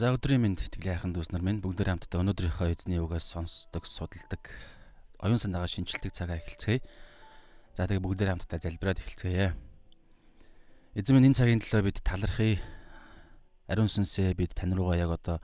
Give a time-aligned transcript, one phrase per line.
[0.00, 4.48] За өдрийн мэнд итгэлийн хайхан дүүс нар минь бүгдээр хамтдаа өнөөдрийнхөө эзний үгээс сонсдог, судалдаг,
[5.20, 6.80] оюун санаагаа шинжилдэг цагаа эхэлцгээе.
[7.76, 9.52] За тэгээ бүгдээр хамтдаа залбираад эхэлцгээе.
[10.96, 12.64] Эзэн минь энэ цагийн төлөө бид талархъя.
[13.68, 15.36] Ариун сүнсээ бид тань руугаа яг одоо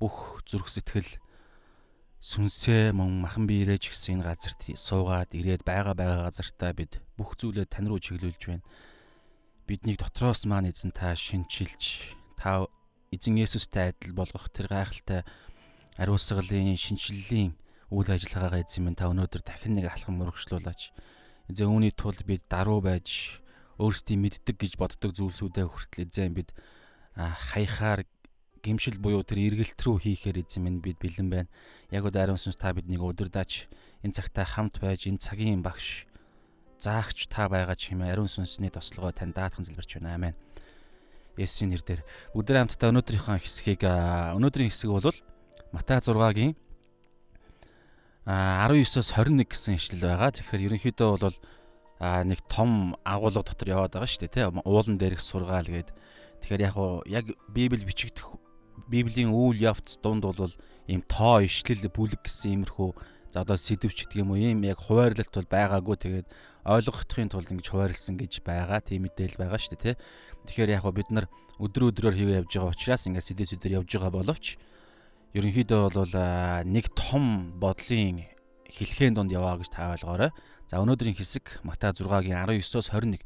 [0.00, 1.20] бүх зүрх сэтгэл
[2.24, 7.92] сүнсээ мөн махан биерэж гисэн газарт суугаад ирээд байгаа байгаа газартаа бид бүх зүйлээ тань
[7.92, 8.64] руу чиглүүлж байна.
[9.68, 12.64] Биднийг дотроос маань эзэн та шинчилж та
[13.12, 15.24] эзэн Есүстэй адил болгох тэр гайхалтай
[15.96, 17.56] ариусгалын шинчиллийн
[17.88, 20.92] үйл ажиллагаагаа эзэн минь та өнөөдөр дахин нэг алхам мөрөгшлүүлээч.
[21.48, 23.40] Эзэн үүний тулд бид даруй байж
[23.80, 26.52] өөрсдийн мэддэг гэж боддог зүйлсүүдээ хүртэл эзэн бид
[27.16, 28.04] хаяхаар
[28.60, 31.48] гимшил буюу тэр эргэлт рүү хийхээр эзэн минь бид бэлэн байна.
[31.88, 33.48] Яг уу ариун сүнс та биднийг удирдах
[34.04, 36.04] энэ цагтаа хамт байж энэ цагийн багш
[36.78, 40.14] заагч та байгаа ч хэмээн ариун сүнсний тослогоо тань даатхан залбирч байна.
[40.14, 40.34] Амен.
[41.38, 42.02] Есүсийн нэрээр
[42.34, 45.14] бүгдээ хамтдаа өнөөдрийнхөө хэсгийг өнөөдрийн хэсэг бол
[45.70, 46.58] Матай 6-гийн
[48.28, 50.28] 19-оос 21 гэсэн ишлэл байгаа.
[50.36, 51.36] Тэгэхээр ерөнхийдөө бол
[52.28, 55.96] нэг том агуулга дотор яваад байгаа шүү дээ, тийм уулан дээрх сургаал гээд.
[56.44, 58.36] Тэгэхээр яг уу яг Библи бичигдэх
[58.86, 60.52] Библийн үйл явц дунд бол
[60.86, 62.90] ийм тоо ишлэл бүлэг гэсэн иймэрхүү
[63.32, 66.28] за одоо сэдвч гэдэг юм уу ийм яг хуваарлалт бол байгаагүй тэгээд
[66.68, 69.96] ойлгохын тулд ингэж хуваарлсан гэж байгаа тийм мэдээлэл байгаа шүү дээ тий.
[70.48, 71.28] Тэгэхээр яг бид нар
[71.60, 74.56] өдөр өдрөөр хийвэ явж байгаа учраас ингээд сэдвүүдээр явж байгаа боловч
[75.36, 76.14] ерөнхийдөө бол
[76.64, 78.24] нэг том бодлын
[78.72, 80.32] хэлхийн донд яваа гэж та ойлгоорой.
[80.72, 83.20] За өнөөдрийн хэсэг Матай 6-гийн 19-оос 21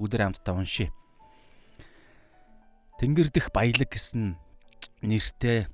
[0.00, 0.88] бүгдээр хамтдаа уншия.
[2.96, 4.36] Тэнгэр дэх баялаг гэсэн
[5.04, 5.68] нэртэй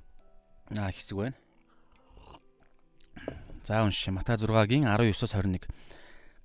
[0.73, 1.37] хэсэг байна.
[3.63, 4.11] За уншия.
[4.11, 5.63] Матай 6-гийн 19-оос 21.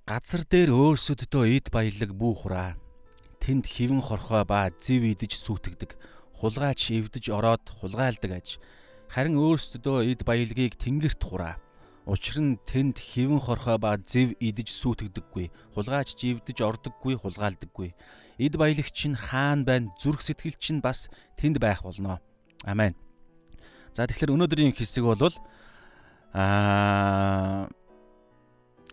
[0.05, 2.84] Газар дээр өөрсөддөө эд баялаг бүүхраа
[3.45, 5.93] тэнд хивэн хорхоо ба зэв идэж сүйтгэдэг.
[6.41, 8.57] Хулгайч эвдэж ороод хулгайлдаг аж.
[9.05, 11.61] Харин өөрсдөө эд баялагийг тэнгэрт хураа.
[12.09, 15.77] Учир нь тэнд хивэн хорхоо ба зэв идэж сүйтгэдэггүй.
[15.77, 17.93] Хулгайч живдэж ордоггүй, хулгаалдаггүй.
[18.41, 22.17] Эд баялагч нь хаан байна, зүрх сэтгэл чинь бас тэнд байх болно.
[22.65, 22.97] Амен.
[23.93, 25.21] За тэгэхээр өнөөдрийн хэсэг бол
[26.33, 27.69] аа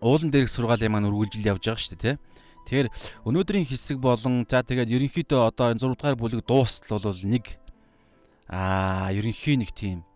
[0.04, 2.31] уулан дээрх сургаалын маань үргэлжил явж байгаа шүү дээ, тийм
[2.67, 2.89] Тэгэхээр
[3.27, 7.59] өнөөдрийн хэсэг болон за тэгээд ерөнхийдөө одоо энэ 6 дугаар бүлэг дуустал бол нэг
[8.49, 10.06] аа ерөнхий нэг тийм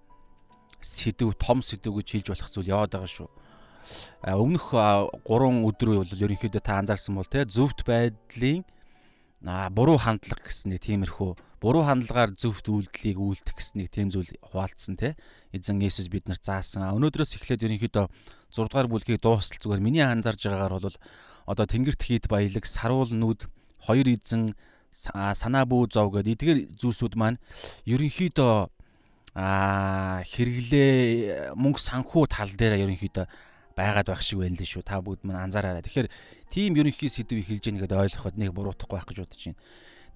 [0.81, 3.29] сэдв том сэдв гэж хэлж болох зүйл яваад байгаа шүү.
[4.27, 8.62] Өмнөх 3 өдөр бол ерөнхийдөө та анзаарсан бол те зөвхт байдлын
[9.75, 11.31] буруу хандлага гэсэн нэг тиймэрхүү
[11.62, 15.15] буруу хандлагаар зөвхт үйлдэлийг үйлдэх гэсэн нэг тийм зүйл хуваалцсан те
[15.55, 16.85] эзэн Есүс бид нарт заасан.
[16.95, 18.06] Өнөөдрөөс эхлээд ерөнхийдөө
[18.53, 20.99] 6 дугаар бүлгийг дуустал зүгээр миний анзаарж байгаагаар бол
[21.47, 23.47] одоо тэнгэрт хийд баялаг, саруул нүд,
[23.87, 24.55] хоёр эзэн,
[24.93, 27.39] санаа бүү зов гэдэг эдгээр зүйлсүүд маань
[27.87, 28.71] ерөнхийдөө
[29.37, 33.27] а хэрэглээ мөнгө санхүү тал дээр ерөнхийдөө
[33.77, 34.81] байгаад байх шиг байна л шүү.
[34.81, 35.85] Та бүгд мань анзаараарай.
[35.85, 36.09] Тэгэхээр
[36.49, 39.61] тийм ерөнхий сэдвийг хэлж яах гэдээ ойлгоход нэг буруутахгүй байх гэж бодож байна.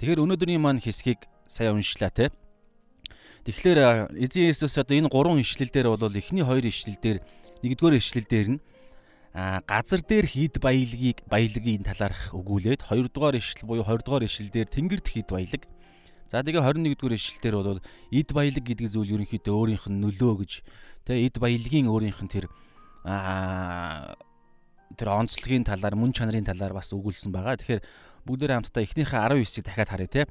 [0.01, 2.33] Тэгэхээр өнөөдрийн маань хэсгийг сая уншлаа те.
[3.45, 7.21] Тэгэхээр эзэн Есүс одоо энэ гурван ишлэл дээр бол эхний хоёр ишлэл дээр
[7.61, 8.61] нэгдүгээр ишлэл дээр нь
[9.33, 15.07] газар дээр хід баялагийг баялагын талаарх өгүүлээд 2 дугаар ишлэл буюу 20 дугаар ишлэлдэр тэнгэрт
[15.07, 15.63] хід баялаг.
[16.27, 17.79] За тэгээ 21 дугаар ишлэлдэр бол
[18.11, 20.53] эд баялаг гэдэг зүйл ерөнхийдөө өөрийнх нь нөлөө гэж
[21.07, 22.47] тэгээ эд баялагын өөрийнх нь тэр
[23.07, 24.19] аа
[24.99, 27.55] тэр онцлогийн талаар мөн чанарын талаар бас өгүүлсэн байгаа.
[27.55, 27.83] Тэгэхээр
[28.27, 30.23] бүгдээр хамтдаа эхнийхээ 19-ийг дахиад харъя те.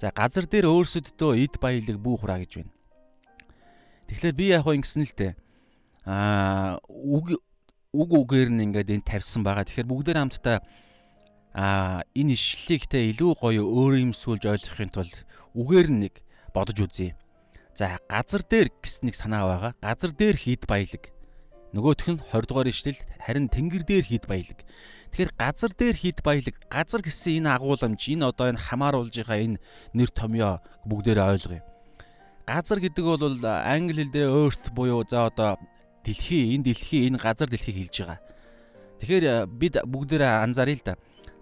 [0.00, 2.72] За газар дээр өөрсөддөө эд баялаг бүү хураа гэж байна.
[4.08, 5.36] Тэгэхээр би яг хоо ингэсэн л те.
[6.08, 7.36] Аа үг
[7.96, 9.64] үг үгээр нь ингээд энэ тавьсан байгаа.
[9.64, 10.60] Тэгэхээр бүгдээр хамтдаа
[11.56, 15.16] а энэ ишлэлийг те илүү гоё өөр юмсүүлж ойлгохын тулд
[15.56, 16.14] үгээр нэг
[16.52, 17.16] бодож үзье.
[17.72, 19.72] За газар дээр гэс нэг санаа байгаа.
[19.80, 21.08] Газар дээр хід баялаг.
[21.72, 24.60] Нөгөөх нь 20 дугаар ишлэл харин тэнгэр дээр хід баялаг.
[25.08, 26.56] Тэгэхээр газар дээр хід баялаг.
[26.68, 29.60] Газар гэсэн энэ агууламж энэ одоо энэ хамааруулж байгаа энэ
[29.96, 31.64] нэр томьёо бүгдээрээ ойлгоё.
[32.44, 35.56] Газар гэдэг бол англи хэл дээр earth буюу за одоо
[36.08, 38.20] дэлхий энэ дэлхий энэ газар дэлхийг хэлж байгаа.
[38.98, 40.94] Тэгэхээр э, бид бүгдээрээ анзааръя л да.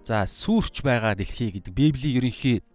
[0.02, 2.66] За сүрч байгаа дэлхий гэдэг Библийн ерөнхий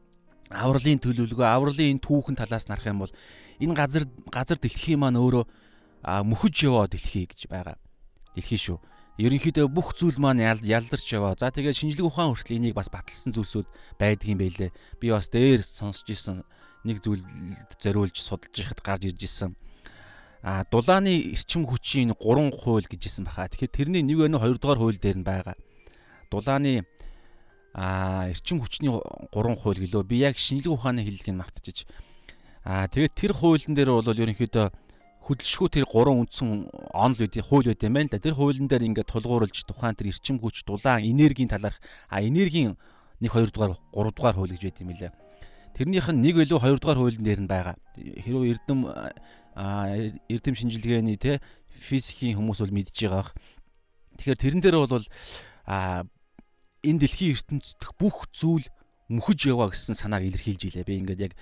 [0.51, 3.13] авралын төлөвлөгөө, авралын энэ түүхэн талаас нарах юм бол
[3.59, 5.45] энэ газар газар дэлхий маань өөрөө
[6.03, 7.77] мөхөж яваа дэлхий гэж байгаа.
[8.35, 8.79] Дэлхий шүү.
[9.21, 11.38] Ерөнхийдөө бүх зүйл маань ялзарч яваа.
[11.38, 13.67] За тэгээд шинжлэх ухаан хүртэл энийг бас баталсан зүйлсүүд
[14.01, 14.71] байдгийн байлээ.
[14.97, 16.41] Би бас дээр сонсч ирсэн
[16.88, 17.21] нэг зүйл
[17.77, 19.53] зориулж судалж яхад гарч ирж исэн
[20.43, 23.49] а дулааны эрчим хүчийн 3 хууль гэжсэн баха.
[23.49, 25.55] Тэгэхээр тэрний нэг өнө 2 дугаар хууль дээр нь байгаа.
[26.33, 26.85] Дулааны
[27.73, 31.85] а эрчим хүчний 3 хууль гэлөө би яг шинжлэх ухааны хэллэгийг мартчихж
[32.63, 34.69] Аа тэгээд тэр хуулийн дээр бол ерөнхийдөө
[35.25, 38.21] хөдөлшгүй тэр гурван үндсэн онл үүдийн хууль байт юм байна л да.
[38.21, 42.77] Тэр хуулийн дээр ингээд тулгуурлаж тухайн тэр эрчим хүч, дулаан, энергийн талаарх а энергийн
[43.17, 45.13] 1 2 дугаар 3 дугаар хууль гэж байт юм лээ.
[45.73, 47.75] Тэрнийх нь нэг илүү 2 дугаар хуулийн дээр нь байгаа.
[47.97, 48.79] Хэрвээ эрдэм
[49.56, 51.42] эрдэм шинжилгээний те
[51.81, 53.33] физикийн хүмүүс бол мэдж байгаа бах.
[54.19, 55.07] Тэгэхээр тэрэн дээр бол
[55.65, 56.06] а
[56.86, 58.65] энэ дэлхийн ертөнцийн бүх зүйл
[59.12, 60.88] мөхөж яваа гэсэн санааг илэрхийлж илээ.
[60.88, 61.33] Би ингээд яг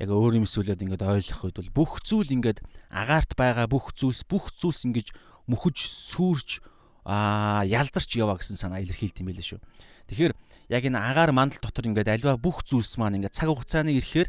[0.00, 4.26] яг өөр юм сүлээд ингээд ойлгох үед бол бүх зүйл ингээд агаарт байгаа бүх зүйлс
[4.26, 5.14] бүх зүйлс ингээд
[5.46, 6.64] мөхөж сүрж
[7.04, 9.60] аа ялзарч яваа гэсэн санаа илэрхийлт юм байлээ шүү.
[10.08, 10.32] Тэгэхээр
[10.72, 14.28] яг энэ агаар мандал дотор ингээд альва бүх зүйлс маань ингээд цаг хугацааны ирэхээр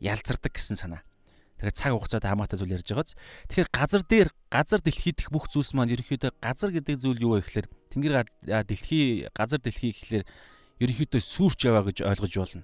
[0.00, 1.04] ялзардаг гэсэн санаа.
[1.58, 3.18] Тэгэхээр цаг хугацаад хамаатай зүйл ярьж байгааз.
[3.50, 7.46] Тэгэхээр газар дээр газар дэлхийд их бүх зүйлс маань ерөнхийдөө газар гэдэг зүйл юу вэ
[7.46, 8.14] гэхээр тэнгэр
[8.66, 10.24] дэлхий газар дэлхий гэхлээр
[10.78, 12.62] ерөнхийдөө сүрч яваа гэж ойлгож болно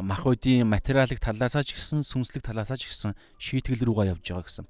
[0.00, 4.66] мах үдийн материалыг талаасаа ч гэсэн сүнслэг талаасаа ч гэсэн шийтгэл рүүгээ явж байгаа гэсэн.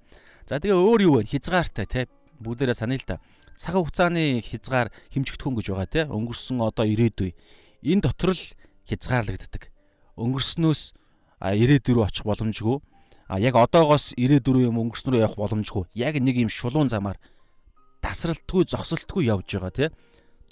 [0.51, 1.31] За тэгээ өөр юу вэ?
[1.31, 2.01] Хязгаартай те
[2.43, 3.23] бүгдээрээ санаа л та.
[3.55, 6.03] Цаг хугацааны хязгаар хэмжигдэхүүн гэж байгаа те.
[6.11, 7.39] Өнгөрсөн одоо ирээдүй.
[7.87, 8.45] Энэ дотор л
[8.91, 9.71] хязгаарлагддаг.
[10.19, 10.83] Өнгөрснөөс
[11.39, 12.83] ирээдүй рүү очих боломжгүй.
[13.33, 15.89] А яг одоогоос ирээдүй юм өнгөрсөн рүү явах боломжгүй.
[15.97, 17.17] Яг нэг юм шулуун замаар
[18.05, 19.87] тасралтгүй зогсолтгүй явж байгаа те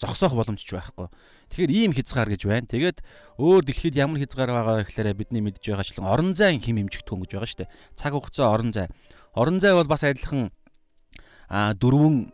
[0.00, 1.12] зогсоох боломж ч байхгүй.
[1.52, 2.64] Тэгэхээр ийм хязгаар гэж байна.
[2.64, 3.04] Тэгээд
[3.36, 7.50] өөр дэлхийд ямар хязгаар байгаа гэхээр бидний мэдж байгаачлан орон зайн хим хэмжигдэхүүн гэж байгаа
[7.52, 7.72] шүү дээ.
[8.00, 8.88] Цаг хугацаа орон зай.
[9.36, 10.48] Орон зай бол бас адилхан
[11.52, 12.32] а дөрвөн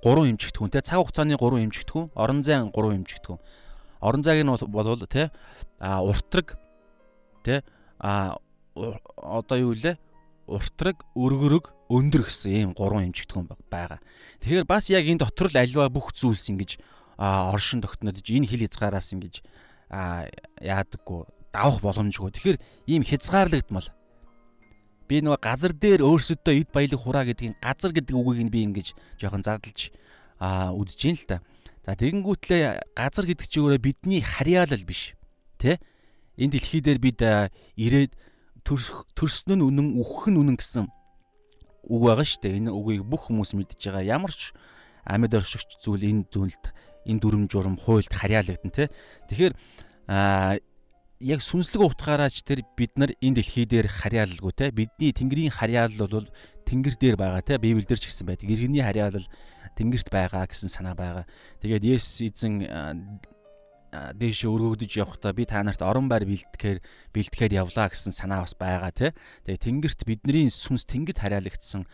[0.00, 3.40] гурван хэмжигдэхүүн те цаг хугацааны гурван хэмжигдэхүүн, орон зайн гурван хэмжигдэхүүн.
[4.00, 5.28] Орон зайг нь бол те
[5.76, 6.56] а уртраг
[7.44, 7.60] те
[8.00, 8.38] а
[9.16, 9.98] одоо юу вэ?
[10.48, 14.00] Уртраг, өргөрөг, өндөр гэсэн ийм гурван хэмжигдэхүүн байгаа.
[14.40, 16.80] Тэгэхээр бас яг энэ дотор л альва бүх зүйлс ингэж
[17.20, 19.44] оршин тогтнодож энэ хил хязгаараас ингэж
[19.92, 21.20] яадаггүй
[21.52, 22.32] давах боломжгүй.
[22.32, 22.58] Тэгэхээр
[22.88, 23.92] ийм хязгаарлагдмал
[25.08, 28.92] би нөгөө газар дээр өөрсөдөө эд баялаг хураа гэдгийг газар гэдэг үгийг нь би ингэж
[29.16, 29.88] жоохон зардалж
[30.38, 31.36] үзэж юм л та.
[31.88, 35.16] За тэгэнгүүтлээ газар гэдэг чи өөрөө бидний харьяалал биш.
[35.56, 35.80] Тэ?
[36.36, 38.12] Энэ дэлхий дээр бид ирээд
[38.68, 40.84] төрсөн нь үнэн, үхэх нь үнэн гэсэн
[41.88, 42.58] үг байгаа шүү дээ.
[42.60, 44.04] Энэ үгийг бүх хүмүүс мэдж байгаа.
[44.04, 44.52] Ямар ч
[45.08, 46.64] амьд оршигч зүйл энэ зүйлд
[47.08, 48.92] энэ дүрм журм хуйлд харьяалагдана те.
[49.32, 49.54] Тэгэхээр
[50.12, 50.60] аа
[51.18, 54.70] яг сүнслэг утгаараач тэр бид нар энэ дэлхий дээр харьяалалгүй те.
[54.70, 56.28] Бидний Тэнгэрийн харьяалал бол
[56.68, 57.56] Тэнгэр дээр байгаа те.
[57.56, 58.46] Библиэлд ч гэсэн байдаг.
[58.46, 59.26] Иргэний харьяалал
[59.74, 61.24] Тэнгэрт байгаа гэсэн санаа байгаа.
[61.64, 62.68] Тэгээд Есүс эзэн
[63.92, 66.78] дээшээ өргөгдөж явхдаа би та нарт орон байр бэлтгэхээр
[67.12, 69.10] бэлтгэхээр явлаа гэсэн санаа бас байгаа тий.
[69.48, 71.88] Тэгээ тэнгэрт бидний сүнс тэнгид хараалагдсан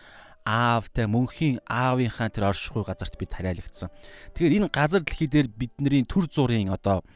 [0.45, 3.89] аавтай мөнхийн аавынхаа тэр оршихуй газарт бид хараалагдсан.
[4.35, 7.07] Тэгэхээр энэ газар дэлхий дээр бидний төр зургийн одоо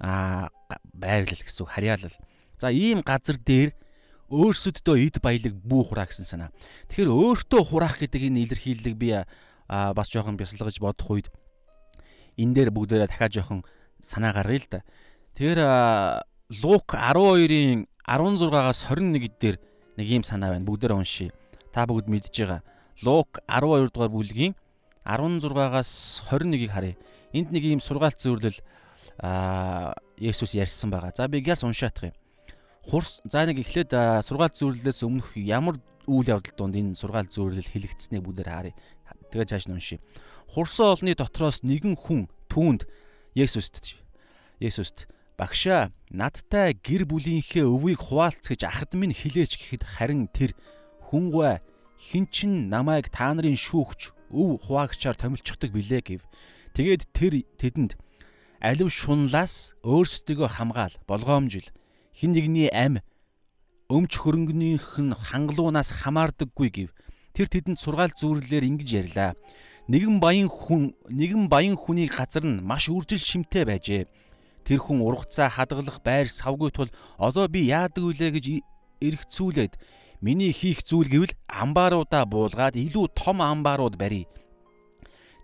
[0.00, 0.48] аа
[0.94, 2.16] байрлал гэсэн харьяалал.
[2.56, 3.76] За ийм газар дээр
[4.32, 6.50] өөрсөддөө эд баялаг бүү хураа гэсэн санаа.
[6.88, 11.28] Тэгэхээр өөртөө хураах гэдэг энэ илэрхийллийг би аа бас жоохон бясалгаж бодох үед
[12.40, 13.60] энэ дээр бүгдээрээ дахиад жоохон
[14.00, 14.80] санаа гаргая л да.
[15.34, 15.60] Тэгэхээр
[16.62, 19.56] Лук 12-ийн 16-аас 21 дээр
[19.98, 20.64] нэг юм санаа байна.
[20.64, 21.30] Бүгдээр уншия.
[21.72, 22.62] Та бүгд мэдж байгаа.
[23.04, 24.54] Лук 12 дугаар бүлгийн
[25.04, 26.96] 16-аас 21-ийг харъя.
[27.32, 28.56] Энд нэг ийм сургаалт зөвлөл
[29.20, 31.12] а Есүс ярьсан байгаа.
[31.16, 32.16] За би гяс уншаах юм.
[32.88, 33.92] Хурс за нэг эхлээд
[34.24, 35.76] сургаалт зөвлөлөөс өмнөх ямар
[36.08, 38.74] үйл явдал донд энэ сургаалт зөвлөл хэлэгдсэнийг бүгдээр харъя.
[39.30, 40.00] Тэгээд цааш нь уншия.
[40.48, 42.88] Хурсан олны дотроос нэгэн хүн түүнд
[43.34, 43.96] Есүст
[44.60, 45.06] Есүст
[45.38, 50.56] багшаа надтай гэр бүлийнхээ өвийг хуваалцгаж ахад минь хилээч гэхэд харин тэр
[51.08, 51.62] хүнгүй
[51.98, 56.22] хин чин намайг та нарын шүүгч өв хуваагчаар томилчихдаг билээ гэв.
[56.74, 57.94] Тэгээд тэр тэдэнд
[58.58, 61.70] алив шунлаас өөрсдөө хамгаал болгоомжил
[62.10, 62.98] хин нэгний ам
[63.86, 66.90] өмч хөрөнгөнийх нь хангалуунаас хамаардаггүй гэв.
[67.32, 69.30] Тэр тэдэнд сургаал зүүрлэлээр ингэж ярьлаа
[69.88, 74.04] нэгэн баян хүн нэгэн баян хүний газар нь маш үржил шимтэй байжээ.
[74.68, 78.46] Тэр хүн ургацаа хадгалах байр савгүй тул одоо би яадаг вүлээ гэж
[79.00, 79.80] эргцүүлээд
[80.20, 84.28] миний хийх зүйл гэвэл амбааруудаа буулгаад илүү том амбаарууд барья.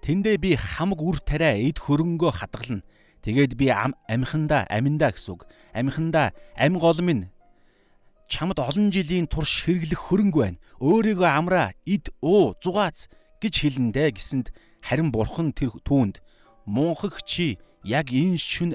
[0.04, 2.84] Тэндээ би хамаг үр тариа эд хөрөнгөө хадгална.
[3.24, 5.48] Тэгээд би амхандаа аминдаа гэсэн үг.
[5.72, 7.32] Амхандаа ам гол минь
[8.28, 10.60] чамд олон жилийн турш хэрэглэх хөрөнгө байна.
[10.84, 13.08] Өөрийгөө амраа, ид уу, зугаац
[13.44, 14.48] гэж хэлэндэ гэсэнд
[14.80, 16.24] харин бурхан тэр түүнд
[16.64, 18.72] мунхаг чи яг энэ шүн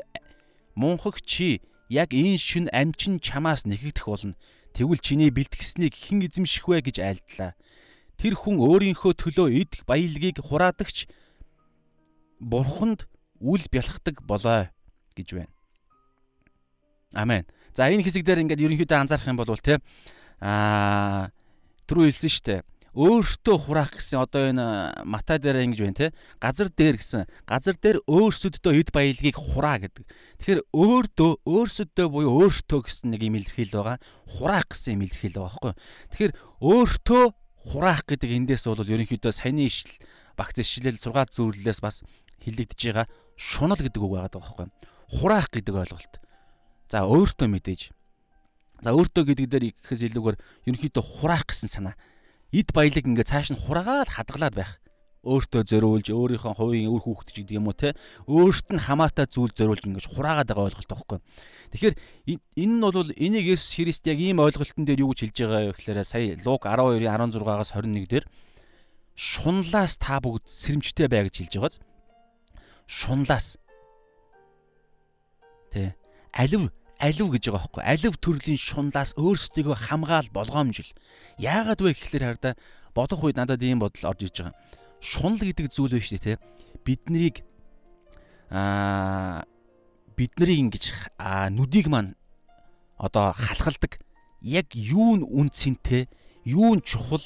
[0.78, 4.38] мунхаг чи яг энэ шүн амчин чамаас нэхэгдэх болно.
[4.78, 7.58] Тэгвэл чиний бэлтгэснийг хэн эзэмших вэ гэж айлдлаа.
[8.22, 11.10] Тэр хүн өөрийнхөө төлөө идэх баялагийг хураадагч
[12.38, 13.10] бурханд
[13.42, 14.70] үл бялхдаг болоо
[15.18, 15.54] гэж байна.
[17.18, 17.50] Амен.
[17.74, 19.82] За энэ хэсэг дээр ингээд ерөнхийдөө анзаарах юм бол те
[20.38, 21.34] аа
[21.90, 22.62] түрүү хэлсэн шүү дээ
[22.98, 24.66] өөртөө хураах гэсэн одоо энэ
[25.06, 26.08] матай дээр ингэж байна те
[26.42, 30.06] газар дээр гэсэн газар дээр өөрсөддөө эд баялагийг хураа гэдэг.
[30.42, 33.98] Тэгэхээр өөртөө өөрсөддөө буюу өөртөө гэсэн нэг юм илэрхийл байгаа.
[34.26, 35.74] Хураах гэсэн юм илэрхийл байгаа байхгүй.
[36.10, 36.34] Тэгэхээр
[36.66, 37.24] өөртөө
[37.70, 39.94] хураах гэдэг эндээс бол ерөнхийдөө саяны ишл
[40.34, 42.02] багц ишлэл сургаал зөвлөлөөс бас
[42.42, 43.06] хилэгдэж байгаа
[43.38, 44.68] шунал гэдэг үг байгаа байхгүй.
[45.20, 46.14] Хураах гэдэг ойлголт.
[46.90, 47.94] За өөртөө мэдээж.
[48.82, 51.96] За өөртөө гэдэг дээр ихэхээс илүүгээр ерөнхийдөө хураах гэсэн санаа
[52.54, 54.72] эд баялаг ингээ цааш нь хураагаад хадгалаад байх.
[55.20, 57.92] Өөртөө зориулж, өөрийнхөө хувийн үр хүүхэд ч гэдэг юм уу те.
[58.24, 61.20] Өөрт нь хамаатай зүйл зориулж ингэж хураагаад байгаа ойлголт байхгүй.
[61.76, 61.96] Тэгэхээр
[62.56, 65.76] энэ нь бол энийг Есүс Христ яг ийм ойлголтын дээр юу гэж хэлж байгаа вэ
[65.76, 68.26] гэхээр сая Луг 12-ийн 16-аас 21 дээр
[69.20, 71.76] шунлаас та бүгд сэрэмжтэй бай гэж хэлж байгааз.
[72.88, 73.60] Шунлаас.
[75.76, 76.00] Тэ.
[76.32, 77.84] Алив алив гэж байгаа байхгүй.
[77.84, 80.92] Алив төрлийн шунлаас өөрсдийгөө хамгаал болгоомжил.
[81.40, 82.56] Яагаад вэ гэхлээр хараа
[82.94, 84.56] бодох үед надад ийм бодол орж иж байгаа.
[85.00, 86.40] Шунал гэдэг зүйл биш үү те.
[86.84, 87.48] Биднийг
[88.52, 89.48] аа
[90.20, 91.16] бидний ингэж
[91.56, 92.20] нүдийг маань
[93.00, 94.04] одоо халахалдаг
[94.44, 96.12] яг юу нь үн цэнтэй,
[96.44, 97.24] юу нь чухал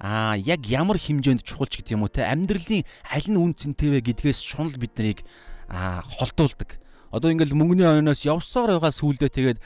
[0.00, 4.00] аа яг ямар хэмжээнд чухалч гэдэг юм уу те амьдралын аль нь үн цэнтэй вэ
[4.02, 5.22] гэдгээс шунал биднийг
[5.68, 6.81] аа холдуулдаг
[7.12, 9.58] одоо ингээл мөнгөний ойноос явсаар байгаа сүулдэ тэгээд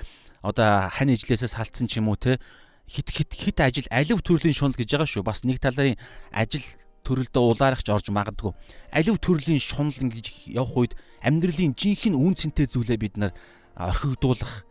[0.42, 2.42] одоо хань ижлээсээ салтсан ч юм уу те
[2.90, 5.22] хит хит хит ажил алив төрлийн шунал гэж байгаа шүү.
[5.26, 5.98] Бас нэг талын
[6.30, 6.62] ажил
[7.06, 8.54] төрөлдөө улаарахч орж магадгүй.
[8.90, 13.32] Алив төрлийн шунал ингэж явах үед амьдралын жинхэнэ үн цэнтэй зүйлээ бид нар
[13.74, 14.66] орхигдуулах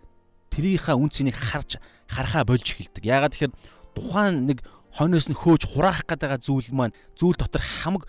[0.51, 3.03] тэрийнхаа үн цэнийг харж харахаа болж эхэлдэг.
[3.03, 3.55] Яагаад тэгэхээр
[3.95, 4.63] тухайн нэг
[4.95, 8.07] хойноос нь хөөж хураах гэдэг зүйл маань зүйл дотор хамаг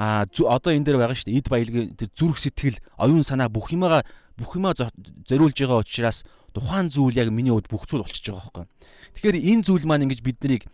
[0.00, 3.68] а одоо энэ дээр байгаа шүү дээ эд баялагын тэр зүрх сэтгэл оюун санаа бүх
[3.68, 4.00] юмаа
[4.32, 6.24] бүх юмаа зориулж байгаа учраас
[6.56, 8.66] тухайн зүйл яг миний хувьд бүх зүйл болчихж байгаа байхгүй.
[9.12, 10.64] Тэгэхээр энэ зүйл маань ингэж биднийг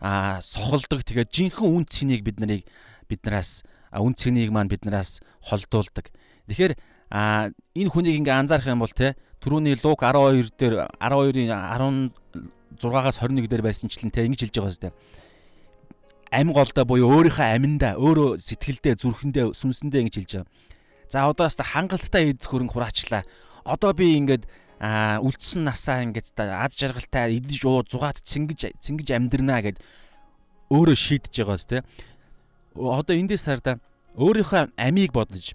[0.00, 2.64] а сохолдог тэгээд жинхэнэ үн цэнийг бид нарыг
[3.12, 3.68] биднээс
[4.00, 6.08] үн цэнийг маань биднээс холдуулдаг.
[6.48, 6.72] Тэгэхээр
[7.12, 9.12] а энэ хүнийг ингээ анзаарах юм бол те
[9.44, 11.52] түрүүний луг 12 дээр 12-ийн
[12.80, 14.96] 16-аас 21 дээр байсанчлан те ингэж хэлж байгаа юм
[16.32, 20.48] ам голдоо буюу өөрийнхөө аминдаа өөрөө сэтгэлдээ зүрхэндээ сүнсэндээ ингэж хэлж байгаа.
[21.12, 23.28] За одоос та хангалттай эд хөрөнгө хураачлаа.
[23.68, 24.48] Одоо би ингээд
[24.80, 29.78] үлдсэн насаа ингээд аз жаргалтай идэж уу зугаад цэнгэж цэнгэж амьдрнаа гэд
[30.72, 31.84] өөрөө шийдэж байгааз те.
[32.74, 33.76] Одоо эндээс хараа
[34.16, 35.52] өөрийнхөө амийг бодож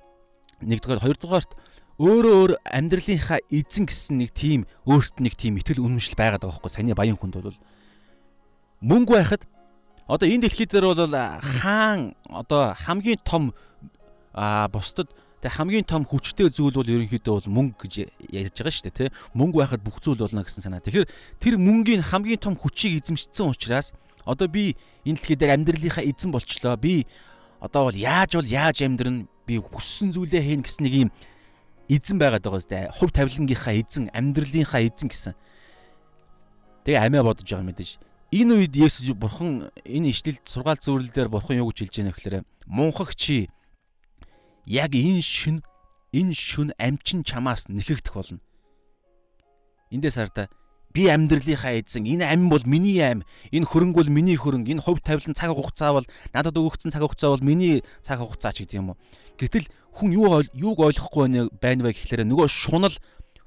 [0.61, 1.51] нэгдүгээр хоёрдугаарт
[1.97, 6.69] өөрөө өөр амьдралынхаа эзэн гэсэн нэг тийм өөрт нэг тийм итгэл үнэмшил байгаад байгаа байхгүй
[6.69, 7.57] саяны баян хүнд бол
[8.85, 9.41] мөнгө байхад
[10.07, 13.51] Одоо энэ дэлхий дээр бол хаан одоо хамгийн том
[14.33, 15.11] бусдад
[15.43, 17.93] тэг хамгийн том хүчтэй зүйл бол ерөнхийдөө бол мөнгө гэж
[18.31, 19.09] ярьж байгаа шүү дээ тий.
[19.35, 20.79] Мөнгө байхад бүх зүйл болно гэсэн санаа.
[20.79, 21.11] Тэгэхээр
[21.43, 23.91] тэр мөнгийн хамгийн том хүчийг эзэмшсэн учраас
[24.23, 26.79] одоо би энэ дэлхий дээр амьдралынхаа эзэн болчлоо.
[26.79, 27.03] Би
[27.59, 31.11] одоо бол яаж бол яаж амьдрна би хүссэн зүйлээ хийн гэсэн нэг юм
[31.91, 32.95] эзэн байгаад байгаа зү.
[32.95, 35.33] Хувь тавилангийнхаа эзэн, амьдралынхаа эзэн гэсэн.
[36.87, 41.71] Тэгээ амиа бодож байгаа мэдээж энэ үед Есүс бурхан энэ ишлэлд сургаал зөвлөлдөр бурхан юу
[41.71, 42.35] гэж хэлж байна гэхээр
[42.67, 43.47] мунхагчи
[44.67, 45.63] яг энэ шин
[46.11, 48.43] энэ шүн амчин чамаас нэхэгдэх болно.
[49.91, 50.51] Эндээс хараа
[50.91, 54.99] би амьдралынхаа эзэн энэ ам бол миний ам энэ хөрөнгө бол миний хөрөнгө энэ хувь
[54.99, 58.91] тавилан цаг хугацаа бол надад өгөгдсөн цаг хугацаа бол миний цаг хугацаа ч гэдэг юм
[58.91, 58.99] уу.
[59.37, 62.95] Гэтэл хүн юу юуг ойлгохгүй байна вэ гэхлээр нөгөө шунал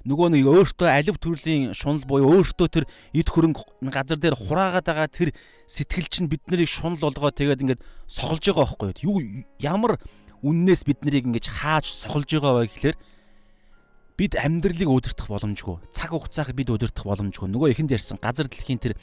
[0.08, 5.08] нөгөө нэг өөртөө алив төрлийн шунал буюу өөртөө тэр эд хөрөнгө газар дээр хураагаад байгаа
[5.12, 5.36] тэр
[5.68, 9.44] сэтгэл чинь бид нарыг шунал болгоо тэгээд ингээд сохолж байгаа байхгүй юу?
[9.60, 10.00] Ямар
[10.40, 12.96] үннээс бид нарыг ингэж хааж сохолж байгаа вэ гэхлээр
[14.16, 15.76] бид амьдралыг удирдах боломжгүй.
[15.92, 17.52] Цаг хугацааг бид удирдах боломжгүй.
[17.52, 18.96] Нөгөө ихэнд ярьсан газар дэлхийн тэр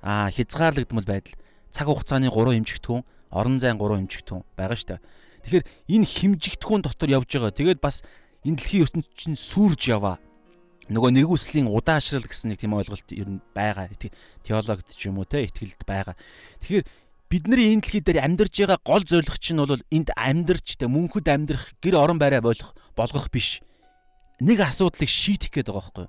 [0.00, 1.36] хязгаарлагдмал байдал.
[1.72, 3.04] Цаг хугацааны 3 эмчигтгүүн
[3.36, 5.00] орон зайн 3 эмчигтгүүн байгаа дээ.
[5.44, 7.52] Тэгэхээр энэ химжигтгүүн дотор явж байгаа.
[7.52, 8.00] Тэгээд бас
[8.44, 10.16] энэ дэлхийн ертөнд чинь сүрж яваа
[10.88, 13.92] нөгөө нэгүслийн удаашрал гэсэн нэг тийм ойлголт ер нь байгаа.
[14.40, 16.16] Теологд ч юм уу те ихтгэлд байгаа.
[16.64, 16.84] Тэгэхээр
[17.28, 21.76] бидний энэ дэлхий дээр амьдарж байгаа гол зорилго чинь бол энд амьдарч те мөнхөд амьдрах
[21.84, 23.60] гэр орон байраа болох болгох биш.
[24.40, 26.08] Нэг асуудлыг шийдэх гээд байгаа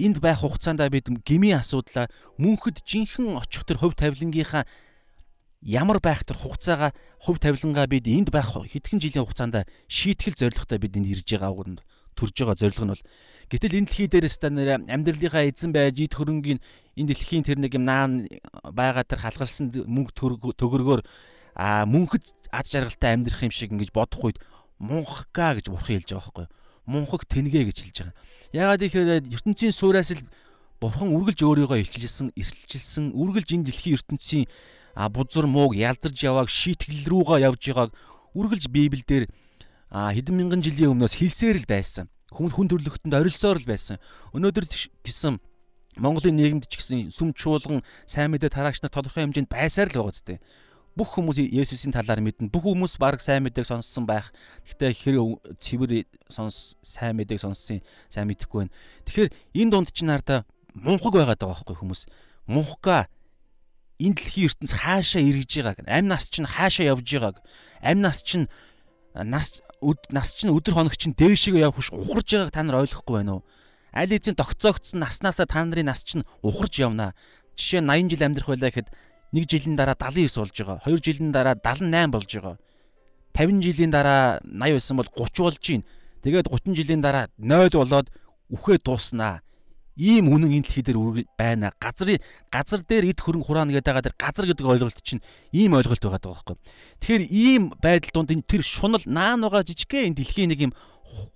[0.00, 2.08] Энд байх хугацаанд бид гмийн асуудлаа
[2.40, 4.64] мөнхөд жинхэнэ очих төр хувь тавилангийнхаа
[5.60, 10.96] ямар байх төр хугацаагаа хувь тавилангаа бид энд байх хэдхэн жилийн хугацаанд шийтгэл зорилготой бид
[10.96, 11.80] энд ирж байгаа үгэнд
[12.16, 13.04] төрж байгаа зорилго нь бол
[13.50, 16.62] Гэтэл энэ дэлхий дээрээс та нэр амьдралынхаа эзэн байж ид хөрөнгийн
[16.96, 18.30] энэ дэлхийн тэр нэг юм наан
[18.70, 20.14] байгаа тэр халгалсан мөнгө
[20.54, 21.02] төгөргөөр
[21.58, 22.24] а мөнхөд
[22.54, 24.38] аз жаргалтай амьдрах юм шиг ингэж бодох үед
[24.78, 26.46] мунхга гэж бурхан хэлж байгаа байхгүй
[26.90, 28.16] мунхаг тэнгээ гэж хэлж байгаа.
[28.52, 30.26] Ягаад гэхээр ертөнцийн суураас л
[30.80, 34.48] Бурхан үргэлж өөрийгөө илчилсэн, ирчилсэн, үргэлж энэ дэлхийн ертөнцийн
[35.12, 37.90] бузар мууг ялдарж явааг шийтгэл рүүгээ явж байгааг
[38.32, 39.28] үргэлж Библиэлд
[39.90, 42.06] хэдэн мянган жилийн өмнөөс хэлсээр л байсан.
[42.30, 43.98] Хүн хүн төрлөختөнд орилсоор л байсан.
[44.34, 44.66] Өнөөдөр
[45.02, 45.42] гэсэн
[45.98, 50.14] Монголын нийгэмд ч гэсэн сүм чуулган сайн мэдээ тараагч нар тодорхой хэмжээнд байсаар л байгаа
[50.14, 50.38] зү
[50.98, 52.50] бүх хүмүүс Есүсийн талаар мэднэ.
[52.50, 54.34] Бүх хүмүүс баг сайн мэдээг сонссон байх.
[54.66, 57.80] Гэхдээ хэрэг цэвэр сонс сайн мэдээг сонссон
[58.10, 58.74] сайн мэдэхгүй байна.
[59.06, 60.42] Тэгэхээр энэ дунд чинь хараа
[60.74, 62.02] мунхаг байгаад байгаа байхгүй хүмүүс.
[62.50, 63.06] Мунхага
[64.02, 67.38] энэ дэлхийн ертөнц хаашаа эргэж байгааг, амь нас чинь хаашаа явж байгааг,
[67.80, 68.50] амь нас чинь
[69.14, 69.62] нас
[70.12, 73.44] нас чинь өдөр хоног чинь дээшээ явах биш ухарж байгааг та нар ойлгохгүй байна уу?
[73.92, 77.14] Аль эзэн тогтцоогдсон наснаасаа та нарын нас чинь ухарж явна.
[77.56, 78.88] Жишээ 80 жил амьдрах байлаа гэхэд
[79.32, 80.78] 1 жилийн дараа 79 болж байгаа.
[80.84, 82.56] 2 жилийн дараа 78 болж байгаа.
[83.34, 85.82] 50 жилийн дараа 80 байсан бол 30 болж гин.
[86.22, 88.08] Тэгээд 30 жилийн дараа 0 болоод
[88.50, 89.40] үхээ дууснаа.
[90.00, 91.76] Ийм үнэн энэ дэлхий дээр байна.
[91.76, 95.20] Газрын газар дээр эд хөрөнгө хураана гэдэг байгаа тэр газар гэдэг ойлголт чинь
[95.52, 96.56] ийм ойлголт байгаа байхгүй.
[97.04, 100.72] Тэгэхээр ийм байдал донд энэ тэр шунал наан байгаа жижигхэн энэ дэлхийн нэг юм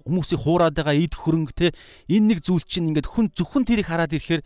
[0.09, 1.77] хүмүүсийг хуураад байгаа эд хөрөнгө те
[2.09, 4.43] энэ нэг зүйл чинь ингээд хүн зөвхөн тэрийг хараад ирэхээр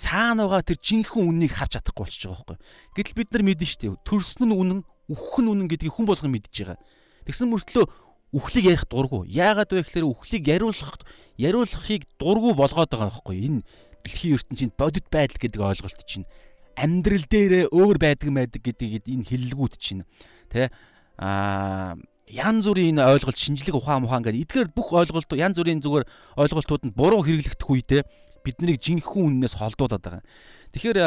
[0.00, 2.58] цаана байгаа тэр жинхэнэ үннийг харж чадахгүй болчихж байгаа байхгүй.
[2.96, 4.02] Гэтэл бид нар шүү дээ.
[4.08, 4.80] Төрсөн нь үнэн,
[5.12, 6.80] үхэх нь үнэн гэдгийг хүн болгон мэдж байгаа.
[7.28, 7.84] Тэгсэн мөртлөө
[8.32, 9.28] үхлийг ярих дурггүй.
[9.28, 10.96] Яагаад вэ гэхээр үхлийг яриулах
[11.40, 13.36] яриулахыг дурггүй болгоод байгаа байхгүй.
[13.48, 13.60] Энэ
[14.04, 16.28] дэлхийн ертөнцийн бодит байдал гэдэг ойлголт чинь
[16.76, 20.04] амьдрал дээрээ өөр байдаг байдаг гэдгийг энэ хиллэгүүд чинь
[20.52, 20.68] тэ
[21.16, 21.96] аа
[22.30, 26.06] ян зүрийн ойлголт шинжлэх ухаан ухаан гэдэг эдгээр бүх ойлголт ян зүрийн зүгээр
[26.38, 28.02] ойлголтууд нь буруу хэрэглэгдэх үедээ
[28.46, 30.22] биднийг жинхэнэ үннээс холдуулаад байгаа.
[30.70, 30.98] Тэгэхээр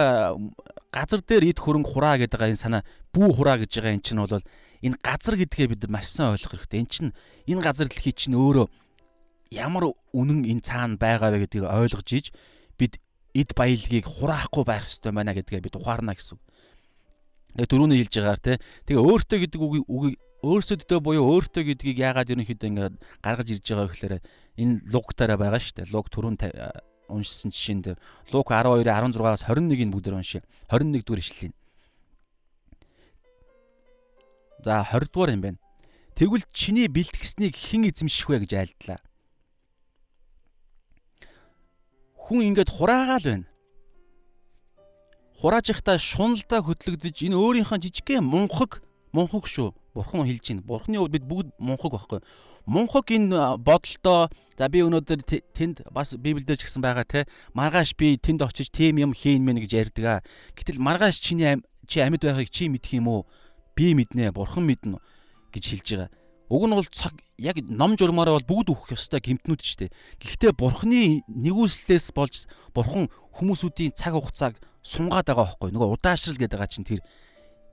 [0.91, 2.83] газар дээр эд хөрөнгө хураа гэдэг байгаа энэ санаа
[3.15, 4.43] бүү хураа гэж байгаа энэ чинь бол
[4.83, 6.79] энэ газар гэдгээ бид маш сайн ойлгох хэрэгтэй.
[6.83, 7.11] Энэ чинь
[7.47, 8.67] энэ газар дэлхий чинь өөрөө
[9.53, 12.25] ямар үнэн энэ цаана байгаа вэ гэдгийг ойлгож иж
[12.77, 12.97] бид
[13.37, 16.41] эд баялагийг хураахгүй байх ёстой байна гэдгээ бид ухаарна гэсэн.
[17.53, 18.53] Тэгээ дөрөвний хэлж байгаагаар те.
[18.89, 24.15] Тэгээ өөртөө гэдэг үгийг өөрсөддөө буюу өөртөө гэдгийг яагаад ерөнхийдөө ингээд гаргаж ирж байгаа гэхээр
[24.59, 25.93] энэ лугтаараа байгаа шүү дээ.
[25.93, 26.35] Луг түрүүн
[27.07, 27.97] уншсан жишээн дээр
[28.33, 30.43] Лук 12-ийн 16-аас 21-ийг бүгдээр уншия.
[30.67, 31.53] 21 дугаар ишлэлийн.
[34.65, 35.59] За 20 дугаар юм байна.
[36.15, 38.99] Тэгвэл чиний бэлтгэснийг хэн эзэмших вэ гэж айлдлаа.
[42.23, 43.47] Хүн ингээд хураагаал байна.
[45.35, 48.79] Хурааж ихта шуналдаа хөтлөгдөж энэ өөрийнхөө жижигхэн мунхаг
[49.11, 49.75] мунхаг шүү.
[49.91, 50.63] Бурхан хэлж байна.
[50.63, 52.19] Бурханы хувьд бид бүгд мунхаг байхгүй
[52.65, 55.19] мунхаг энэ бодолтоо за би өнөөдөр
[55.51, 57.19] тэнд бас библиэлд ч гэсэн байгаа те
[57.53, 60.23] маргааш би тэнд очиж тийм юм хийн мэн гэж ярьдаг.
[60.55, 63.27] Гэтэл маргааш чиний чи амьд байхыг чи мэдх юм уу?
[63.75, 65.01] Би мэднэ, бурхан мэднэ
[65.51, 66.09] гэж хэлж байгаа.
[66.53, 69.91] Уг нь бол цаг яг ном журмаараа бол бүгд өөх ёстой гимтнүүд ч тийм.
[70.21, 72.45] Гэхдээ бурхны нэгүслээс болж
[72.77, 73.09] бурхан
[73.41, 77.01] хүмүүсүүдийн цаг хугацааг сунгаад байгаа байхгүй нөгөө удаашрал гэдэг байгаа чинь тэр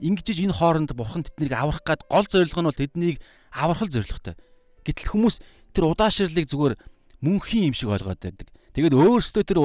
[0.01, 3.17] ингэж энэ хооронд бурхан тэднийг аврах гад гол зорилго нь бол тэднийг
[3.53, 4.35] аврах л зорилготой.
[4.81, 5.37] Гэтэл хүмүүс
[5.77, 6.75] тэр удаашрлыг зүгээр
[7.21, 8.49] мөнхийн юм шиг ойлгоод байдаг.
[8.73, 9.61] Тэгээд өөрсдөө тэр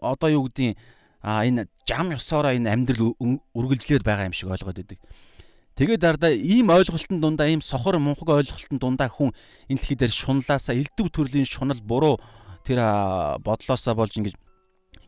[0.00, 0.80] одоо юу гэдгийг
[1.20, 3.12] а энэ жам ёсоороо энэ амьдрал
[3.52, 4.98] үргэлжлээд байгаа юм шиг ойлгоод байдаг.
[5.78, 9.32] Тэгээд дардаа ийм ойлголтын дундаа ийм сохор мунхаг ойлголтын дундаа хүн
[9.70, 12.20] энэ дэлхий дээр шунлаасаа элдв төрлийн шунал буруу
[12.66, 12.80] тэр
[13.40, 14.34] бодлоосоо болж ингэж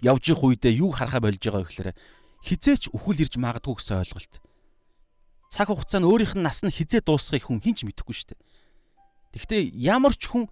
[0.02, 1.92] явж их үедээ юу харахаа болж байгаа гэхээр
[2.42, 4.34] хизээч үхэл ирж магадгүй гэсэн ойлголт.
[5.52, 8.40] Цаг хугацаа нь өөрийнх нь нас нь хизээ дуусахыг хүн хинч мэдэхгүй шүү дээ.
[9.36, 10.48] Гэхдээ ямар ч хүн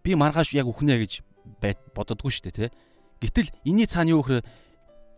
[0.00, 1.26] би маргааш яг үхнэ гэж
[1.92, 2.74] бододгүй шүү дээ, тэ.
[3.20, 4.46] Гэтэл энэний цаана юу гэхээр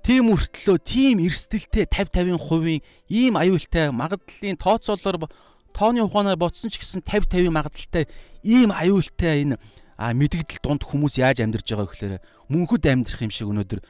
[0.08, 2.80] тийм өртлөө тийм эрсдэлтэй 50 50%-ийн
[3.12, 5.28] ийм аюултай магадлалын тооцоолоор
[5.76, 8.08] тооны ухаанаар ботсон ч гэсэн 50 50 магадлалтай
[8.40, 9.60] ийм аюултай энэ
[10.00, 12.14] а мэдгдэл дунд хүмүүс яаж амьдарч байгаа гэхээр
[12.48, 13.80] мөнхөд амьдрах юм шиг өнөөдөр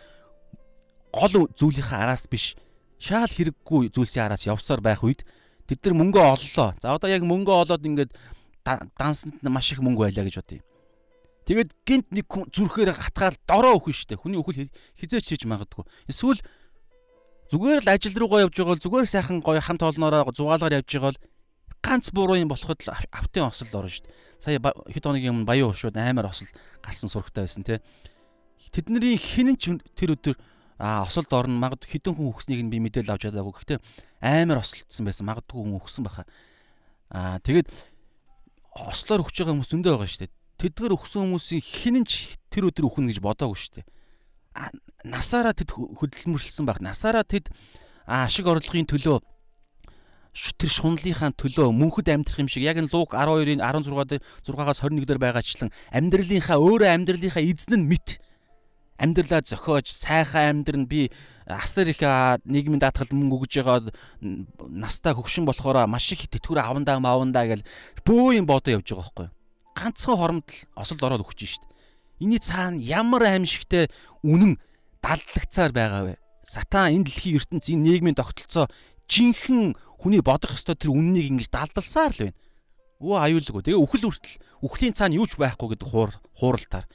[1.15, 2.59] гол зүйлийнхээ араас биш
[2.99, 5.23] шаал хэрэггүй зүйлсийн араас явсаар байх үед
[5.71, 6.75] тэд нар мөнгө оллоо.
[6.83, 8.11] За одоо яг мөнгө олоод ингээд
[8.99, 10.67] дансанд маш их мөнгө байлаа гэж бодъё.
[11.49, 14.21] Тэгээд гинт нэг зүрхээр хатгаал дороо өхөн штэ.
[14.21, 14.69] Хүний өхөл
[15.01, 15.89] хизээч хийж магадгүй.
[16.05, 16.45] Эсвэл
[17.49, 21.17] зүгээр л ажил руугаа явж байгаа бол зүгээр сайхан гоё хамт олноороо зугаалгаар явж байгаа
[21.17, 21.23] бол
[21.81, 24.13] ганц буруу юм болоход л автын осол орно штэ.
[24.37, 26.53] Сая хэд хоногийн өмнө баян уушууд амар осол
[26.85, 27.81] гарсан сурагтай байсан те.
[28.69, 30.37] Тэдний хинэн ч тэр өдөр
[30.77, 33.57] а осолд орно магадгүй хідэн хүн өгснгийг нь би мэдээлэл авч чадаагүй.
[33.57, 33.81] Гэхдээ
[34.21, 35.25] амар осолдсон байсан.
[35.25, 36.29] Магадгүй хүн өгсөн баха.
[37.09, 37.73] А тэгээд
[38.77, 40.38] ослоор өгч байгаа хүмүүс зөндөө байгаа шүү дээ.
[40.59, 43.87] Тэдгэр өгсөн хүмүүсийн хинэн ч тэр өдөр өхнө гэж бодоагүй шүү дээ.
[45.07, 46.83] Насаараа тэд хөдөлмөрлсөн байх.
[46.83, 47.55] Насаараа тэд
[48.07, 49.23] ашиг орлогын төлөө
[50.35, 55.19] тэр шунлынхаа төлөө мөнхөд амьдрах юм шиг яг энэ Лук 12-ийн 16 6-аас 21 дээр
[55.19, 58.23] байгаачлан амьдралынхаа өөрөө амьдралынхаа эзэн нь мэд
[58.99, 61.11] амьдралаа зохиож сайхан амьдрын би
[61.47, 62.03] асар их
[62.45, 63.79] нийгмийн даатгал мөнгө өгж байгаа
[64.69, 67.67] настаа хөгшин болохоор маш их тэтгэвэр авандаа маавандаа гэл
[68.07, 69.29] бөө юм бодоо явж байгаа байхгүй.
[69.79, 71.65] Ганцхан хормд л осолд ороод өгч шít.
[72.19, 73.87] Иний цаана ямар аимшигтэй
[74.27, 74.59] үнэн
[74.99, 76.15] далдлагцаар байгаа вэ?
[76.43, 78.67] Сатан энэ дэлхийн ертөнц энэ нийгмийн тогтолцоо
[79.07, 82.39] жинхэнэ хүний бодох ёстой тэр үннийг ингэж далдалсаар л байна.
[82.99, 83.63] Өө аюулгүй.
[83.63, 84.37] Тэгээ үхэл үртэл
[84.67, 86.87] үхлийн цаана юу ч байхгүй гэдэг хуур хууралтаар.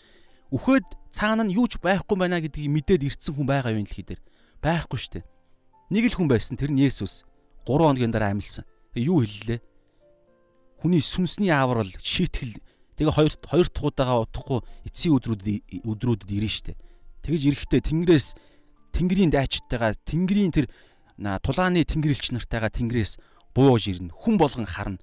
[0.51, 4.21] Үхээд цаана нь юу ч байхгүй байна гэдгийг мэдээд ирцэн хүн байгаа юм дэлхий дээр.
[4.59, 5.23] Байхгүй дээ.
[5.95, 7.23] Нэг л хүн байсан тэр нь Есүс.
[7.63, 8.67] 3 хоногийн дараа амьлсан.
[8.91, 9.59] Тэгээ юу хэллээ?
[10.83, 12.59] Хүний сүнсний ааврал, шийтгэл
[12.97, 16.77] тэгээ хоёр хоёр дахь удаага удахгүй эцсийн өдрүүдэд өдрүүдэд ирнэ дээ.
[17.23, 18.27] Тэгэж ирэхдээ Тэнгэрээс
[18.93, 20.67] Тэнгэрийн дайчтайгаа Тэнгэрийн тэр
[21.17, 23.17] тулааны Тэнгэрлэгч нартайгаа Тэнгэрээс
[23.55, 24.13] бууж ирнэ.
[24.13, 25.01] Хүн болгон харна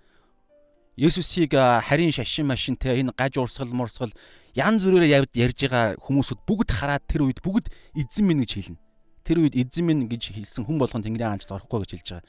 [1.01, 4.13] Есүсийг харин шашин машинтай энэ гаж урсгал мурсгал
[4.53, 8.79] янз бүрээр ярьж байгаа хүмүүсүүд бүгд хараад тэр үед бүгд эзэн минь гэж хэлнэ.
[9.25, 12.29] Тэр үед эзэн минь гэж хэлсэн хүн болгон Тэнгэрийн хаанчлал орохгүй гэж хэлж байгаа.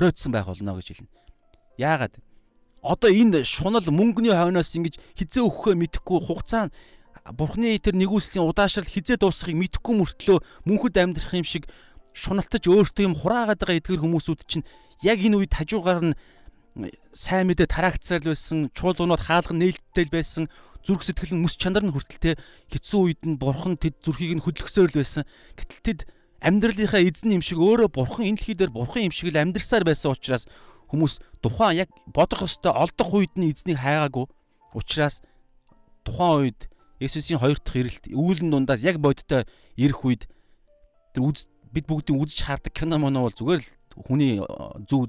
[0.00, 1.12] Оройтсон байх болно гэж хэлнэ.
[1.76, 2.14] Яагаад?
[2.80, 6.72] Одоо энэ шунал мөнгөний хойноос ингэж хизээ өгөхөө мэдэхгүй хугацаа
[7.30, 11.68] Бурхны тэр нэгүслийн удаашрал хизээ дуусахыг мэдэхгүй мөртлөө мөнхөд амьдрах юм шиг
[12.16, 14.64] шуналтаж өөртөө юм хураагаад байгаа эдгэр хүмүүсүүд чинь
[15.04, 16.18] яг энэ үед хажуугаар нь
[17.12, 20.44] сайн мэдээ тараагдсаар л байсан, чуулганууд хаалга нээлттэй л байсан,
[20.80, 22.34] зүрх сэтгэл нь мэс чанар нь хүртэлтэй
[22.72, 25.28] хэцүү үед нь бурхан тэд зүрхийг нь хөдлөхсөөр л байсан.
[25.58, 26.00] Гэтэл тэд
[26.40, 30.16] амьдралынхаа эзэн юм шиг өөрөө бурхан энэ дэлхий дээр бурхан юм шиг л амьдрсаар байсан
[30.16, 30.48] учраас
[30.90, 34.26] хүмүүс тухайн яг бодох ёстой олдох үед нь эзнийг хайгаагүй.
[34.74, 35.22] Учираас
[36.04, 36.60] тухайн үед
[37.00, 39.48] Есүсийн хоёр дахь ирэлт үүлэн дундаас яг бодиттой
[39.78, 40.28] ирэх үед
[41.16, 43.70] бид бүгдийн үзэж хаардаг кино моно бол зүгээр л
[44.04, 44.42] хүний
[44.84, 45.08] зүв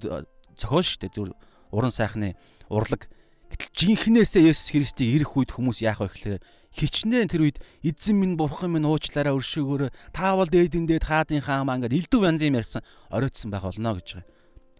[0.55, 1.15] зохиол шүү дээ.
[1.17, 1.33] Зүгээр
[1.75, 2.37] уран сайхны
[2.69, 3.09] урлаг.
[3.51, 6.41] Гэтэл жинхнээсээ Есүс Христийг ирэх үед хүмүүс яах вэ гэхээр
[6.71, 12.07] хичнээн тэр үед эзэн минь бурхан минь уучлаарай өршөөгөөрөө таавал дээдэн дээд хаадын хаамаа ингээд
[12.07, 12.79] элдв янз юм ярьсан
[13.11, 14.27] оройтсон байх болно гэж байгаа.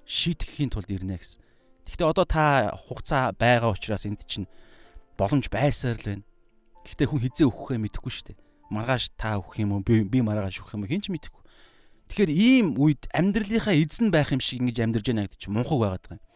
[0.05, 1.41] Шийтгэхийн тулд ирнэ гэсэн.
[1.87, 4.47] Гэхдээ одоо та хугацаа байгаа учраас энд чинь
[5.17, 6.25] боломж байсаар л байна.
[6.85, 8.39] Гэхдээ хүн хизээ өгөхөө мэдэхгүй шүү дээ.
[8.71, 9.83] Маргааш та өгөх юм уу?
[9.83, 10.91] Би би маргааш өгөх юм уу?
[10.91, 11.41] Хин ч мэдэхгүй.
[12.11, 16.03] Тэгэхээр ийм үед амьдралынхаа эзэн байх юм шиг ингэж амьдарч яана гэдэг чинь мунхаг байгаад
[16.07, 16.27] байгаа юм.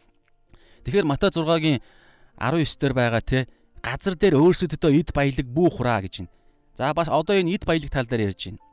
[0.86, 1.80] Тэгэхээр Матай 6-гийн
[2.40, 3.40] 19 дээр байгаа те
[3.84, 6.34] газар дээр өөрсөдөө эд баялаг бүү хураа гэж байна.
[6.78, 8.64] За бас одоо энэ эд баялаг тал дээр ярьж байна.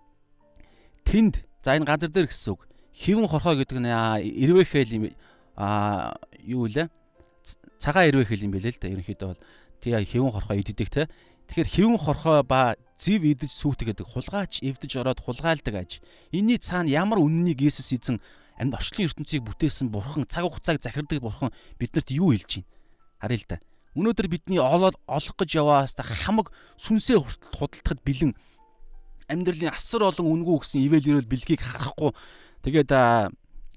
[1.06, 2.66] Тэнд за энэ газар дээр гэсэн үг.
[2.92, 5.04] Хивэн хорхоо гэдэг нь ирвэхэл юм
[5.56, 6.88] а юу вэ?
[7.80, 8.92] Цагаан ирвэхэл юм бэлээ л да.
[8.92, 9.40] Ерөнхийдөө бол
[9.80, 11.08] тэгээ хивэн хорхоо иддэг те.
[11.48, 15.90] Тэгэхээр хивэн хорхоо ба зэв идэж сүйт гэдэг хулгайч эвдэж ороод хулгайлдаг аж.
[16.30, 18.22] Энийний цаана ямар үннийг Есүс эзэн
[18.60, 21.50] амьд орчлын ертөнцийг бүтээсэн бурхан цаг хугацааг захирдаг бурхан
[21.82, 22.70] биднэрт юу хэлж байна?
[23.18, 23.58] Харъя л да.
[23.98, 27.18] Өнөөдөр бидний олоод олох гэж яваас та хамаг сүнсээ
[27.58, 28.32] худалдахад бэлэн
[29.28, 32.14] амьдралын асар олон үнгүү гэсэн ивэл ирэл бэлгийг харахгүй
[32.62, 32.90] тэгээд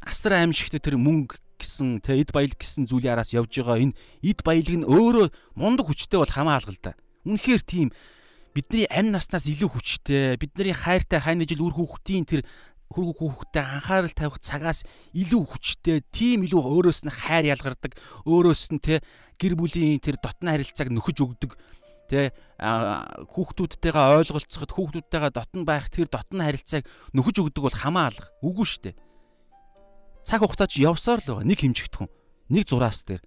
[0.06, 4.39] асар аимшигтэй тэр мөнгө гэсэн тэ эд баялаг гэсэн зүйлийн араас явж байгаа энэ эд
[4.45, 6.93] баялаг нь өөрөө мундаг хүчтэй бол хамаа алгал да.
[7.26, 7.89] Үнэхээр тийм
[8.54, 12.41] бидний амь наснаас илүү хүчтэй бидний хайртай хайны жил үр хүүхдийн тэр
[12.91, 14.86] хөргөх хүүхдэд анхаарал тавих цагаас
[15.17, 17.98] илүү хүчтэй, тийм илүү өөрөөс нь хайр ялгардаг,
[18.30, 19.02] өөрөөс нь те
[19.41, 21.52] гэр бүлийн тэр дотны харилцааг нөхөж өгдөг
[22.10, 22.34] тэ
[23.30, 28.30] хүүхдүүдтэйгээ ойлголцоход хүүхдүүдтэйгээ дотн байх тэр дотн харилцааг нөхөж өгдөг бол хамаа алга.
[28.46, 28.96] Үгүй шүү дээ.
[30.26, 31.50] Цаг хугацаа чи явсаар л байгаа.
[31.50, 32.12] Нэг хэмжигдэхүүн.
[32.54, 33.24] Нэг зураас дээр.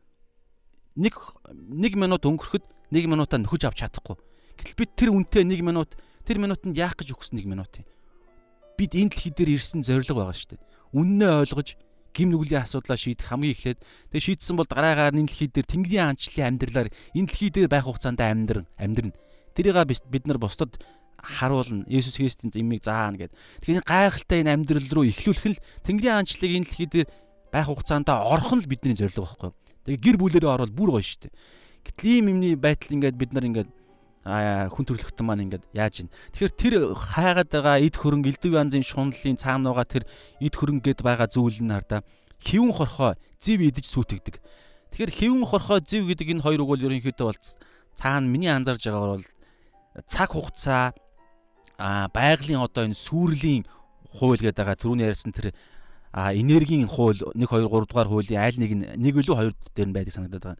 [0.98, 1.14] Нэг
[1.54, 2.64] нэг минут өнгөрөхөд
[2.94, 4.18] нэг минутаа нөхөж авч чадахгүй.
[4.58, 5.94] Гэтэл бид тэр үнтэй нэг минут
[6.26, 7.86] тэр минутанд яах гэж өгсөн нэг минут юм
[8.78, 10.62] бид энэ дэлхий дээр ирсэн зорилго байгаа шүү дээ.
[10.94, 11.68] Үннээ ойлгож
[12.18, 16.48] гим нүглийн асуудлаа шийдэх хамгийн эхлээд тэгээ шийдсэн бол дараагаар энэ дэлхий дээр Тэнгэрийн хаанчлалын
[16.50, 19.14] амьдралаар энэ дэлхий дээр байх хугацаанд амьдран амьдрна.
[19.54, 19.78] Тэрийг
[20.10, 20.82] бид нар бусдад
[21.22, 21.86] харуулна.
[21.86, 23.34] Есүс Христийн зэмийг заана гэд.
[23.62, 27.08] Тэгэхээр гайхалтай энэ амьдрал руу ихлүүлэх нь Тэнгэрийн хаанчлалыг энэ дэлхий дээр
[27.54, 29.50] байх хугацаанд орох нь л бидний зорилго байхгүй?
[29.86, 31.34] Тэгээ гэр бүлээрээ орвол бүр гоё шүү дээ.
[31.86, 33.70] Гэтэл ийм юмний байтал ингээд бид нар ингээд
[34.24, 36.10] хүн төрлөختөн маань ингээд яаж ийн.
[36.34, 40.04] Тэгэхээр тэр хайгаад байгаа эд хөрөнгө элдв янзын шунлалын цаана байгаа тэр
[40.42, 42.02] эд хөрөнгө гэд байгаа зүйл нь хардаа
[42.42, 44.36] хивэн хорхоо зэв идэж сүйтгэдэг.
[44.92, 47.40] Тэгэхээр хивэн хорхоо зэв гэдэг энэ хоёр үг бол ерөнхийдөө бол
[47.94, 49.26] цаана миний анзаарж байгаагаар бол
[50.06, 50.94] цаг хугацаа
[51.78, 53.66] а байгалийн одоо энэ сүрлийн
[54.18, 55.54] хууль гэдэг байгаа түрүүний ярьсан тэр
[56.12, 59.88] а энергийн хууль 1 2 3 дугаар хуулийн аль нэг нь нэг илүү хоёр дээр
[59.88, 60.58] нь байдаг санагдаад байгаа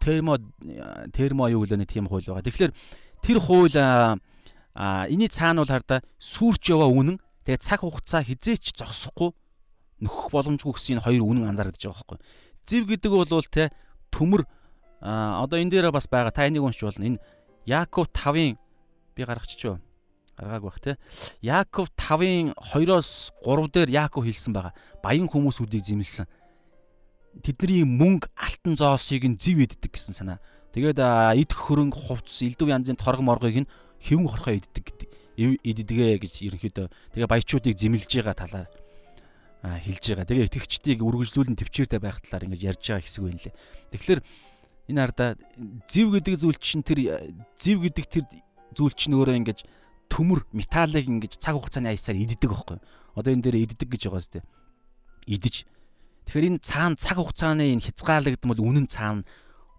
[0.00, 0.40] термо
[1.12, 2.42] термо юу гэлээ нэг тийм хууль байгаа.
[2.48, 2.72] Тэгэхээр
[3.22, 9.36] тэр хууль а энэний цаана бол хардаа сүрч яваа үнэн тэгээ цаг хугацаа хизээч зогсохгүй
[10.00, 12.18] нөхөх боломжгүй гэсэн энэ хоёр үнэн анзаарэгдэж байгаа байхгүй.
[12.64, 13.68] Зэв гэдэг бол те
[14.08, 14.42] төмөр
[15.00, 17.04] одоо энэ дээрээ бас байгаа та энийг уншиж болно.
[17.04, 17.22] Энэ
[17.66, 18.56] Яаков 5-ын
[19.14, 19.80] би гаргачихв.
[20.36, 20.96] Гаргааг бах те.
[21.44, 24.72] Яаков 5-ын 2-оос 3 дээр Яаков хэлсэн байгаа.
[25.04, 26.24] Баян хүмүүсүүдийг зэмлсэн.
[27.38, 30.38] Тэдний мөнгө алтан зоосыг нь зэв иддэг гэсэн санаа.
[30.74, 33.70] Тэгээд эд хөрөнгө хувцс элдв янзын торг моргыг нь
[34.02, 35.08] хэвэн хорхоо иддэг гэдэг.
[35.38, 38.68] Иддэгэ гэж ерөнхийдөө тэгээ баячуудыг зэмлж байгаа талаар
[39.62, 40.26] хэлж байгаа.
[40.28, 43.54] Тэгээ итгэгчдийг үргэлжлүүлэн төвчээртэй байх талаар ингэж ярьж байгаа хэсэг байна лээ.
[43.94, 44.20] Тэгэхээр
[44.90, 45.30] энэ ардаа
[45.86, 47.00] зэв гэдэг зүйл чинь тэр
[47.56, 48.24] зэв гэдэг тэр
[48.74, 49.58] зүйл чинь өөрөө ингэж
[50.10, 52.78] төмөр металлыг ингэж цаг хугацааны аясаар иддэг байхгүй.
[53.14, 54.40] Одоо энэ дээр иддэг гэж байгаа сте.
[55.28, 55.68] Идэж.
[56.26, 59.24] Тэгэхээр энэ цаана цаг хугацааны энэ хязгаарлагдмал үнэн цаана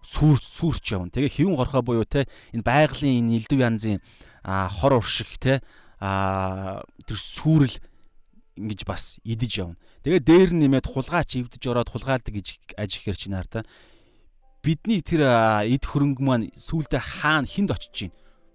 [0.02, 1.14] сүр сүрч явна.
[1.14, 3.98] Тэгээ хэвэн горхоо буюу те энэ байгалийн энэ элдв янзын
[4.42, 5.62] хор уршиг те
[5.98, 7.78] тэр сүрэл
[8.58, 9.78] ингэж бас идэж явна.
[10.02, 13.62] Тэгээ дээр нь нэмээд хулгаач ивдэж ороод хулгaalдаг гэж аж ихэр чинь хараа.
[14.62, 15.26] Бидний тэр
[15.66, 18.12] эд хөрөнгө маань сүулдэ хаана хинд очиж гин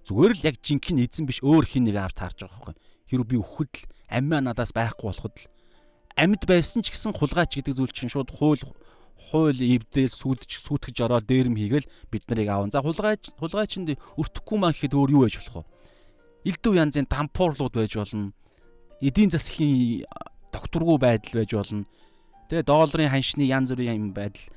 [0.08, 2.76] Зүгээр л яг жинхэнэ эзэн биш өөр хин нэг авт таарж байгаа байхгүй.
[3.12, 5.52] Хэрвээ би өхөд л амиа надаас байхгүй болоход л
[6.18, 8.66] амьд байсан ч гэсэн хулгайч гэдэг зүйл чинь шууд хууль
[9.30, 12.74] хууль эвдэл сүлдэж сүтгэж ороод дээрэм хийгээл бид нарыг аавн.
[12.74, 16.50] За хулгайч хулгайчинд өртөхгүй маань гэхэд өөр юу байж болох вэ?
[16.50, 18.32] Илдв янзын дампуурлууд байж болно.
[19.04, 20.08] Эдийн засгийн
[20.50, 21.86] докторгүй байдал байж болно.
[22.50, 24.48] Тэгээ долларын ханшны янз бүрийн байдал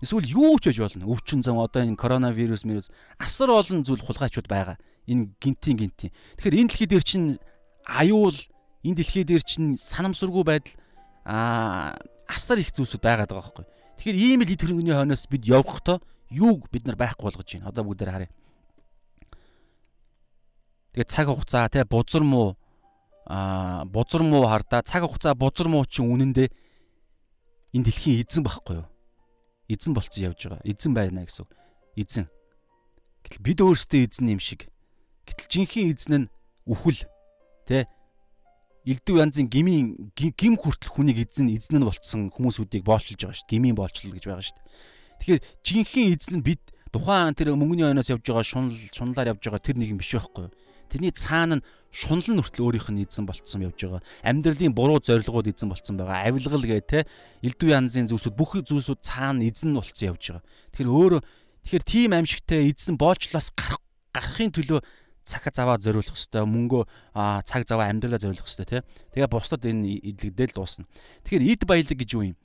[0.00, 1.10] эсвэл юу ч байж болно.
[1.10, 4.78] Өвчин зам одоо энэ коронавирус мэрс асар олон зүйл хулгайчуд байгаа
[5.10, 6.12] энэ гинтийн гинтийн.
[6.38, 7.28] Тэгэхээр энэ дэлхий дээр чинь
[7.82, 8.38] аюул
[8.86, 10.74] энэ дэлхий дээр чинь санамсаргүй байдал
[11.24, 11.96] аа
[12.28, 13.66] асар их зүйлсүүд байгаад байгаа байхгүй.
[13.98, 15.98] Тэгэхээр ийм л хөрөнгөний хойноос бид явахдаа
[16.30, 17.68] юуг бид нар байхгүй болгож байна.
[17.68, 18.30] Одоо бүгдээр харъя.
[20.94, 22.56] Тэгээ цаг хугацаа те бузар муу
[23.26, 26.48] аа бузар муу хардаа цаг хугацаа бузар муу чинь үнэндээ
[27.76, 28.88] энэ дэлхийн эзэн байхгүй юу?
[29.70, 30.66] Эзэн болцсон явж байгаа.
[30.66, 31.46] Эзэн байна гэсэн.
[31.94, 32.26] Эзэн.
[33.22, 34.70] Гэтэл бид өөрсдөө эзэн юм шиг
[35.30, 36.30] Гэтэл жинхэнэ эзэн нь
[36.66, 37.06] үхэл
[37.70, 37.86] тэ
[38.86, 43.58] элдв янзын гмийн гим хүртэл хүнийг эзэн эзэн нь болцсон хүмүүсүүдийг боолчилж байгаа шүү дээ.
[43.60, 44.68] Гмийн боолчлол гэж байгаа шүү дээ.
[45.20, 49.60] Тэгэхээр жинхэнэ эзэн нь бид тухайн тэр мөнгөний ойноос явж байгаа шунал шуналаар явж байгаа
[49.60, 50.54] тэр нэг юм биш байхгүй юу?
[50.90, 54.02] Тэрний цаана нь шунал нь хүртэл өөрийнх нь эзэн болцсон явж байгаа.
[54.24, 56.26] Амьдралын буруу зорилгууд эзэн болцсон байгаа.
[56.26, 57.06] Авилгал гээ те
[57.44, 60.44] элдв янзын зүйлсүүд бүх зүйлсүүд цаана эзэн болцсон явж байгаа.
[60.74, 61.20] Тэгэхээр өөрөө
[61.68, 64.80] тэгэхээр тийм аимшигтай эзэн боолчлоос гарах гарахын төлөө
[65.30, 66.82] цаг заваа зориулах хэвээр мөнгөө
[67.46, 68.82] цаг заваа амьдралаа зориулах хэвээр тий.
[69.14, 70.90] Тэгээ бусдад энэ идэлгдэл дуусна.
[71.22, 72.36] Тэгэхээр эд баялаг гэж юу юм?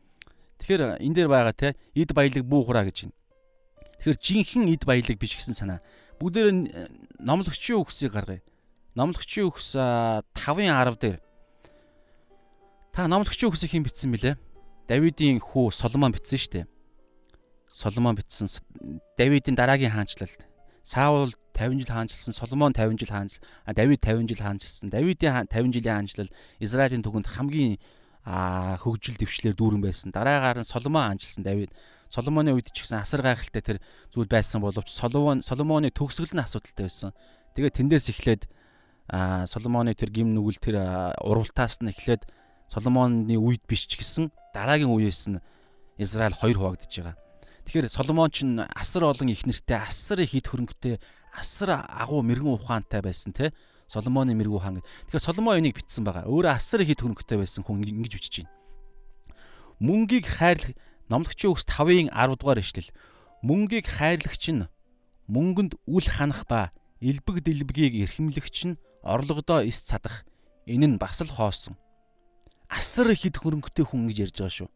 [0.62, 3.18] Тэгэхээр энэ дээр байгаа тий эд баялаг бүү хураа гэж байна.
[4.06, 5.80] Тэгэхээр жинхэнэ эд баялаг биш гэсэн санаа.
[6.22, 6.48] Бүгдээр
[7.20, 8.46] номлогчийн үгсийг гаргая.
[8.96, 11.18] Номлогчийн үгс 5-ын 10 дээр
[12.96, 14.40] та номлогчийн үгсийг хэн бичсэн бilé?
[14.88, 16.66] Давидын хүү Соломон бичсэн шүү дээ.
[17.68, 18.48] Соломон бичсэн
[19.20, 20.48] Давидын дараагийн хаанчлалд
[20.86, 24.90] Саул 50 жил хаанчилсан, Соломон 50 жил хаанчил, Давид 50 жил хаанчилсан.
[24.92, 27.80] Давидын 50 жилийн хаанчлал Израилийн түгэнд хамгийн
[28.26, 30.12] хөгжил дэвшлэр дүүрэн байсан.
[30.12, 31.72] Дараагаар нь Соломон хаанчилсан Давид.
[32.10, 33.78] Соломоны үед ч гэсэн асар гайхалтай тэр
[34.14, 37.12] зүйл байсан боловч Соломон Соломоны төгсгөл нь асуудалтай байсан.
[37.58, 38.44] Тэгээ тэндээс эхлээд
[39.50, 40.76] Соломоны тэр гим нүгэл тэр
[41.22, 42.30] уралтаас нь эхлээд
[42.70, 45.44] Соломоны үед биш ч гэсэн дараагийн үеэс нь
[45.98, 47.25] Израиль хоёр хуваагдж байгаа.
[47.66, 48.46] Тэгэхээр Соломон ч
[48.78, 51.02] асар олон их нэртэй, асар их хэд хөрөнгөтэй,
[51.34, 53.58] асар агуу мэрэгэн ухаантай байсан те.
[53.90, 55.10] Соломоны мэрэгэн ухаан гэдэг.
[55.10, 56.30] Тэгэхээр Соломон энийг бичсэн байгаа.
[56.30, 58.54] Өөрөө асар их хэд хөрөнгөтэй байсан хүн ингэж бичиж байна.
[59.82, 60.78] Мөнгийг хайрлах
[61.10, 62.94] номлогчийн өгс 5-ын 10 дугаар ишлэл.
[63.42, 64.70] Мөнгийг хайрлагч нь
[65.26, 66.70] мөнгөнд үл ханах ба
[67.02, 70.22] элбэг дэлбэгийг эрхэмлэгч нь орлогодоо эс цадах.
[70.70, 71.78] Энэ нь бас л хоосон.
[72.70, 74.70] Асар их хэд хөрөнгөтэй хүн гэж ярьж байгаа шүү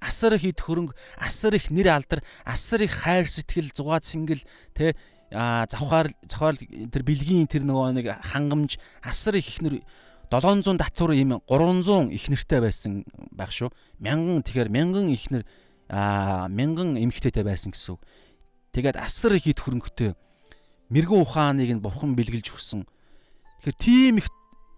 [0.00, 4.44] асар их ид хөрөнгө, асар их нэр алдар, асар их хайр сэтгэл, зугаад сэнгэл
[4.76, 4.94] тэ
[5.30, 9.82] завхаар завхаар тэр бэлгийн тэр нөгөө нэг хангамж асар их ихнэр
[10.30, 13.02] 700 татвар ийм 300 ихнэртэй байсан
[13.34, 13.70] байх шүү.
[13.98, 15.42] Мянган тэгэхээр мянган ихнэр
[15.90, 18.02] аа мянган эмэгтэйтэй байсан гэсэн үг.
[18.74, 20.14] Тэгээд асар их ид хөрөнгөтэй
[20.90, 22.86] мэрэгэн ухааныг нь бурхан бэлгэлж өгсөн.
[23.62, 24.30] Тэгэхээр тийм их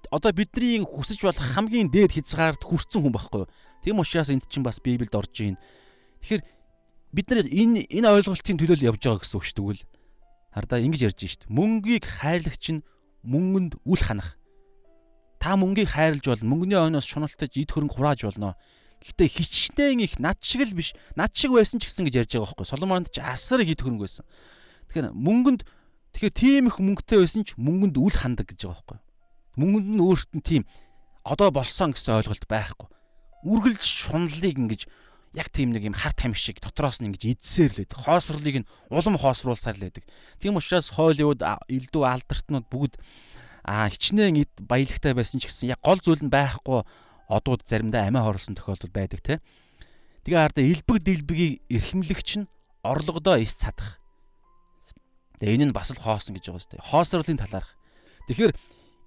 [0.08, 3.52] одоо бидний хүсэж болох хамгийн дээд хязгаарт хүрсэн хүн байхгүй юу?
[3.82, 5.56] Тийм учраас энд чинь бас Библиэд орж ийн.
[6.22, 6.42] Тэгэхээр
[7.14, 9.86] бид нар энэ энэ ойлголтын төлөө явж байгаа гэсэн үг шүү дээ.
[10.52, 11.42] Хардаа ингэж ярьж шít.
[11.46, 12.84] Мөнгийг хайрлагч нь
[13.22, 14.34] мөнгөнд үл ханах.
[15.38, 16.50] Та мөнгийг хайрлаж болно.
[16.50, 18.58] Мөнгөний ойноос шуналтаж эд хөрөнгө хурааж болно.
[18.98, 20.98] Гэхдээ хичнээн их над шиг л биш.
[21.14, 22.66] Над шиг байсан ч гэсэн гэж ярьж байгаа байхгүй.
[22.66, 24.26] Соломонд ч асар их эд хөрөнгө байсан.
[24.90, 25.62] Тэгэхээр мөнгөнд
[26.18, 28.98] тэгэхээр тийм их мөнгөтэй байсан ч мөнгөнд үл хандаг гэж байгаа байхгүй.
[29.62, 30.62] Мөнгөнд нь өөрт нь тийм
[31.22, 32.90] одоо болсон гэсэн ойлголт байхгүй
[33.44, 34.82] үргэлж шунлыг ингэж
[35.36, 37.98] яг тийм нэг юм хар тамхи шиг дотроос нь ингэж идсээр л байдаг.
[38.02, 40.04] Хоосрлыг нь улам хоосруулсаар л байдаг.
[40.40, 42.96] Тийм учраас Холливуд элдв алдартнууд бүгд
[43.68, 46.82] хичнээн баялагтай байсан ч гэсэн яг гол зүйл нь байхгүй
[47.28, 49.34] одууд заримдаа амиа хорлсон тохиолдол байдаг те.
[50.24, 52.48] Тэгээ хардаа элбэг дэлбэгийг эрхэмлэгч нь
[52.80, 54.00] орлогодоо эс цадах.
[55.38, 56.80] Тэгээ энэ нь бас л хоосон гэж байгаа сте.
[56.80, 57.76] Хоосрлын талаарх.
[58.32, 58.52] Тэгэхээр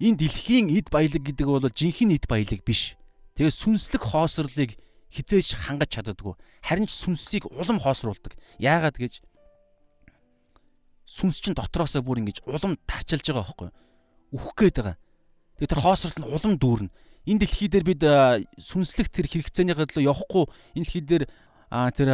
[0.06, 2.94] энэ дэлхийн эд баялаг гэдэг бол жинхэнэ эд баялаг биш.
[3.36, 4.76] Тэгээ сүнслэг хоосрлыг
[5.12, 6.34] хизээж хангаж чаддаггүй.
[6.64, 8.36] Харин ч сүнсийг улам хоосруулдаг.
[8.60, 9.20] Яагаад гэж
[11.08, 13.76] сүнс чинь дотроосоо бүр ингэж улам тарчилж байгаа байхгүй юу?
[14.32, 14.96] үхэх гээд байгаа.
[15.60, 16.90] Тэгээ тэр хоосролт нь улам дүүрнэ.
[17.28, 18.02] Энэ дэлхий дээр бид
[18.56, 21.24] сүнслэг тэр хэрэгцээнийхээ төлөө явахгүй энэ дэлхий дээр
[21.68, 22.08] тэр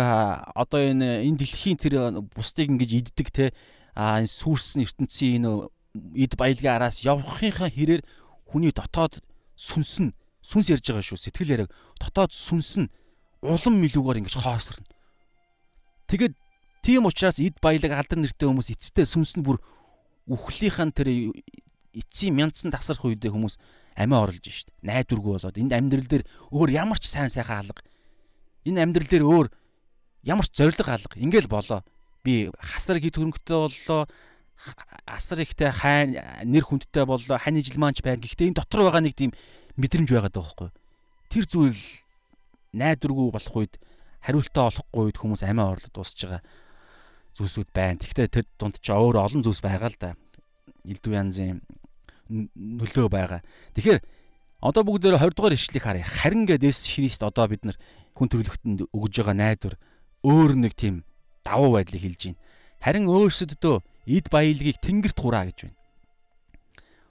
[0.53, 1.95] одоо энэ энэ дэлхийн тэр
[2.35, 3.47] бусдыг ингэж иддэг те
[3.95, 5.71] а энэ сүрсэн ертөнцийн энэ
[6.19, 8.03] эд баялагын араас явахынхаа хэрээр
[8.51, 9.23] хүний дотоод
[9.55, 10.13] сүнс нь
[10.49, 12.89] сүнс ярьж байгаа шүү сэтгэл яриаг дотоод сүнс нь
[13.45, 14.89] улам мэлүүгээр ингэж хоосорно.
[16.09, 16.35] Тэгээд
[16.81, 19.61] тийм учраас эд баялаг алдар нэртэй хүмүүс эцтэй сүнс нь бүр
[20.25, 21.37] үхлийнхэн тэр
[21.93, 23.61] эцсийн мяндсан тасрах үедээ хүмүүс
[23.99, 24.73] амиа орлож шít.
[24.81, 27.85] Найдваргүй болоод энд амьдрал дээр өөр ямар ч сайн сайхан алга.
[28.65, 29.47] Энэ амьдрал дээр өөр
[30.25, 31.15] ямар ч зориг алга.
[31.19, 31.83] Ингээл болоо.
[32.23, 34.07] Би хасар гид хөрөнгөтэй боллоо.
[35.07, 37.39] Асар ихтэй хайн нэр хүндтэй боллоо.
[37.39, 38.21] Хань жилмаанч байна.
[38.23, 39.33] Гэхдээ энэ дотор байгаа нэг тийм
[39.79, 40.71] мэдрэмж байгаад байгаа байхгүй.
[41.31, 41.81] Тэр зүйл
[42.75, 43.75] найдваргүй болох үед
[44.25, 46.43] хариултаа олохгүй үед хүмүүс амиа орлоод дуусж байгаа
[47.39, 48.03] зүйлсүүд байна.
[48.03, 50.11] Гэхдээ тэр дунд ч өөр олон зүйлс байгаа л да
[50.83, 51.63] элдв янзын
[52.29, 53.41] нөлөө байгаа.
[53.79, 54.01] Тэгэхээр
[54.61, 56.05] одоо бүгдээр 20 дугаар ишлэгийг харъя.
[56.05, 57.79] Харин гэдээс Христ одоо бид нар
[58.19, 59.75] хүн төрлөختөнд өгж байгаа найдвар
[60.27, 61.07] өөр нэг тийм
[61.47, 62.41] давуу байдлыг хэлж байна.
[62.83, 63.77] Харин өөрсөддөө
[64.09, 65.77] эд баялагийг тэнгэрт хураа гэж байна.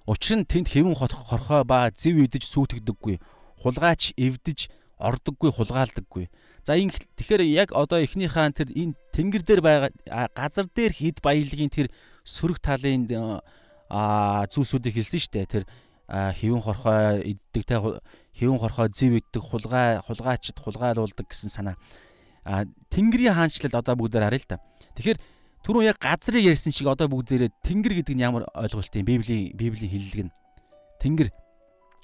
[0.08, 3.22] Учир нь тэнд хэвэн хорхоо ба зэв идэж сүйтгэдэггүй,
[3.62, 6.26] хулгайч эвдэж ордоггүй, хулгаалдаггүй.
[6.66, 9.92] За ин тэгэхээр яг одоо эхний хаан тэр энэ тэнгэр дээр байгаа
[10.34, 11.88] газар дээр эд баялагийн тэр
[12.26, 13.06] сөрөг талын
[13.88, 15.48] а зүйлсүүдийг хэлсэн шүү дээ.
[15.48, 15.64] Тэр
[16.08, 21.76] хэвэн хорхой иддэг те хэвэн хорхой зэв иддэг хулгай хулгайчд хулгайлуулдаг гэсэн санаа.
[22.92, 24.64] Тэнгэрийн хаанчлал одоо бүгдээр харъя л та.
[24.96, 25.20] Тэгэхээр
[25.66, 29.06] түрүүн яг газрыг ярьсан шиг одоо бүгдээрээ Тэнгэр гэдэг нь ямар ойлголт юм?
[29.06, 30.34] Библийн Библийн хэллэг нь
[31.02, 31.30] Тэнгэр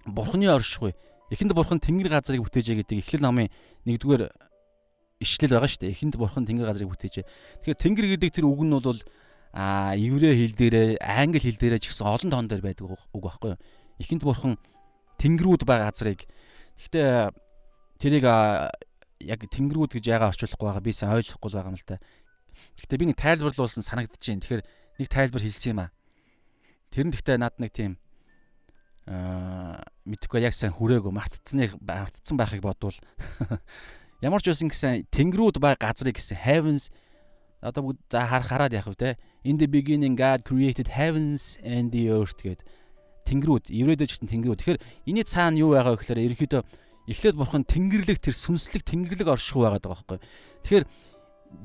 [0.08, 0.94] Бурхны оршихуй.
[1.32, 3.50] Эхэнд Бурхан Тэнгэр газрыг бүтээжээ гэдэг Эхлэл номын
[3.88, 4.30] 1-р
[5.24, 5.94] ишлэл байгаа шүү дээ.
[5.96, 7.26] Эхэнд Бурхан Тэнгэр газрыг бүтээжээ.
[7.64, 9.00] Тэгэхээр Тэнгэр гэдэг тэр үг нь бол
[9.54, 13.54] а еврей хэл дээрээ англи хэл дээрээ ч гэсэн олон тоон дээр байдаг үг байхгүй
[13.54, 13.62] юу.
[14.02, 14.58] Ихэнд бурхан
[15.22, 17.30] тэнгэрүүд байгаа газрыг гэхдээ
[18.02, 22.02] тэрийг яг тэнгэрүүд гэж яагаад орчуулахгүй байгаа би сайн ойлгохгүй байгаа юм л та.
[22.80, 24.42] Гэхдээ би нэг тайлбарлуулсан санагдчихээн.
[24.42, 24.64] Тэгэхээр
[25.00, 25.92] нэг тайлбар хэлсэн юм аа.
[26.94, 27.98] Тэр нь гэхдээ над нэг тийм
[29.10, 32.96] аа мэдхгүй яг сайн хүрээгүй мартцсныг мартцсан байхыг бодвол.
[34.24, 36.94] Ямар ч байсан гэсэн тэнгэрүүд байгаа газрыг гэсэн heavens
[37.64, 39.12] одоо бүгд за хараад яах вэ те?
[39.44, 42.64] In the beginning God created heavens and the earth гэд.
[43.28, 44.60] Тэнгэрүүд еврейдэж гэсэн тэнгэрүүд.
[44.60, 46.62] Тэгэхээр энэний цаана юу байгаа вэ гэхээр ерөнхийдөө
[47.08, 50.20] эхлээд бурхан тэнгэрлэг тэр сүнслэг тэнгэрлэг орших байгаад байгаа байхгүй.
[50.64, 50.86] Тэгэхээр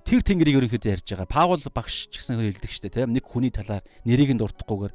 [0.04, 1.28] тэр тэнгэрийг ерөнхийдөө ярьж байгаа.
[1.28, 4.94] Паул багш ч гэсэн хэлдэг штэ тийм нэг хүний талаар нэрийг нь дуртахгүйгээр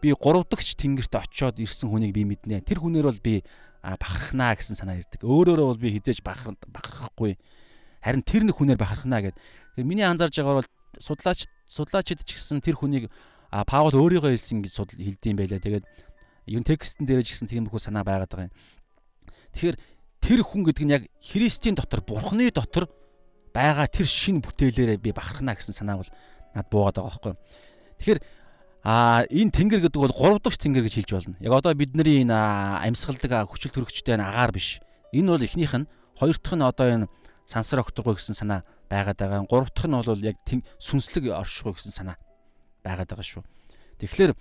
[0.00, 2.64] би гурав дахь тэнгэрт очиод ирсэн хүнийг би мэднэ.
[2.64, 3.44] Тэр хүнээр бол би
[3.84, 5.24] бахархнаа гэсэн санаа ирдэг.
[5.24, 7.36] Өөрөөрөө бол би хизээж бахархахгүй.
[8.00, 9.36] Харин тэр нэг хүнээр бахархнаа гэд.
[9.80, 13.12] Миний анзаарж байгаагаар бол судлаач судлаачид ч гэсэн тэр хүнийг
[13.52, 15.62] Паул өөрийгөө хэлсэн гэж хэлдэм байлаа.
[15.62, 15.86] Тэгээд
[16.50, 18.56] юу текстэн дээр ч гэсэн тиймэрхүү санаа байгаад байгаа юм.
[19.54, 19.76] Тэгэхээр
[20.18, 22.90] тэр хүн гэдэг нь яг Христийн дотор, Бурхны дотор
[23.54, 26.10] байгаа тэр шин бүтээлээрээ би бахархна гэсэн санаа бол
[26.58, 27.34] над буугаад байгаа байхгүй.
[28.02, 28.20] Тэгэхээр
[28.84, 31.36] а энэ тэнгэр гэдэг бол гурав дахь тэнгэр гэж хэлж болно.
[31.38, 34.82] Яг одоо бидний энэ амьсгалдаг хүчил төрөгчтэй агаар биш.
[35.14, 35.88] Энэ бол эхнийх нь,
[36.18, 37.06] хоёр дахь нь одоо энэ
[37.46, 39.46] сансар окторгой гэсэн санаа байгаад байгаа.
[39.48, 40.36] Гурав дахь нь бол яг
[40.82, 42.18] сүнслэг оршихуй гэсэн санаа
[42.84, 43.44] байгаад байгаа шүү.
[44.02, 44.36] Тэгэхээр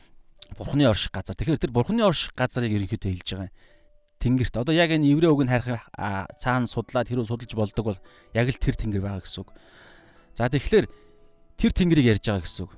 [0.57, 1.35] бурхны орших газар.
[1.39, 3.55] Тэгэхээр тэр бурхны орших газрыг ерөнхийдөө хэлж байгаа юм.
[4.23, 5.83] Тэнгэрт одоо яг энэ еврей үг нь харах
[6.39, 7.99] цаана судлаад хэрүү судалж болдог бол
[8.31, 9.51] яг л тэр тэнгэр байгаа гэсэн үг.
[10.31, 10.87] За тэгэхээр
[11.59, 12.73] тэр тэнгэрийг ярьж байгаа гэсэн үг.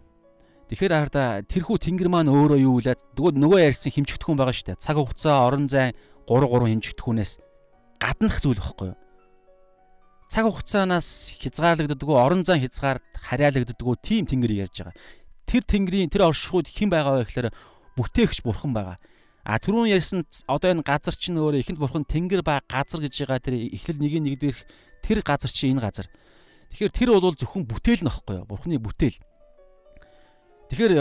[0.74, 2.98] Тэгэхээр хараа тэрхүү тэнгэр маань өөрөө юу вэ?
[3.14, 4.82] Тэгвэл нөгөө ярьсан хэмжигдэхүүн байгаа шүү дээ.
[4.82, 5.93] Цаг хугацаа, орон зай
[6.26, 7.32] 3 3 хэмжигдэхүүнээс
[8.02, 8.98] гаднах зүйл байхгүй юу?
[10.36, 14.98] цаг хугацаанаас хязгаарлагддаггүй орон зай хязгаар харьяалагддаггүй тийм тэнгэр ярьж байгаа.
[15.46, 17.54] Тэр тэнгэрийн тэр оршихуйд хэн байгаа вэ гэхээр
[17.96, 18.98] бүтээгч бурхан байгаа.
[19.46, 23.39] А түрүүн ярьсан одоо энэ газар чинь өөрөө ихэнд бурхан тэнгэр ба газар гэж байгаа
[23.39, 24.62] тэр эхлэл нэг нэг дээрх
[25.06, 26.10] тэр газар чинь энэ газар.
[26.74, 28.50] Тэгэхээр тэр бол зөвхөн бүтээл нөхгүй юу?
[28.50, 29.22] Бурханы бүтээл.
[30.74, 30.93] Тэгэхээр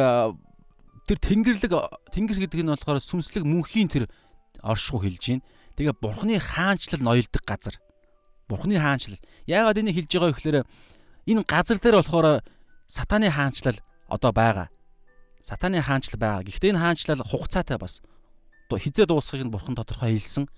[1.08, 1.72] тэр тэнгэрлэг
[2.12, 4.12] тэнгэр гэдэг нь болохоор сүнслэг мөнхийн тэр
[4.60, 5.44] оршихуй хэлж байна.
[5.80, 7.80] Тэгээ бурханы хаанчлал ноёлдог газар
[8.48, 9.18] Бурхны хаанчлал.
[9.46, 10.58] Яагаад энийг хэлж байгаа вэ гэхээр
[11.32, 12.44] энэ газар дээр болохоор
[12.86, 13.78] сатаны хаанчлал
[14.08, 14.68] одоо байгаа.
[15.40, 16.44] Сатаны хаанчлал байгаа.
[16.44, 18.04] Гэхдээ энэ хаанчлал хугацаатай бас.
[18.70, 20.48] Хизээ дуусхийг нь бурхан тодорхой хэлсэн.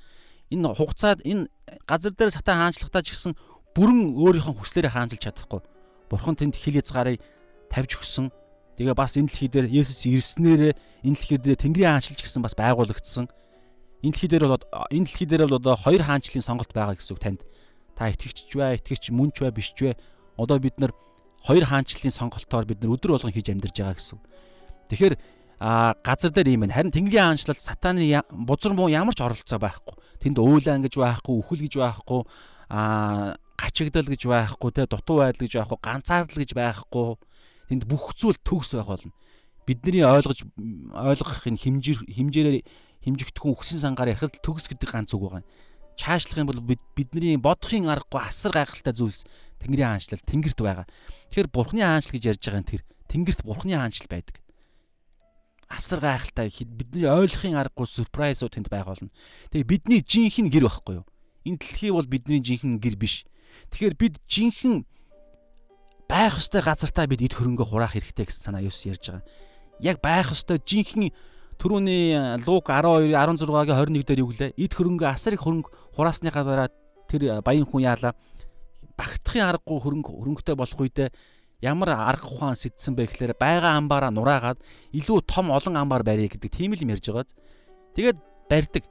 [0.51, 1.51] Энэ хугацаад энэ
[1.87, 3.35] газар дээр сатан хаанчлагтаа ч гэсэн
[3.75, 5.61] бүрэн өөрийнхөө хүслээрээ хаанчилж чадахгүй.
[6.07, 7.19] Бурхан тэнд хил язгаарыг
[7.69, 8.31] тавьж өгсөн.
[8.79, 13.27] Тэгээ бас энэ дэлхий дээр Есүс ирснээр энэ дэлхий дээр Тэнгэрийн хаанчлалч гэсэн бас байгуулагдсан.
[14.07, 17.23] Энэ дэлхий дээр бол энэ дэлхий дээр бол одоо хоёр хаанчлалын сонголт байгаа гэсэн үг
[17.25, 17.41] танд.
[17.97, 19.99] Та итгэгч вэ, итгэгч мөн ч вэ, биш ч вэ?
[20.37, 20.93] Одоо бид нар
[21.43, 24.21] хоёр хаанчлалын сонголтоор бид нар өдөр болгон хийж амьдарч байгаа гэсэн.
[24.93, 25.15] Тэгэхээр
[25.61, 26.77] газар дээр юм байна.
[26.77, 29.95] Харин Тэнгэрийн хаанчлалд сатаны бузар муу ямар ч оролцоо байхгүй.
[30.21, 32.21] Тэнд уйлаан гэж байхгүй, үхэл гэж байхгүй,
[32.69, 37.17] а гачигдал гэж байхгүй, тэ дутуу байдал гэж байхгүй, ганцаардал гэж байхгүй
[37.69, 39.13] тэнд бүх зүйл төгс байх болно.
[39.67, 40.47] Бидний ойлгож
[40.95, 42.59] ойлгох энэ хэмжээр хэмжээрээр
[43.03, 45.43] хэмжигдэхүүн өгсөн сангаар ярихад төгс гэдэг ганц үг байгаа.
[45.99, 46.63] Чаашлах юм бол
[46.95, 49.27] бидний бодохын аргагүй асар гайхалтай зүйлс
[49.59, 50.87] Тэнгэрийн хаанчлал тэнгэрт байгаа.
[51.33, 54.37] Тэгэхээр Бурхны хаанчлал гэж ярьж байгаа нь тэр тэнгэрт Бурхны хаанчлал байдаг.
[55.67, 59.11] Асар гайхалтай бидний ойлгохын аргагүй surprise-ууд тэнд байх болно.
[59.51, 61.07] Тэгээ бидний жинхэнэ гэр байхгүй юу?
[61.43, 63.27] Энэ дэлхий бол бидний жинхэнэ гэр биш.
[63.75, 64.87] Тэгэхээр бид жинхэнэ
[66.07, 69.27] байх ёстой газартаа бид эд хөрөнгө хураах хэрэгтэй гэсэн санаа Есүс ярьж байгаа.
[69.83, 71.11] Яг байх ёстой жинхэнэ
[71.59, 74.55] түрүүний Лук 12 16-гийн 21 дээр юу гэлээ?
[74.55, 76.69] Эд хөрөнгө асар их хөрөнгө хураасныхаа дараа
[77.11, 78.15] тэр э, баян хүн яалаа
[78.95, 81.09] багтахын аргагүй хөрөнгө хөрөнгөтэй болох үедээ
[81.61, 84.61] ямар арга ухаан сэтсэн бэ гэхээр байгаа амбаараа нураагаад
[84.93, 87.33] илүү том олон амбаар барья гэдэг тийм л юм ярьж байгааз.
[87.97, 88.19] Тэгээд
[88.51, 88.85] барьдаг.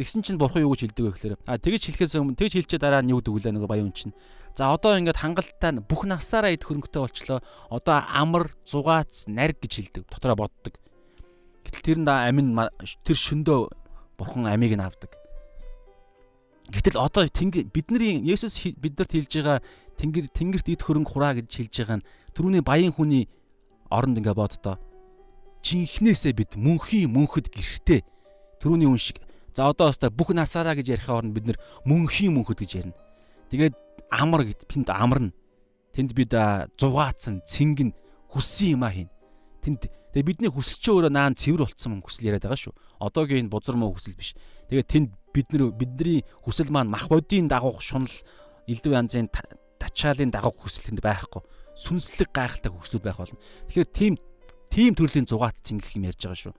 [0.00, 3.04] Тэгсэн чинь бурхан юу гэж хэлдэг вэ гэхээр а тэгэж хэлэхээс өмнө тэгэж хэлчээ дараа
[3.04, 4.16] нь юу вэ нөгөө баян чинь
[4.56, 7.38] За одоо ингээд хангалттай бүх насаараа идэх хөрөнгөтэй болчлоо.
[7.70, 10.02] Одоо амар, зугаац, нариг гэж хэлдэг.
[10.10, 10.74] Дотороо боддог.
[11.62, 12.58] Гэтэл тэр нь амин
[13.06, 13.70] тэр шөндөө
[14.18, 15.14] бурхан амийг нь авдаг.
[16.70, 19.58] Гэтэл одоо бидний Есүс биднэрт хэлж байгаа
[20.00, 23.28] тэнгэр тэнгэрт идэх хөрөнгө хураа гэж хэлж байгаа нь түрүүний баян хүний
[23.92, 24.80] оронд ингээд боддоо.
[25.60, 28.00] Жинхнээсээ бид мөнхийн мөнхөд гэртээ
[28.64, 29.20] түрүүний хүн шиг
[29.52, 32.96] за одоо өстой бүх насаараа гэж ярих оронд бид нэр мөнхийн мөнхөд гэж ярина.
[33.52, 33.76] Тэгээд
[34.08, 35.36] амар гэд тэнд амарна.
[35.92, 36.32] Тэнд бид
[36.80, 37.92] зугаацсан, цингэн
[38.32, 39.10] хүссэн юм а хийн.
[39.60, 42.74] Тэнд тэгээ бидний хүсэлчээ өөрөө наан цэвэр болцсон хүсэл яриад байгаа шүү.
[43.02, 44.38] Одоогийн энэ бузар муу хүсэл биш.
[44.70, 48.10] Тэгээ тэнд бид нар бидний хүсэл маань мах бодийн дагуух шунал
[48.70, 49.26] элдв янзын
[49.80, 51.42] тачаалын дагуух хүсэл тэнд байхгүй.
[51.74, 53.40] Сүнслэг гайхалтай хүсэл байх болно.
[53.72, 54.14] Тэгэхээр тийм
[54.68, 56.54] тийм төрлийн зугаат цингэх юм ярьж байгаа шүү.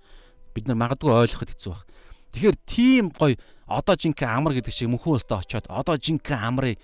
[0.57, 1.86] Бид нар магадгүй ойлгоход хэцүү байх.
[2.34, 3.38] Тэгэхээр тийм гоё
[3.69, 6.80] одоо жинхэнэ амар гэдэг шиг мөнхөн өстө очиод одоо жинхэнэ амрыг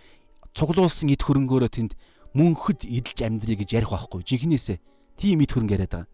[0.55, 1.93] цуглуулсан эд хөрөнгөөрөө тэнд
[2.35, 4.77] мөнхөд эдэлж амьдрий гэж ярих байхгүй жинхнээсээ
[5.19, 6.11] тийм эд хөрөнгө яриад байгаа.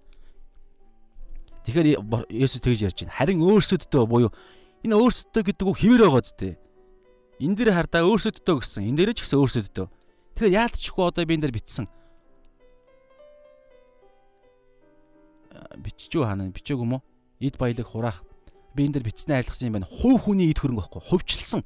[1.64, 1.88] Тэгэхээр
[2.30, 3.18] Есүс тэгж ярьж байна.
[3.18, 4.32] Харин өөрсөддөө буюу
[4.84, 6.60] энэ өөрсөддөө гэдэг үг хിവэр байгаа зү.
[7.40, 8.84] Энэ дээр хардаа өөрсөддөө гэсэн.
[8.92, 9.88] Энэ дээр ч гэсэн өөрсөддөө.
[10.34, 11.86] Тэгэхээр яалтчгүй одоо би энэ дээр битсэн.
[15.78, 17.06] Биччихв хаана бичээгүй юм уу?
[17.38, 18.26] Эд баялаг хураах.
[18.74, 19.90] Би энэ дээр битснээ айлгсан юм байна.
[19.90, 21.02] Хувь хүний эд хөрөнгө байхгүй.
[21.06, 21.62] Хувьчилсан.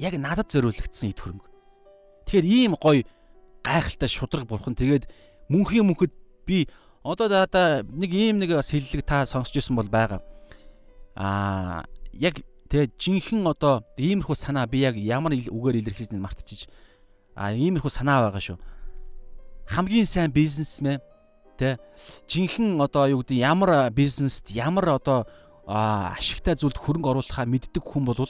[0.00, 1.48] Яг надад зориулагдсан эд хөрөнгө.
[2.24, 3.04] Тэгэхээр ийм гоё
[3.60, 5.04] гайхалтай шудраг бурхан тэгээд
[5.52, 6.12] мөнхийн мөнхөд
[6.48, 6.68] би
[7.04, 10.24] одоо даа нэг ийм нэг бас хэллэг та сонсч ирсэн бол байгаа.
[11.16, 11.84] Аа
[12.16, 16.70] яг тэгээ жинхэнэ одоо иймэрхүү санаа би яг ямар үгээр илэрхийлсэнийг мартчихж
[17.36, 18.58] аа иймэрхүү санаа байгаа шүү.
[19.70, 20.98] Хамгийн сайн бизнесмен
[21.58, 21.78] тэ
[22.26, 25.28] жинхэнэ одоо юу гэдэг ямар бизнест ямар одоо
[25.66, 28.26] ашигтай зүйлд хөрөнгө оруулахаа мэддэг хүн бол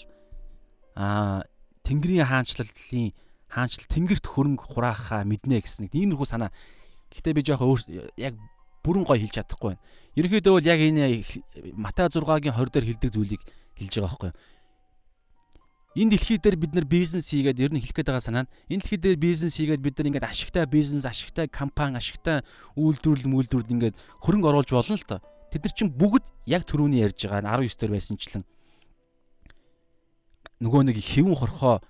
[0.97, 1.47] аа
[1.87, 3.17] Тэнгэрийн хаанчлалын
[3.51, 6.55] хаанчл тэнгэрт хөрөнгө хураахаа мэднэ гэсэн нэг иймэрхүү санаа.
[7.11, 7.83] Гэхдээ би жоох
[8.15, 8.39] яг
[8.87, 9.83] бүрэн гой хэлж чадахгүй байна.
[10.15, 11.27] Ерөнхийдөө бол яг энэ
[11.75, 13.43] Матай 6-гийн 20 дээр хэлдэг зүйлийг
[13.75, 14.39] хэлж байгаа байхгүй юу?
[15.99, 18.83] Энэ дэлхий дээр бид нар бизнес хийгээд ер нь хэлэх гээд байгаа санаа нь энэ
[18.87, 22.47] дэлхий дээр бизнес хийгээд бид нар ингээд ашигтай бизнес, ашигтай компани, ашигтай
[22.79, 25.21] үйлдвэрлэл, мүлдвэрлэл ингээд хөрөнгө оруулж болно л тоо.
[25.51, 28.47] Тэд нар чинь бүгд яг түрүүний ярьж байгаа 19 дээр байсанчлан
[30.61, 31.81] нөгөө нэг хэвэн хорхоо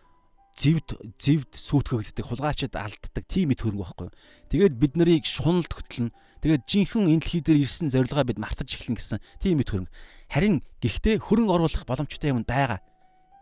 [0.55, 4.09] зэвд зэвд сүйтгэгддэг хулгайчид алддаг тийм мэд хөрөнгө байхгүй.
[4.51, 8.95] Тэгээд бид нарыг шуналд хөтлөн тэгээд жинхэнэ энэ дэлхий дээр ирсэн зорилгоо бид мартаж эхлэн
[8.95, 9.95] гэсэн тийм мэд хөрөнгө.
[10.31, 12.79] Харин гэхдээ хөрөнгө оруулах боломжтой юм байгаа.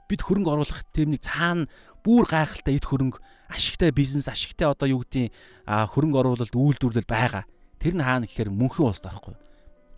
[0.08, 1.68] Бид хөрөнгө оруулах нэг цаана
[2.02, 3.20] бүр гайхалтай эд хөрөнгө,
[3.52, 5.32] ашигтай бизнес, ашигтай одоо юу гэдгийг
[5.68, 7.44] хөрөнгө оруулалт үйлдвэрлэл байгаа.
[7.76, 9.36] Тэр нь хаана гэхээр мөнхийн уус таахгүй.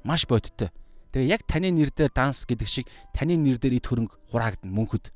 [0.02, 0.74] Маш бодиттой.
[1.14, 5.14] Тэгээ яг таны нэр дээр данс гэдэг шиг таны нэр дээр эд хөрөнгө хураагдана мөнхөд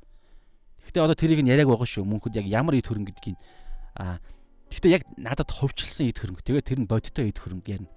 [0.85, 2.05] Гэтэ одоо тэрийг нь яриаг байгаа шүү.
[2.05, 3.37] Мөнхөд яг ямар ид хөрөнгө гэдгийг
[3.97, 4.21] аа
[4.69, 6.45] Гэхдээ яг надад ховчлсан ид хөрөнгө.
[6.45, 7.91] Тэгээ тэр нь бодиттой ид хөрөнгө ярина.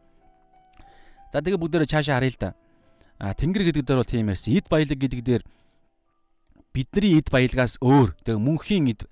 [1.33, 2.51] За тэгээ бүгдээрээ цаашаа харъя л да.
[3.19, 4.57] А тэнгэр гэдэг дээр бол тийм ярьсан.
[4.57, 5.43] Эд баялаг гэдэг дээр
[6.79, 9.11] бидний эд баялагаас өөр тэгээ мөнхийн эд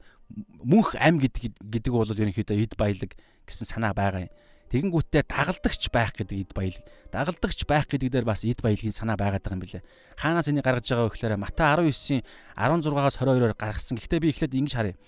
[0.63, 4.35] мөнх ам гэдэг гэдэг бол ерөнхийдөө эд баялаг гэсэн санаа байгаа юм.
[4.67, 6.83] Тэгэнгүүтээ дагалдагч байх гэдэг эд баялаг.
[7.11, 9.87] Дагалдагч байх гэдэг дээр бас эд баялагын санаа байгаад байгаа юм билэ.
[10.19, 12.23] Хаанаас энийг гаргаж байгаа вэ гэхээр Матай 19-ийн
[12.59, 13.99] 16-аас 22-оор гаргасан.
[13.99, 14.99] Гэхдээ би эхлээд ингэж харъя.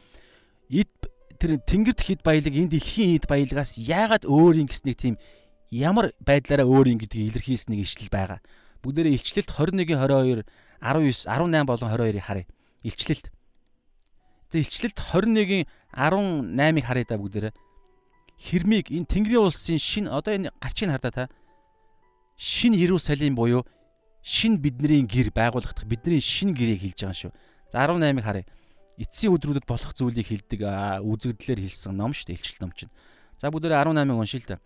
[0.70, 0.94] Эд
[1.42, 5.14] тэр тэнгэрт эд баялаг энэ дэлхийн эд баялагаас яагаад өөр юм гэснийг тийм
[5.74, 8.38] ямар байдлаараа өөр юм гэдгийг илэрхийлсэнийг ишлэл байгаа.
[8.82, 10.46] Бүгдээрээ илчлэлт 21-22
[10.80, 12.46] 19 18 болон 22-ыг харъя.
[12.82, 13.30] Илчлэлт.
[14.50, 17.52] За илчлэлт 21-ийн 18-ыг харъя да бүгдээрээ
[18.38, 21.24] хэрмийг энэ Тэнгэрийн улсын шин одоо энэ гарчийг хардаа та
[22.38, 23.66] шин Иерусалим буюу
[24.22, 27.32] шин бидний гэр байгуулагдах бидний шин гэрийг хэлж байгаа шүү.
[27.74, 28.46] За 18-ыг харъя.
[28.98, 30.62] Эцсийн өдрүүдэд болох зүйлийг хэлдэг
[31.02, 32.38] үзэгдлэр хэлсэн ном шүү дээ.
[32.38, 32.90] Илчил ном чинь.
[33.38, 34.56] За бүгдээрээ 18-ыг уншия л да.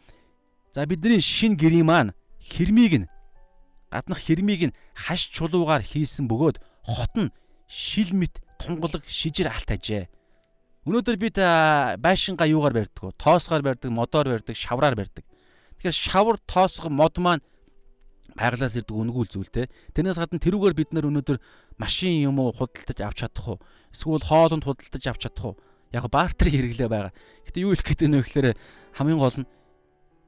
[0.73, 3.09] За бидний шин гэрийн маань хэрмийг нь
[3.93, 6.57] гаднах хэрмийг нь хаш чулуугаар хийсэн бөгөөд
[6.89, 7.35] хот нь
[7.69, 10.09] шил мэт тунгалаг шижир алт ажээ.
[10.89, 11.37] Өнөөдөр бид
[12.03, 13.15] байшингаа юугаар барьдаг вэ?
[13.15, 15.23] Тоосгоор барьдаг, модоор барьдаг, шавраар барьдаг.
[15.79, 17.45] Тэгэхээр шавар, тоосго, мод маань
[18.35, 19.69] байглаас ирдэг үнгүүл зүйл те.
[19.95, 21.39] Тэрнээс гадна тэрүүгээр бид нар өнөөдөр
[21.79, 23.59] машин юм уу худалдаж авч чадах уу?
[23.93, 25.57] Эсвэл хоолнд худалдаж авч чадах уу?
[25.93, 27.13] Яг бартер хэрэглээ байгаа.
[27.47, 28.49] Гэтэ юу хэлэх гээд байна вэ гэхээр
[28.97, 29.49] хамгийн гол нь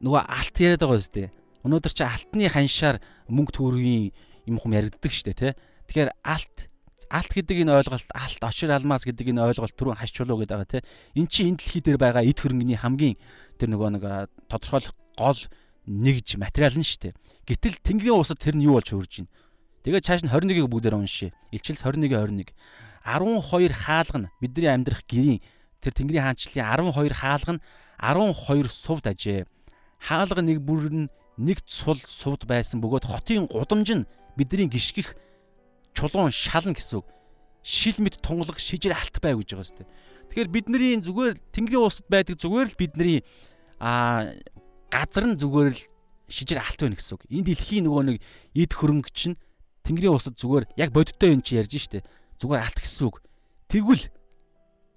[0.05, 1.27] нөгөө алт яриад байгаа үстэй.
[1.65, 3.01] Өнөөдөр чи алтны ханшаар
[3.33, 4.13] мөнгө төгрөгийн
[4.47, 5.49] юм хум яригддаг штэ те.
[5.89, 6.69] Тэгэхээр алт
[7.09, 10.71] алт гэдэг энэ ойлголт алт очир алмаз гэдэг энэ ойлголт түрүүн хаш чулуу гэдэг байгаа
[11.15, 13.17] тийм эн чинь энэ дэлхий дээр байгаа эд хөрөнгөний хамгийн
[13.61, 14.05] тэр нөгөө нэг
[14.49, 15.41] тодорхойлох гол
[15.85, 19.33] нэгж материал нь шүү дээ гэтэл тэнгэрийн усад тэр нь юу болж хөрж байна?
[19.85, 22.57] Тэгээд цааш нь 21-ийг бүгдээр уншия илчил 21 21
[23.05, 25.45] 12 хаалга нь бидний амьдрах гэрийн
[25.85, 27.65] тэр тэнгэрийн хаанчлалын 12 хаалга нь
[28.01, 29.45] 12 сувд ажээ.
[30.01, 34.09] Хаалга нэг бүр нь нэг цул сувд байсан бөгөөд хотын гудамж нь
[34.39, 35.15] бидний гიშгэх
[35.95, 37.07] чулуун шална гэсэн үг.
[37.65, 39.87] Шил мэд тунгалаг шижир алт бай гэж байгаа сте.
[40.31, 43.25] Тэгэхээр бидний зүгээр Тэнгэрийн улсад байдаг зүгээр л бидний
[43.81, 44.31] а
[44.91, 45.83] газар нь зүгээр л
[46.29, 47.23] шижир алт байна гэсэн үг.
[47.31, 48.17] Энэ дэлхийн нөгөө нэг
[48.55, 49.39] эд хөрөнгө чинь
[49.83, 52.05] Тэнгэрийн улсад зүгээр яг бодиттой юм чи ярьж штэ.
[52.39, 53.23] Зүгээр алт гэсэн үг.
[53.71, 54.05] Тэгвэл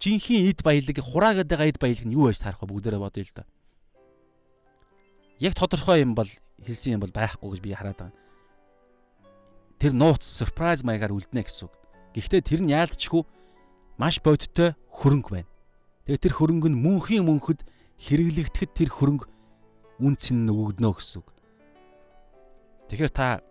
[0.01, 3.33] жинхэнэ эд баялаг хураа гэдэг эд баялаг нь юу байж сарах вэ бүгдээрээ бодъё л
[3.33, 3.43] да.
[5.39, 6.29] Яг тодорхой юм бол
[6.63, 8.27] хэлсэн юм бол байхгүй гэж би хараад байгаа
[9.77, 11.73] тэр нууц surprise маягаар үлднэ гэсэн үг.
[12.17, 13.21] Гэхдээ тэр нь яалтчгүй
[14.01, 15.49] маш бодиттой хөрөнгө байна.
[16.09, 17.61] Тэгээ тэр хөрөнгө нь мөнхийн мөнхөд
[18.01, 19.29] хэрэглэгдэхэд тэр хөрөнгө
[20.01, 21.29] үнц нь өгөгднө гэсэн үг.
[22.89, 23.45] Тэгэхээр та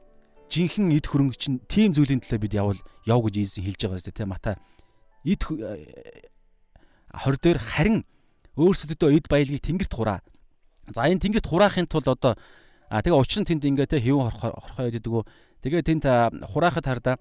[0.51, 4.15] жинхэнэ эд хөрөнгө чинь тийм зүйлийн төлөө бид явал яв гэж Иесус хэлж байгаа юм
[4.19, 4.59] тийм Матай
[5.23, 8.03] эд 20 дээр харин
[8.59, 10.27] өөрсдөдөө эд баялагийг тэнгэрт хураа.
[10.95, 12.35] За энэ тэнгэрт хураахын тулд одоо
[12.89, 15.13] а тэгээ учир нь тэнд ингээ те хэвэн хорхоо яд гэдэг
[15.67, 16.05] Тэгээ тэнд
[16.47, 17.17] хураахад хардаа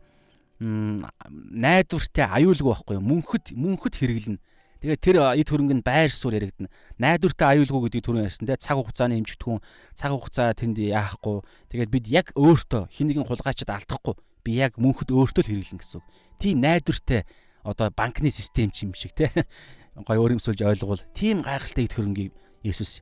[0.61, 2.97] найдвартай аюулгүй байхгүй?
[3.01, 4.39] Мөнхөд мөнхөд хэрэглэнэ.
[4.85, 6.69] Тэгээ тэр эд хөрөнгө нь байр суурь яригдана.
[7.01, 9.65] Найдвартай аюулгүй гэдгийг түрүүн ярьсан те цаг хугацааны эмчтгүүн
[9.97, 11.41] цаг хугацаа тэнд яахгүй.
[11.73, 14.13] Тэгээд бид яг өөртөө хин нэгэн хулгайчад алдахгүй.
[14.45, 16.07] Би яг мөнхөд өөртөө л хэрэглэн гэсэн үг.
[16.37, 17.25] Тийм найдвартай
[17.65, 19.33] одоо банкны систем ч юм шиг те.
[20.05, 21.01] Гой өөрөмсөлж ойлгуул.
[21.17, 23.01] Тийм гайхалтай эд хөрөнгийг Есүс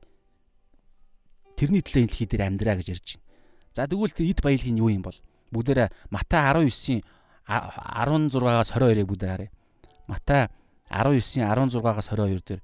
[1.64, 3.24] тэрний төлөө энэ дэлхий дээр амьдраа гэж ярьж байна.
[3.72, 5.16] За тэгвэл эд баялагын юу юм бол?
[5.48, 7.00] Бүгдээрээ Матай 19-ийн
[7.48, 9.50] 16-аас 22-ыг бүгдээр харъя.
[10.04, 10.52] Матай
[10.92, 12.60] 19-ийн 16-аас 22 дээр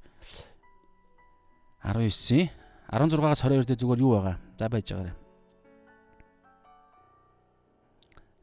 [1.81, 2.53] 19-ийн
[2.93, 4.37] 16-аас 22 дээр зүгээр юу байгаа?
[4.61, 5.17] За байж байгаарай.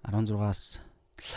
[0.09, 0.81] 16-аас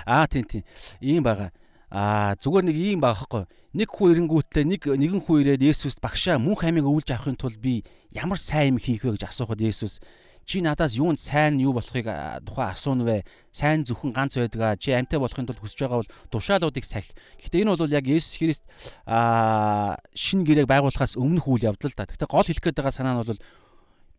[0.07, 0.65] Аа тийм тийм.
[1.01, 1.53] Ийм байгаа.
[1.91, 3.45] Аа зүгээр нэг ийм байгаа хгүй.
[3.75, 7.83] Нэг хүн ирэнгүүтээ нэг нэгэн хүн ирээд Есүст багшаа мөнх амийг өвлж авахын тулд би
[8.15, 9.99] ямар сайн юм хийх вэ гэж асуухад Есүс
[10.47, 12.07] чи надаас юунд сайн юу болохыг
[12.47, 13.23] тухай асууна вэ?
[13.51, 14.75] Сайн зөвхөн ганц байдгаа.
[14.79, 17.15] Чи амьтаа болохын тулд хүсэж байгаа бол тушаалуудыг сахи.
[17.39, 18.65] Гэхдээ энэ бол яг Есүс Христ
[19.07, 22.07] аа шин гэрээг байгуулахаас өмнөх үйл явдал та.
[22.07, 23.43] Гэхдээ гол хэлэх гээд байгаа санаа нь бол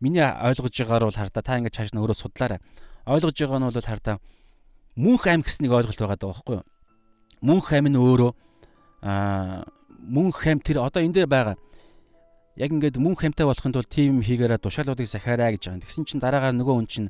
[0.00, 2.60] миний ойлгож байгаагаар бол хардаа та ингэж хааш нь өөрөө судлаарай.
[3.04, 4.16] Ойлгож байгаа нь бол хардаа
[4.96, 6.64] мөнх ам гэснийг ойлголт байгаа даа байхгүй юу?
[7.42, 8.32] Мөнх ам нь өөрөө
[9.02, 9.66] аа
[9.98, 11.56] мөнх ам тэр одоо энэ дээр байгаа
[12.56, 15.82] яг ингээд мөн хамтаа болохын тулд тим хийгээрээ тушаалуудыг сахиараа гэж байгаа.
[15.82, 17.08] Тэгсэн чинь дараагаар нөгөө хүн чинь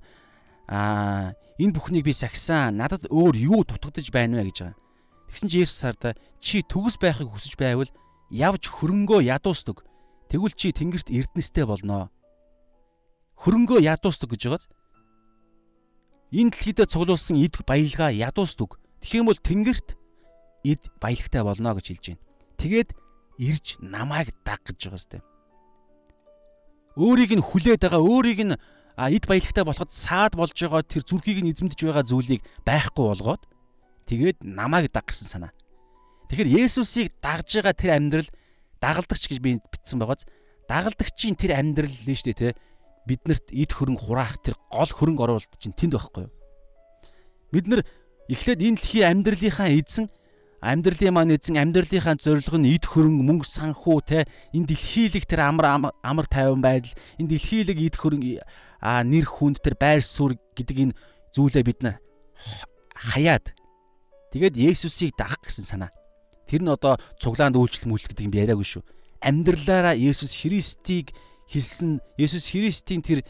[0.71, 2.79] аа энэ бүхнийг би сахисан.
[2.79, 4.79] Надад өөр юу дутагдж байна вэ гэж байгаа.
[5.35, 7.91] Тэгсэн чинь Есүс сарда чи төгс байхыг хүсэж байвал
[8.31, 9.83] явж хөрөнгөө ядуустаг.
[10.31, 12.09] Тэгвэл чи тэнгэрт эрдэнэстэй болноо.
[13.43, 14.71] Хөрөнгөө ядуустаг гэж байгааз.
[16.31, 18.79] Энэ дэлхийдээ цуглуулсан эд баялгаа ядуустаг.
[19.03, 19.99] Тэгэх юм бол тэнгэрт
[20.65, 22.25] эд баялагтай болно гэж хэлж байна.
[22.59, 22.91] Тэгээд
[23.39, 25.19] ирж намайг даг гэж байгаа сте
[26.97, 28.55] өөрийг нь хүлээд байгаа өөрийг нь
[28.97, 33.43] эд баялагтай болоход саад болж байгаа тэр зүрхийг нь эзэмдэж байгаа зүйлийг байхгүй болгоод
[34.05, 35.53] тэгээд намайг даг гэсэн санаа.
[36.29, 38.29] Тэгэхээр Есүсийг дагж байгаа тэр амьдрал
[38.81, 40.29] дагалдагч гэж би бичсэн байгааз
[40.69, 42.49] дагалдагчийн тэр амьдрал нэ штэ те
[43.09, 46.33] биднэрт эд хөрөнгө хураах тэр гол хөрөнгө оруулалт чинь тэнд байхгүй юу?
[47.53, 47.81] Бид нар
[48.29, 50.07] эхлээд энэ дэлхийн амьдралынхаа эзэн
[50.63, 54.19] амьдралын маань эзэн амьдралынхаа зорилго нь эд хөрөнгө мөнгө санхүү те
[54.55, 58.41] энэ дэлхийлэг тэр амар амар тайван байдал энэ дэлхийлэг эд хөрөнгө
[58.79, 60.97] а нэр хүнд тэр байр суурь гэдэг энэ
[61.35, 61.97] зүйлээ бид нар
[62.95, 63.51] хаяад
[64.31, 65.91] тэгээд Есүсийг дагах гэсэн санаа
[66.53, 68.85] Тэр нь одоо цуглаанд үйлчлэл мүлт гэдэг юм яриаггүй шүү.
[69.25, 71.17] Амьдралаараа Есүс Христийг
[71.49, 73.25] хэлсэн Есүс Христийн тэр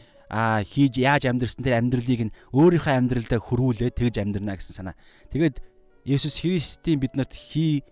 [0.67, 4.95] хийж яаж амьдрсан тэр амьдралыг нь өөрийнхөө амьдралдаа хөрвүүлээ тэгж амьдрна гэсэн санаа.
[5.31, 5.63] Тэгээд
[6.03, 7.83] Есүс Христийн биднэрт хий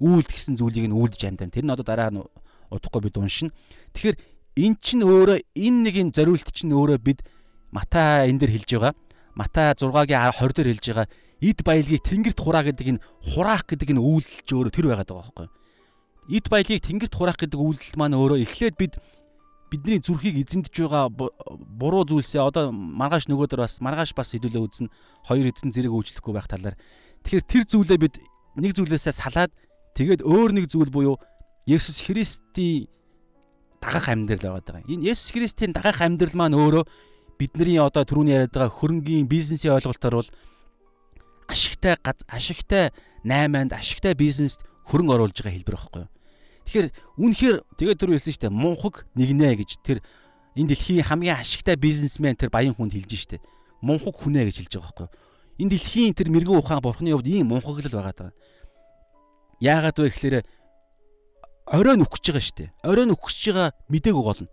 [0.00, 1.52] үйлд гэсэн зүйлийг нь үйлдэж амьдан.
[1.52, 2.24] Тэр нь одоо дараа нь
[2.72, 3.52] удахгүй бид уншина.
[3.92, 4.16] Тэгэхээр
[4.64, 7.20] эн чинь өөрөө энэ нэг юм зориулт чинь өөрөө бид
[7.74, 8.94] Матай энэ дэр хэлж байгаа.
[9.34, 11.06] Матай 6-гийн 20 дээр хэлж байгаа
[11.42, 15.28] эд баялгийг тэнгэрт хураа гэдэг энэ хураах гэдэг энэ үйлдэл ч өөрөө тэр байгаад байгаа
[15.34, 15.48] байхгүй.
[16.38, 18.94] Эд баялгийг тэнгэрт хураах гэдэг үйлдэл маань өөрөө эхлээд бид
[19.68, 24.88] бидний зүрхийг эзэмдэж байгаа буруу зүйлсээ одоо маргааш нөгөөдөр бас маргааш бас хэдүүлээ үзнэ
[25.26, 26.78] хоёр эзэн зэрэг үйлчлэхгүй байх талаар
[27.24, 28.14] тэгэхээр тэр зүйлээ бид
[28.60, 29.50] нэг зүйлээсээ салаад
[29.96, 31.16] тэгээд өөр нэг зүйл буюу
[31.64, 32.92] Есүс Христийн
[33.80, 34.84] дагах амьдрал байгаа.
[34.84, 36.84] Энэ Есүс Христийн дагах амьдрал маань өөрөө
[37.40, 40.30] бидний одоо түрүүний яриад байгаа хөрөнгөний бизнесийн ойлголтоор бол
[41.48, 41.96] ашигтай
[42.28, 42.92] ашигтай
[43.24, 46.10] 8-нд ашигтай бизнест хөрөнгө оруулж байгаа хэлбэр байхгүй юу.
[46.64, 46.88] Тэгэхээр
[47.20, 49.98] үнэхээр тэгээд түр хэлсэн шүү дээ мунхаг нэгнэ гэж тэр
[50.56, 53.44] энэ дэлхийн хамгийн ашигтай бизнесмен тэр баян хүнд хэлж штэ.
[53.84, 55.12] Мунхаг хүнэ гэж хэлж байгаа байхгүй юу.
[55.58, 58.32] Энэ дэлхийн тэр мэрэгэн ухаан бурхны хувьд ийм мунхаг л байгаа даа.
[59.62, 60.36] Яагаад вэ гэхээр
[61.70, 62.72] орой нүхэж байгаа штэ.
[62.82, 64.50] Орой нүхэж байгаа мдэггүй гол нь.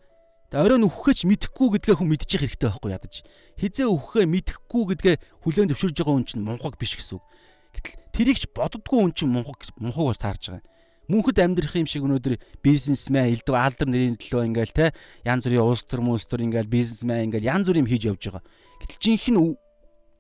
[0.52, 3.24] Тэгээ орой нүхэхэж мэдхгүй гэдгээ хүн мэдчих хэрэгтэй байхгүй ядаж
[3.56, 5.16] хизээ өгөхөө мэдэхгүй гэдгээ
[5.48, 7.26] хүлээн зөвшөөрж байгаа хүн чинь мунхаг биш гэсэн үг.
[7.72, 10.68] Гэтэл тэрийг ч боддггүй хүн чинь мунхаг мунхаг бас таарж байгаа.
[11.08, 14.86] Мөнхөд амьдрах юм шиг өнөөдөр бизнесмен элдв алдар нэрийн төлөө ингээл те
[15.24, 18.44] янз бүрийн улс төр мөс төр ингээл бизнесмен ингээл янз бүр юм хийж явж байгаа.
[18.84, 19.40] Гэтэл жинхэнэ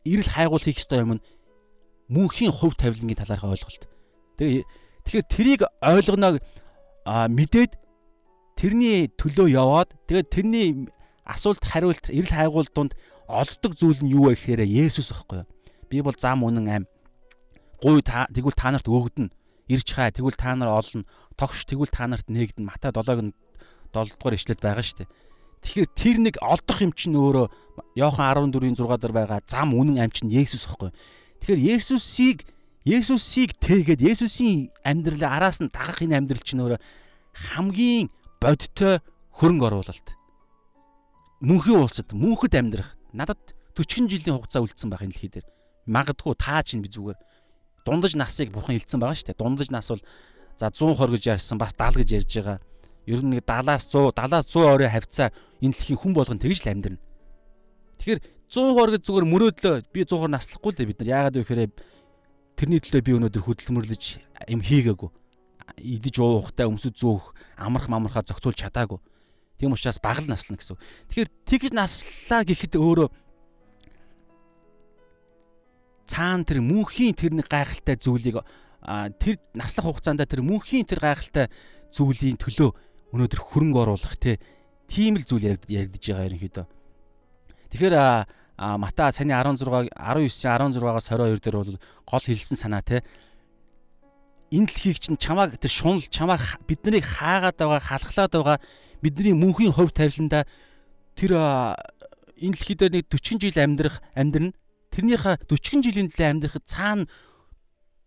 [0.05, 1.23] эрэл хайгуул хийх ёстой юм нь
[2.11, 3.87] мөнхийн хувь тавилангийн талаархаа ойлголт.
[4.37, 4.63] Тэгээ
[5.07, 6.39] тэгэхээр тэрийг ойлгоно
[7.07, 7.79] мэдээд
[8.59, 10.67] тэрний төлөө яваад тэгээд тэрний
[11.25, 12.93] асуулт хариулт эрэл хайгуул донд
[13.31, 15.49] олддог зүйл нь юу вэ гэхээр Есүс байхгүй юу?
[15.87, 16.85] Би бол зам үнэн ам.
[17.79, 19.31] Гуй та тэгвэл та нарт өгдөн.
[19.71, 21.07] Ирж хаа тэгвэл та нар олно.
[21.39, 22.67] Тогш тэгвэл та нарт нээгдэн.
[22.67, 25.09] Матай 7-г 7 дугаар ишлэлд байгаа шүү дээ.
[25.61, 27.47] Тэгэхээр тэр нэг олдох юм чинь өөрөө
[27.95, 30.89] Иохан 14-ийн 6 дээр байгаа зам үнэн ам чинь Есүс юу?
[31.41, 32.49] Тэгэхээр Есүсийг
[32.81, 36.81] Есүсийг тэгээд Есүсийн амьдралаа араас нь дагах энэ амьдрал чинь өөрөө
[37.53, 38.09] хамгийн
[38.41, 39.05] бодтой
[39.37, 40.07] хөрөнгө оруулалт.
[41.45, 43.41] Мөнхийн улсад мөнхөд амьдрах надад
[43.77, 45.47] 40 жилийн хугацаа үлдсэн байх энэ дэлхий дээр.
[45.85, 47.17] Магадгүй таа чинь би зүгээр
[47.85, 49.41] дундаж насыг бурхан хэлсэн байгаа шүү дээ.
[49.41, 50.01] Дундаж нас бол
[50.57, 52.57] за 120 гэж ярьсан бас 70 гэж ярьж байгаа.
[53.05, 55.29] Ер нь нэг 70-аас 100, 70-аас 100 орой хавцаа
[55.61, 57.01] энэ дэлхийн хүн болгон тэгж л амьдрна.
[57.97, 58.19] Тэгэхээр
[58.51, 61.13] 120 гэж зүгээр мөрөөдлөө би 100-аар наслахгүй л дээ бид нар.
[61.15, 61.71] Яагаад вэ гэхээр
[62.59, 64.03] тэрний төлөө би өнөөдөр хөдөлмөрлөж
[64.51, 65.09] юм хийгээгүй.
[65.81, 68.99] Идэж уухтай өмсөж зөөх амарх мамархаа зохицуулж чадаагүй.
[69.57, 70.77] Тийм учраас багал наслна гэсэн.
[71.09, 73.09] Тэгэхээр тэгж наслаа гэхэд өөрөө
[76.11, 78.43] цаана тэр мөнхийн тэр нэг гайхалтай зүйлийг
[79.21, 81.47] тэр наслах хугацаанд тэр мөнхийн тэр гайхалтай
[81.93, 84.15] зүйлийн төлөө өнөөдөр хөрөнгө оруулах
[84.87, 86.65] тийм л зүйл яригдж байгаа ерөнхийдөө.
[87.71, 87.95] Тэгэхээр
[88.61, 90.29] Мата саяны 16 19
[90.77, 93.01] 16-аас 22 дээр бол гол хэлсэн санаа те
[94.51, 98.57] энэ дэлхийг чинь чамааг тэр шунал чамаар бид нарыг хаагаад байгаа халахлаад байгаа
[99.01, 100.45] бидний мөнхийн хувь тавиланда
[101.15, 104.53] тэр энэ дэлхий дээр нэг 40 жил амьдрах амьдрна.
[104.91, 107.07] Тэрнийхээ 40 жилийн төлөө амьдрахад цаана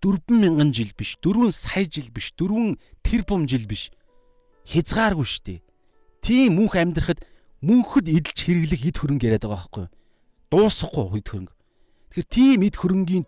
[0.05, 3.89] 4000 жил биш, 4 сая жил биш, 4 тэрбум жил биш.
[4.65, 5.61] Хязгааргүй шүү дээ.
[6.25, 7.21] Тийм мөнх амьдрахад
[7.61, 9.93] мөнхөд эдэлж хэрэглэх эд хөрөнгө яриад байгаа байхгүй юу?
[10.49, 11.55] Дуусахгүй эд хөрөнгө.
[12.13, 13.25] Тэгэхээр тийм эд хөрөнгийн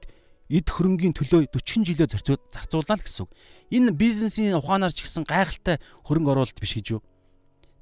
[0.46, 2.06] эд хөрөнгийн төлөө 40 жилөө
[2.54, 3.30] зарцуулна л гэсэн үг.
[3.74, 5.76] Энэ бизнесийн ухаанаар ч гэсэн гайхалтай
[6.06, 7.02] хөрөнгө оруулалт биш гэж юу?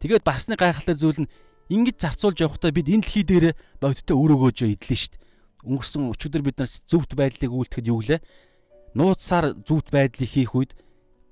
[0.00, 1.32] Тэгээд бас нэг гайхалтай зүйл нь
[1.68, 3.52] ингэж зарцуулж явахдаа бид энэ дэлхий дээр
[3.84, 5.22] бодиттой үр өгөөжөө идлээ шүү дээ.
[5.64, 8.20] Өнгөрсөн өчигдөр бид нар зөвхт байдлыг үйлдэхэд юу гэлээ?
[8.96, 10.72] Нууцсаар зөвхт байдлыг хийх үед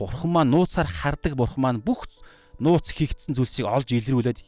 [0.02, 2.10] бурхан маань нууцсаар хардаг бурхан маань бүх
[2.58, 4.42] нууц хийгдсэн зүйлсийг олж илрүүлээд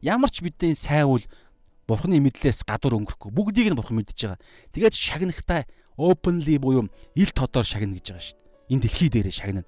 [0.00, 1.28] ямар ч бидний сайн үйл
[1.84, 4.40] бурханы мэдлээс гадуур өнгөрөхгүй бүгдийг нь бурхан мэдж байгаа.
[4.72, 5.68] Тэгээд шагнахтай
[6.00, 8.72] openly буюу ил тодоор шагна гэж байгаа шүү дээ.
[8.72, 9.62] Энэ дэлхий дээрээ шагна.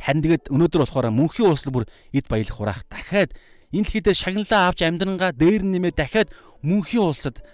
[0.00, 3.36] Харин тэгээд өнөөдөр болохоор мөнхийн улс бүр эд баялах хураах дахиад
[3.70, 6.28] энэ дэлхийдээ шагналаа авч амьдрангаа дээр нэмээ дахиад
[6.64, 7.44] мөнхийн улсад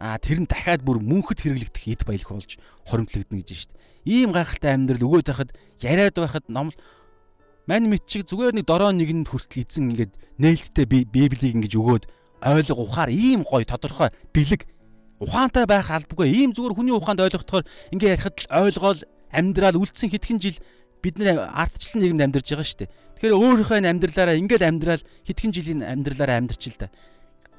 [0.00, 2.56] аа тэр нь дахиад бүр мөнхөд хэрэглэгдэх эд баялаг болж
[2.88, 3.84] хоримтлагдана гэж байна шүү дээ.
[4.08, 5.50] Ийм гайхалтай амьдрал өгөөд байхад
[5.84, 6.72] яриад байхад ном
[7.68, 12.04] мань мэд чиг зүгээр нэг дороо нэгэнд хүртэл эзэн ингээд нээлттэй библийг ингэж өгөөд
[12.40, 14.64] ойлгох ухаар ийм гоё тодорхой бэлэг
[15.20, 20.40] ухаантай байх албагүй ийм зүгээр хүний ухаанд ойлгохдохоор ингээ ярихад л ойлгоол амьдрал үлдсэн хэдхэн
[20.40, 20.56] жил
[21.04, 22.92] бид нэр ардчилсан нийгэмд амьдарч байгаа шүү дээ.
[23.20, 26.88] Тэгэхээр өөрийнхөө амьдралаараа ингээд амьдрал хэдхэн жилийн амьдралаараа амьдарч л да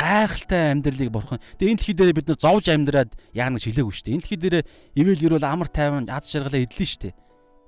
[0.01, 1.37] гайхалтай амьдралыг бурхан.
[1.61, 4.15] Тэгээ энэ дэлхий дээр бид нар зовж амьдраад яана шилээгүй шүү дээ.
[4.17, 4.55] Энэ дэлхий дээр
[4.97, 7.13] ивэл ерөөл амар тайван аз жаргалаа эдлэн шүү дээ.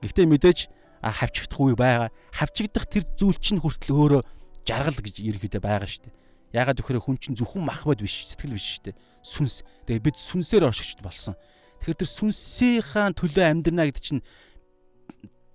[0.01, 0.59] Гэхдээ мэдээж
[1.05, 2.09] хавчигдах үе байгаа.
[2.33, 4.21] Хавчигдах тэр зүйл чинь хүртэл өөрөө
[4.65, 6.15] жаргал гэж ерөөдөө байгаа шүү дээ.
[6.57, 8.95] Ягаад гэхээр хүн чинь зөвхөн махбод биш, сэтгэл биш шүү дээ.
[9.21, 9.65] Сүнс.
[9.89, 11.33] Тэгээ бид сүнсээр оршигч болсон.
[11.81, 14.21] Тэгэхээр тэр сүнсийнхаа төлөө амьдрна гэдэг чинь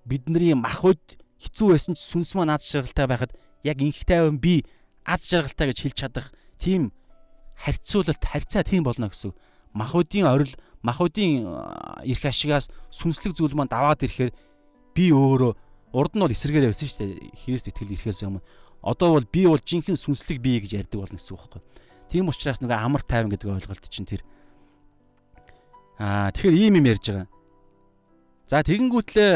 [0.05, 1.01] бидний махбод
[1.39, 4.67] хэцүү байсан ч сүнс маань аз жаргалтай байхад яг инхтэй би
[5.07, 6.27] аз жаргалтай гэж хэлж чадах
[6.59, 6.93] тийм
[7.57, 9.33] харьцуулалт харьцаа тийм болно гэсэн.
[9.73, 10.53] Махуудын орил
[10.83, 11.47] махуудын
[12.05, 14.33] эрх ашигаас сүнслэг зүйл маань даваад ирэхээр
[14.95, 15.53] би өөрөө
[15.95, 17.33] урд нь бол эсэргээр байсан шүү дээ.
[17.47, 18.45] Христ итгэл ирэхээс өмнө.
[18.83, 21.63] Одоо бол би бол жинхэнэ сүнслэг бие гэж ярьдаг болно гэсэн үг байхгүй.
[22.11, 24.23] Тийм учраас нөгөө амар тайван гэдэг ойлголт чинь тэр.
[25.99, 27.29] Аа тэгэхээр ийм юм ярьж байгаа.
[28.47, 29.35] За тэгэнгүүтлээ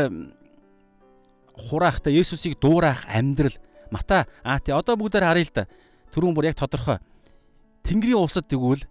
[1.68, 3.58] хураахта Есүсийг дуурайх амьдрал
[3.92, 5.64] Мата аа тий одоо бүгдээр харъя л да.
[6.16, 6.96] Түрүүн бүр яг тодорхой.
[7.82, 8.84] Тэнгэрийн улсад тэгвэл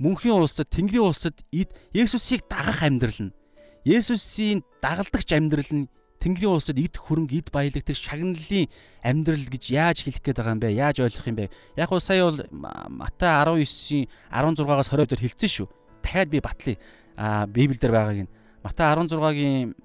[0.00, 3.36] мөнхийн улсад Тэнгэрийн улсад эд Есүсийг дагах амьдрал нь
[3.84, 5.88] Есүсийн дагалдагч амьдрал нь
[6.24, 8.72] Тэнгэрийн улсад эд хөрөнгө эд баялаг тэр шагналын
[9.04, 10.72] амьдрал гэж яаж хэлэх гээд байгаа юм бэ?
[10.72, 11.52] Яаж ойлгох юм бэ?
[11.76, 15.68] Яг уу сая бол Матай 19-ийн 16-аас 20 дээр хэлсэн шүү.
[16.00, 16.80] Дахиад би батлая.
[17.20, 18.32] А Библиэлд байгааг нь
[18.64, 19.76] Матай 16-гийн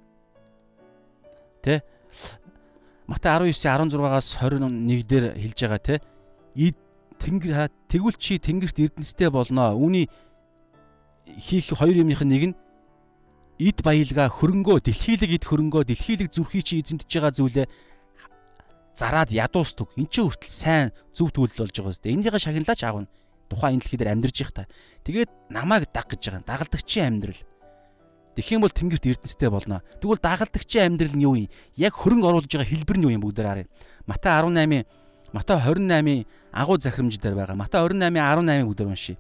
[1.60, 1.84] тэ
[3.04, 6.00] Матай 19-ийн 16-аас 21 дээр хэлж байгаа те.
[6.56, 6.80] Эд
[7.20, 9.76] Тэнгэр тэгвэл чи тэнгэрт эрдэнэстэй болно.
[9.76, 10.08] Үүний
[11.38, 12.56] хийх хоёр юмных нь нэг нь
[13.60, 17.68] эд баялгаа хөрөнгөө дэлхийлэг эд хөрөнгөө дэлхийлэг зүрхий чи эзэмдэж байгаа зүйлээ
[18.96, 19.92] зараад ядуустуг.
[20.00, 22.08] Энд чинь хүртэл сайн зөв төлөл болж байгаа зү.
[22.08, 23.12] Энийгээ шагналаач аавна.
[23.52, 24.68] Тухайн энэ дэлхий дээр амьдарч их та.
[25.04, 26.48] Тэгээд намайг даг гэж байгаа.
[26.48, 27.42] Дагалдагчийн амьдрал.
[28.36, 29.84] Тэгэх юм бол тэнгэрт эрдэнэстэй болно.
[30.00, 31.52] Тэгвэл дагалдагчийн амьдрал нь юу юм?
[31.76, 33.68] Яг хөрөнгө оруулж байгаа хэлбэр нь юу юм бүгдээр харъя.
[34.08, 34.86] Матай 18-ийн
[35.34, 37.56] Матай 28-ийн агуу захирамж дээр байгаа.
[37.56, 39.18] Матай 28-ийн 18-ыг бүгдээр уншия.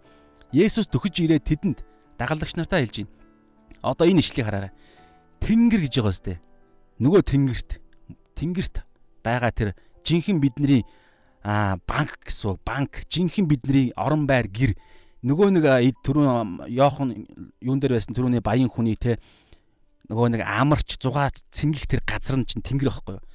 [0.51, 1.79] Есүс төхөж ирээд тэдэнд
[2.17, 3.13] дагалдагч нартаа хэлж байна.
[3.81, 4.73] Одоо энэ ишлийг хараарай.
[5.39, 6.41] Тэнгэр гэж байгаа сте.
[6.97, 7.69] Нөгөө тэнгэрт
[8.33, 8.75] тэнгэрт
[9.21, 9.69] байгаа тэр
[10.03, 10.81] жинхэнэ бидний
[11.43, 12.57] а банк гэсэн.
[12.65, 14.73] Банк жинхэнэ бидний орон байр гэр
[15.23, 15.65] нөгөө нэг
[16.03, 17.27] түрүүн Йохан
[17.61, 19.19] юун дээр байсан түрүүний баян хүний те
[20.09, 23.25] нөгөө нэг амарч зугаа цэнгэх тэр газар нь чинь тэнгэр байхгүй юу.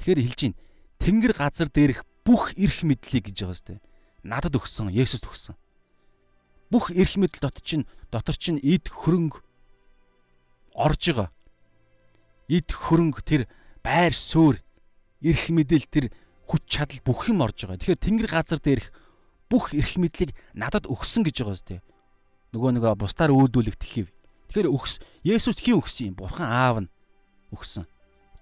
[0.00, 0.58] Тэгэхээр хэлж байна.
[1.02, 3.74] Тэнгэр газар дээрх бүх эрх мэдлийг гэж байгаа сте.
[4.22, 5.54] Надад өгсөн, Есүст өгсөн.
[6.70, 9.42] Бүх эрх мэдэл дот чинь дотор чинь эд хөрөнгө
[10.78, 11.28] орж байгаа.
[12.48, 13.42] Эд хөрөнгө тэр
[13.82, 14.62] байр суурь
[15.20, 16.06] эрх мэдэл тэр
[16.46, 17.76] хүч чадал бүх юм орж байгаа.
[17.76, 18.88] Тэгэхээр тэнгэр газар дээрх
[19.52, 21.76] бүх эрх мэдлийг надад өгсөн гэж байгаа сте.
[22.56, 24.08] Нөгөө нэг бусдаар өөдүүлэгдэх хэв.
[24.52, 26.16] Тэгэхээр өгс Есүс хин өгсөн юм?
[26.16, 26.92] Бурхан аав нь
[27.52, 27.88] өгсөн.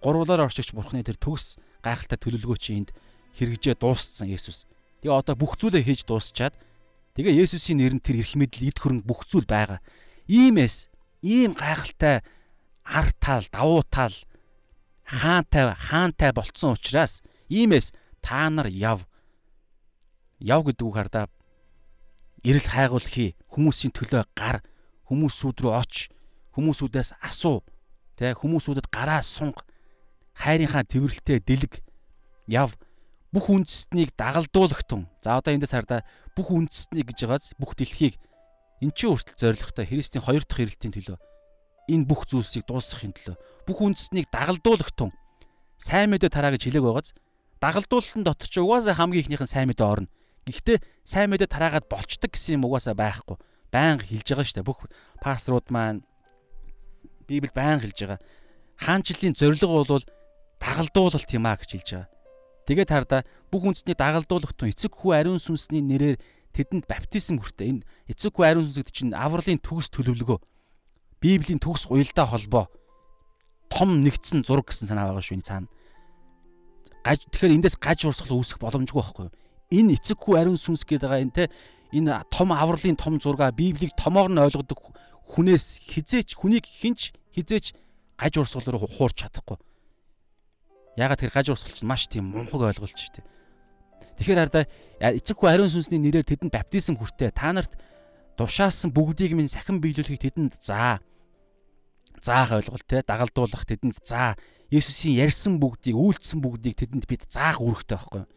[0.02, 2.90] Гурвлаар орчигч бурханы тэр төгс гайхалтай төлөвлөгөө чи энд
[3.38, 4.66] хэрэгжээ дууссан Есүс.
[5.02, 6.54] Тэгээ одоо бүх зүйлээ хийж дуусчаад
[7.14, 9.80] тэгээ Есүсийн нэрнд тэр эрх мэдэл эд хөрөнгө бүх зүйл байгаа.
[10.26, 10.90] Иймээс
[11.22, 12.22] ийм гайхалтай
[12.84, 14.14] ар тал, давуу тал
[15.04, 19.06] хаантай хаантай болцсон учраас иймээс та нар яв.
[20.38, 21.26] Яв гэдэг үг хардаа
[22.44, 24.64] эрэл хайгуул хий, хүмүүсийн төлөө гар,
[25.08, 26.08] хүмүүсүүд рүү оч,
[26.56, 27.60] хүмүүсүүдээс асуу,
[28.16, 29.60] тэ хүмүүсүүдэд гараа сунг,
[30.32, 31.84] хайрынхаа тэрвэрлэлтэй дэлг
[32.48, 32.72] яв
[33.30, 35.06] бүх үндэстнийг дагалдуулах тун.
[35.22, 36.02] За одоо эндээс хардаа
[36.34, 38.18] бүх үндэстнийг гэж байгааз бүх дэлхийг
[38.82, 41.18] эн чинь өөртөл зоригтой Христийн хоёр дахь ирэлтийн төлөө
[41.90, 45.10] энэ бүх зүйлсийг дуусгахын төлөө бүх үндэстнийг дагалдуулах тун.
[45.78, 47.14] Сайн мэдээ тараа гэж хэлээг байгааз
[47.62, 50.10] дагалдуулалтын дотор ч угаасаа хамгийн ихнийхэн сайн мэдээ орно.
[50.46, 53.36] Гэхдээ сайн мэдээ тараагаад болчдөг гэсэн юм угаасаа байхгүй.
[53.70, 54.70] Баян хэлж байгаа шүү дээ.
[54.70, 54.80] Бүх
[55.22, 56.02] пасторууд маань
[57.28, 58.20] Библи баян хэлж байгаа.
[58.80, 60.04] Хаанчлалын зорилго бол
[60.58, 62.08] дагалдуулалт юм а гэж хэлж байгаа.
[62.70, 66.22] Тэгээд хардаа бүх үндэсний дагалдуулах тун эцэг хүү ариун сүнсний нэрээр
[66.54, 67.66] тэдэнд баптизм хүртэ.
[67.66, 70.38] Энэ эцэг хүү ариун сүнсэд чинь авралын төгс төлөвлөгөө.
[71.18, 72.70] Библийн төгс уялдаа холбоо.
[73.74, 75.68] Том нэгдсэн зураг гэсэн санаа байгаа шүү энэ цаана.
[77.02, 79.34] Гаж тэгэхээр эндээс гаж урсгал үүсэх боломжгүй байхгүй юу?
[79.74, 81.44] Энэ эцэг хүү ариун сүнс гэдэг байгаа энэ те
[81.90, 84.78] энэ том авралын том зурга Библийг томоор нь ойлгодог
[85.26, 87.74] хүнээс хизээч хүнийг хинч хизээч
[88.14, 89.58] гаж урсгал руу хуурч чадахгүй
[90.96, 93.26] Ягаад тэр гаж урсгалч маш тийм мунхаг ойлголт шүү дээ.
[94.18, 94.64] Тэгэхээр хардаа
[95.00, 97.30] эцэг хүү ариун сүнсний нэрээр тэдэнд баптизм хүртээ.
[97.30, 97.78] Та нарт
[98.40, 101.04] Душаасан бүгдийг минь сахин биелүүлэхийг тэдэнд заа.
[102.24, 104.32] Заах ойлголт те дагалдуулах тэдэнд заа.
[104.72, 108.30] Есүсийн ярьсан бүгдийг, үйлдэлсэн бүгдийг тэдэнд бид заах үүрэгтэй байхгүй юу?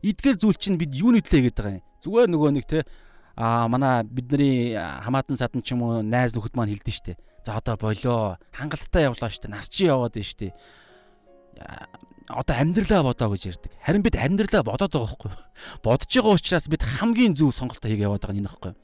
[0.00, 1.84] Эдгээр зүйл чинь бид юу нэтлээ гэдэг юм.
[2.00, 2.88] Зүгээр нөгөө нэг те
[3.36, 7.20] а манай бидний хамаатан садан ч юм уу найз нөхөд маань хэлдэж штэ.
[7.44, 9.52] За одоо болоо хангалттай явлаа штэ.
[9.52, 10.56] Нас чи яваад штэ.
[12.30, 13.72] Одоо амьдралаа бодоо гэж ярьдаг.
[13.82, 15.34] Харин бид амьдралаа бодоод байгаа юу?
[15.82, 18.78] Бодож байгаа учраас бид хамгийн зөв сонголтоо хийгээ яваад байгаа юм байхгүй юу?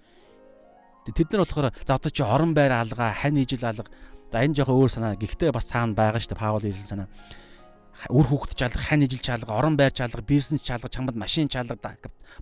[1.14, 3.86] Тэд нар болохоор за одоо чи орон байр алга, хань ижил алга.
[4.34, 5.14] За энэ жоохон өөр санаа.
[5.14, 7.08] Гэхдээ бас цаана байгаа штэ Паул хэлсэн санаа
[8.12, 11.76] үр хүүхэд чалга, хань ижил чалга, орон байр чалга, бизнес чалга, чамд машин чалга,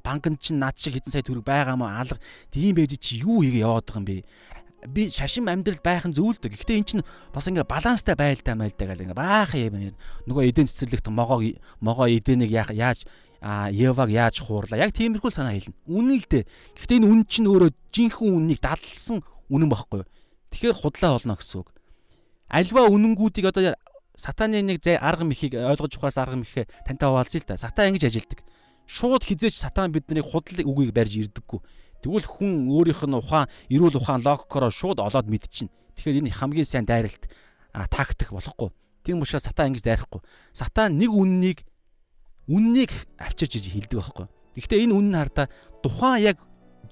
[0.02, 2.18] банкнд чинь наад шиг хэдэн сая төгрөг байгаа мó алга.
[2.50, 4.26] Тийм байж чи юу хийгээ яваад байгаа юм бэ?
[4.84, 6.52] Би шашин амьдрал байх нь зөв л дээ.
[6.52, 9.96] Гэхдээ эн чинь бас ингээ баланстай байлдаа мэлдэ гэл ингээ баах юм.
[10.28, 11.40] Нөгөө эдэн цэцэрлэгт могоо
[11.80, 13.08] могоо эдэнийг яаж
[13.44, 14.80] а Еваг яаж хуурлаа.
[14.80, 15.76] Яг тиймэрхүү санаа хэлнэ.
[15.84, 16.48] Үнэн л дээ.
[16.80, 19.20] Гэхдээ энэ үн чинь өөрөө жинхэнэ үннийг дадлсан
[19.52, 20.08] үнэн багхгүй юу?
[20.48, 21.68] Тэгэхээр худлаа болно гэсэн үг.
[22.48, 23.76] Альва үнэнгүүдийг одоо
[24.16, 27.60] сатаны нэг зэ арга мөхийг ойлгож ухаас арга мөхөө тантай хуваалцъя л да.
[27.60, 28.40] Сатан ингэж ажилдаг.
[28.88, 31.60] Шууд хизээч сатан биднийг худлын үгийг барьж ирдэггүй.
[32.04, 35.72] Тэгвэл хүн өөрийнх нь ухаан, эрүүл ухаан логикороо шууд олоод мэдчихнэ.
[35.96, 37.24] Тэгэхээр энэ хамгийн сайн дайралт
[37.88, 38.68] тактик болохгүй.
[39.04, 40.20] Тийм учраас сатан ингэж дайрахгүй.
[40.52, 41.64] Сатан нэг үннийг
[42.44, 44.26] үннийг авчирч иж хилдэг байхгүй.
[44.60, 45.46] Гэхдээ энэ үнэн хардаа
[45.80, 46.38] тухайн яг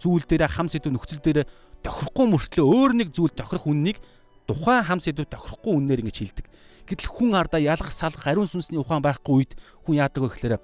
[0.00, 1.44] зүйл дээр хам сэдв нөхцөл дээр
[1.84, 4.00] тохирохгүй мөртлөө өөр нэг зүйл тохирох үннийг
[4.48, 6.46] тухайн хам сэдв тохирохгүй үннээр ингэж хилдэг.
[6.88, 9.52] Гэтэл хүн ардаа ялгах салгах ариун сүнсний ухаан байхгүй үед
[9.86, 10.56] хүн яадаг вэ гэхээр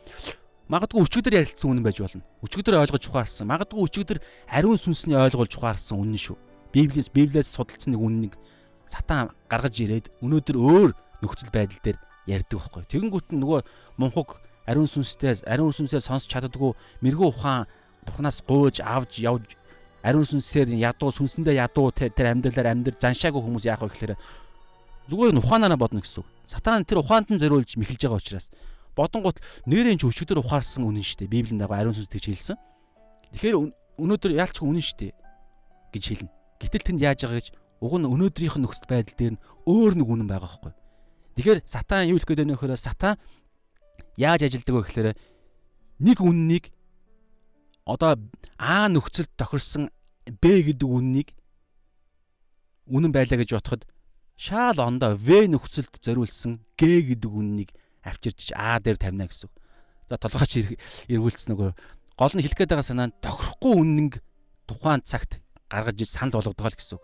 [0.68, 2.22] магадгүй өчигдөр ярилцсан үнэн байж болно.
[2.44, 3.48] Өчигдөр ойлгож ухаарсан.
[3.48, 4.18] Магадгүй өчигдөр
[4.52, 6.36] ариун сүнсний ойлгуулж ухаарсан үнэн шүү.
[6.76, 8.34] Библиэс Библиэс судалсан нэг үннийг
[8.84, 10.90] сатан гаргаж ирээд өнөөдөр өөр
[11.24, 11.98] нөхцөл байдал дээр
[12.28, 12.84] ярьдаг байхгүй.
[12.84, 13.60] Тэгэнгүүт нь нөгөө
[13.96, 17.64] мунхаг ариун сүнстэй ариун сүнсээ сонсч чаддгүй мэрэгүү ухаан
[18.04, 19.56] бурхнаас гуйж авж явж
[20.04, 24.14] ариун сүнсээр ядуу сүнсэндээ ядуу тэр амьдралаар амьдр заншаагүй хүмүүс яах вэ гэхээр
[25.08, 26.28] зүгээр нь ухаанаараа бодно гэсэн үг.
[26.44, 28.52] Сатан тэр ухаанд нь зориулж мэхэлж байгаа учраас
[28.98, 29.38] бодонгууд
[29.70, 31.30] нэрэн ч өчигдөр ухаарсан үнэн шүү дээ.
[31.30, 32.58] Библийн дагуу ариун сүнс тэгж хэлсэн.
[33.38, 33.56] Тэгэхээр
[34.02, 35.12] өнөөдөр яалчгүй үнэн шүү дээ
[35.94, 36.30] гэж хэлнэ.
[36.58, 40.08] Гэтэл тэнд яаж байгаа гэж уг нь өнөөдрийнх нь нөхцөл байдал дээр нь өөр нэг
[40.10, 40.72] үнэн байгаа байхгүй.
[41.38, 43.14] Тэгэхээр сатан юу хэлэх гээд байна вэ гэхээр сатан
[44.18, 45.08] яаж ажилдаг вэ гэхээр
[46.02, 46.64] нэг үннийг
[47.86, 48.18] одоо
[48.58, 49.88] А нөхцөлд тохирсон
[50.26, 51.30] Б гэдэг үннийг
[52.90, 53.86] үнэн байлаа гэж бодоход
[54.34, 57.70] шаал ондоо В нөхцөлд зориулсан Г гэдэг үннийг
[58.04, 59.50] авчирч А дээр тавина гэсэн.
[60.08, 60.78] За толгойч
[61.08, 61.70] эргүүлсэн нөгөө
[62.18, 64.14] гол нь хэлэх гээд байгаа санаа нь тохирохгүй үннийг
[64.66, 66.98] тухайн цагт гаргаж санал болгодог л гэсэн.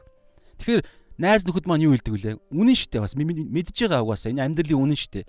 [0.61, 0.83] Тэгэхээр
[1.21, 2.35] найз нөхөд маань юу хэлдэг вүлээ?
[2.53, 5.25] Үнэн дээ бас мэдж байгаа угаасаа энэ амьдралын үнэн дээ.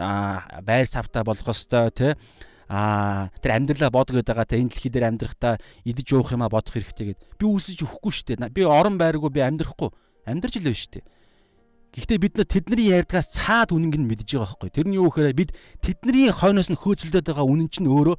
[0.00, 2.12] Аа байр савтаа болгох ёстой тий
[2.72, 6.72] а тэр амьдралаа бод гэдэг байгаа те энэ дэлхий дээр амьдрахдаа идэж уух юмаа бодох
[6.72, 9.92] хэрэгтэй гэд би үсэж өгөхгүй дээ би орон байргүй би амьдрахгүй
[10.24, 11.04] амьдрч л байна дээ
[11.92, 14.70] Гэхдээ бид нар тэдний ярьдгаас цаад үнэнг нь мэдж байгаа байхгүй.
[14.72, 15.50] Тэр нь юу гэхээр бид
[15.84, 18.16] тэдний хойноос нь хөөцөлдөд байгаа үнэн чинь өөрөө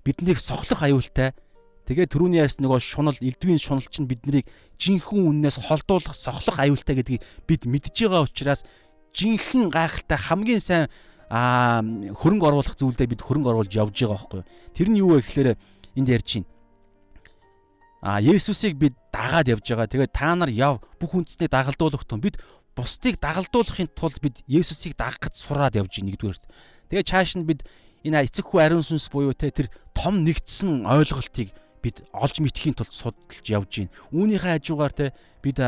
[0.00, 1.36] биднийг сохлох аюултай.
[1.84, 4.48] Тэгээ түрүүний ярьсан нөгөө шунал, элдвийн шунал чинь биднийг
[4.80, 8.64] жинхэнэ үннээс холдуулах, сохлох аюултай гэдгийг бид мэдж байгаа учраас
[9.12, 10.84] жинхэнэ гайхалтай хамгийн сайн
[11.28, 11.84] аа
[12.16, 14.42] хөрөнгө оруулах зүйлдээ бид хөрөнгө оруулж явж байгаа байхгүй.
[14.72, 15.48] Тэр нь юу вэ гэхээр
[16.00, 16.48] энд ярьж байна.
[18.02, 19.86] А Есүсийг бид дагаад явж байгаа.
[19.86, 22.40] Тэгээд та нар яв бүх үндэснийг дагалдуулах тун бид
[22.76, 26.44] бусдыг дагалдуулахын тулд бид Есүсийг дагахад сураад явж байгаа нэгдүгээрт.
[26.88, 27.64] Тэгээ цааш нь бид
[28.04, 31.52] энэ эцэг хүү ариун сүнс буюу те тэр том нэгдсэн ойлголтыг
[31.84, 33.94] бид олж мэдхийн тулд судалж явж байна.
[34.14, 35.06] Үүнийхээ хажуугаар те
[35.44, 35.58] бид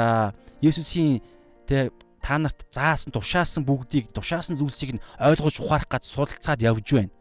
[0.65, 1.21] Есүсийн
[1.69, 1.93] те
[2.25, 7.13] та нарт заасан тушаасан бүгдийг тушаасан зүйлсийг нь ойлгож ухаарах гэж судалцаад явж байна.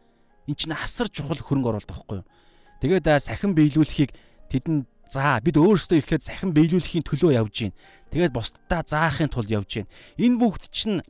[0.48, 2.28] Энд чинь асар чухал хөрөнгө оруулалт байхгүй юу?
[2.80, 4.16] Тэгээд сахин биелүүлэхийг
[4.48, 7.76] тэдэнд за бид өөрсдөө ихэд сахин биелүүлэхийн төлөө явж байна.
[8.10, 9.90] Тэгээд бусдаа заахын тулд явж байна.
[10.18, 11.02] Энэ бүгд чинь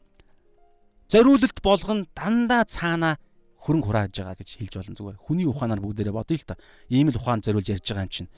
[1.13, 3.17] зориулалт болгон дандаа цаана
[3.65, 5.19] хөрөнгө хурааж байгаа гэж хэлж болно зүгээр.
[5.25, 6.61] Хүний ухаанаар бүгдээрээ бодъё л та.
[6.93, 8.31] Ийм л ухаан зориулж ярьж байгаа юм чинь.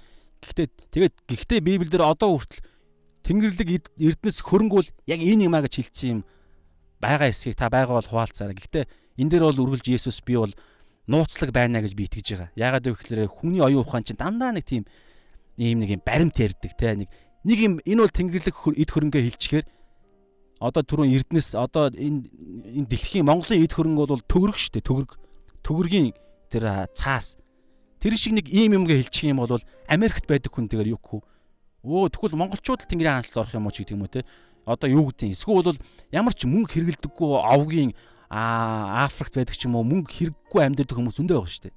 [0.43, 2.63] Гэхдээ тэгээд гэхдээ Библиэлд одоо хүртэл
[3.27, 6.21] Тэнгэрлэг Эрдэнэс хөрөнгө бол яг энэ юмаа гэж хэлсэн юм
[7.03, 8.55] байгаа эсхийг та байгаа бол хуваалцаарай.
[8.55, 8.85] Гэхдээ
[9.19, 10.55] энэ дээр бол үргэлж Есүс би бол
[11.11, 12.51] нууцлаг байна гэж би итгэж байгаа.
[12.55, 14.87] Яагаад вэ гэхээр хүний оюун ухаан чинь дандаа нэг тийм
[15.57, 16.95] ийм нэг юм баримт ярддаг те.
[16.95, 17.09] Нэг
[17.45, 19.67] нэг юм энэ бол тэнгэрлэг эд хөрөнгөө хилчгээр
[20.61, 22.29] одоо түрүүн Эрдэнэс одоо энэ
[22.77, 25.11] энэ дэлхийн Монголын эд хөрөнгө бол төгрөг шүү дээ төгрөг.
[25.65, 26.13] Төгрөгийн
[26.49, 27.37] тэр цаас.
[28.01, 31.25] Тэр шиг нэг ийм юмгээ хилчих юм бол Америкт байдаг хүн тэгээр юу гэв
[31.87, 34.27] өө тэгвэл монголчууд л тэнгэрийн хаанчлалд орох юм уу ч гэдэг юм уу те.
[34.67, 35.81] Одоо юу гэдэг эсвэл бол
[36.11, 37.93] ямар ч мөнгө хэрэгэлдэггүй овгийн
[38.27, 41.77] Африкт байдаг ч юм уу мөнгө хэрэггүй амьдардаг хүмүүс өндөө байгаа шүү дээ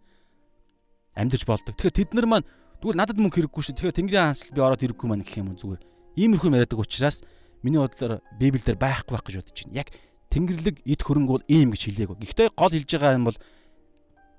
[1.19, 1.75] амьдарч болдог.
[1.75, 2.47] Тэгэхээр тэд нар маань
[2.79, 3.75] Тэгвэл надад мөнгө хэрэггүй шүү.
[3.75, 5.83] Тэгэхээр Тэнгэрийн хаанчлал би ороод ирэхгүй маань гэх юм уу зүгээр.
[6.15, 7.17] Иймэрхүү яриадаг учраас
[7.59, 9.79] миний бодлоор Библиэлд байхгүй байх гэж бодож байна.
[9.83, 9.89] Яг
[10.31, 12.17] Тэнгэрлэг эд хөрөнгө бол ийм гэж хэлээгөө.
[12.23, 13.39] Гэхдээ гол хэлж байгаа юм бол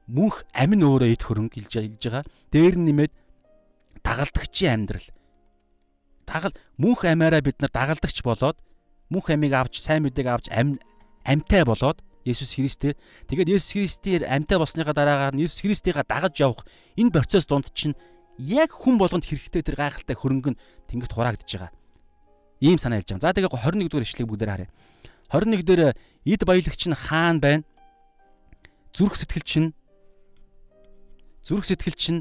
[0.09, 2.25] мөнх амин өөрөө эд хөрөнгө хэлж хэлж байгаа.
[2.49, 3.13] Дээр нь нэмээд
[4.01, 5.09] дагалдагчийн амьдрал.
[6.25, 8.57] Дагал мөнх амаараа бид нар дагалдагч болоод
[9.13, 10.81] мөнх амийг авч сайн мэдээг авч ам
[11.27, 12.97] амьтай болоод Есүс Христээр
[13.29, 16.63] тэгээд Есүс Христээр амьтай болсныхаа дараагаар нь Есүс Христийгээ дагаж явах
[16.95, 17.97] энэ процесс донд чинь
[18.41, 21.73] яг хүн болгонд хэрэгтэй тэр гайхалтай хөрөнгө нь тэнгэрт хураагдж байгаа.
[22.61, 23.25] Ийм санаа хэлж байгаа.
[23.29, 24.71] За тэгээ 21 дугаар ишлэгийг бүгдээр харъя.
[25.29, 25.83] 21 дээр
[26.25, 27.65] эд баялагч нь хаан байна.
[28.97, 29.69] Зүрх сэтгэл чинь
[31.45, 32.21] зүрх сэтгэл чинь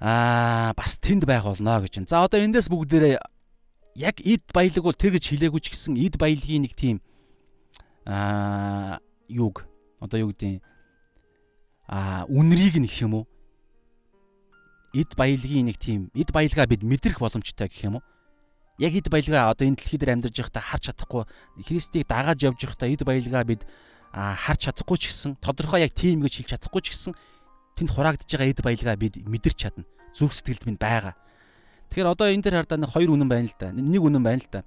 [0.00, 2.08] аа бас тэнд байх болно гэж.
[2.08, 3.18] За одоо эндээс бүгдээрээ
[4.00, 7.04] яг эд баялаг бол тэр гэж хэлээгүй ч гэсэн эд баялагын нэг тийм
[8.06, 8.98] аа
[9.28, 9.66] юг
[10.00, 10.64] одоо юу гэдэг
[11.86, 13.29] аа үнрийг нэх юм уу
[14.94, 18.04] эд баялагын нэг тийм эд баялгаа бид мэдрэх боломжтой гэх юм уу?
[18.80, 21.22] Яг эд баялгаа одоо энэ дэлхий дээр амьдарч байхдаа харж чадахгүй
[21.62, 23.62] Христийг дагаад явж байхдаа эд баялгаа бид
[24.10, 27.12] харж чадахгүй ч гэсэн тодорхой яг тийм гэж хэлж чадахгүй ч гэсэн
[27.78, 29.86] тэнд хураагдж байгаа эд баялгаа бид мэдэрч чадна.
[30.10, 31.14] Зүрх сэтгэлд минь байгаа.
[31.94, 33.70] Тэгэхээр одоо энэ дээр хардаа нэг хоёр үнэн байна л да.
[33.70, 34.66] Нэг үнэн байна л да.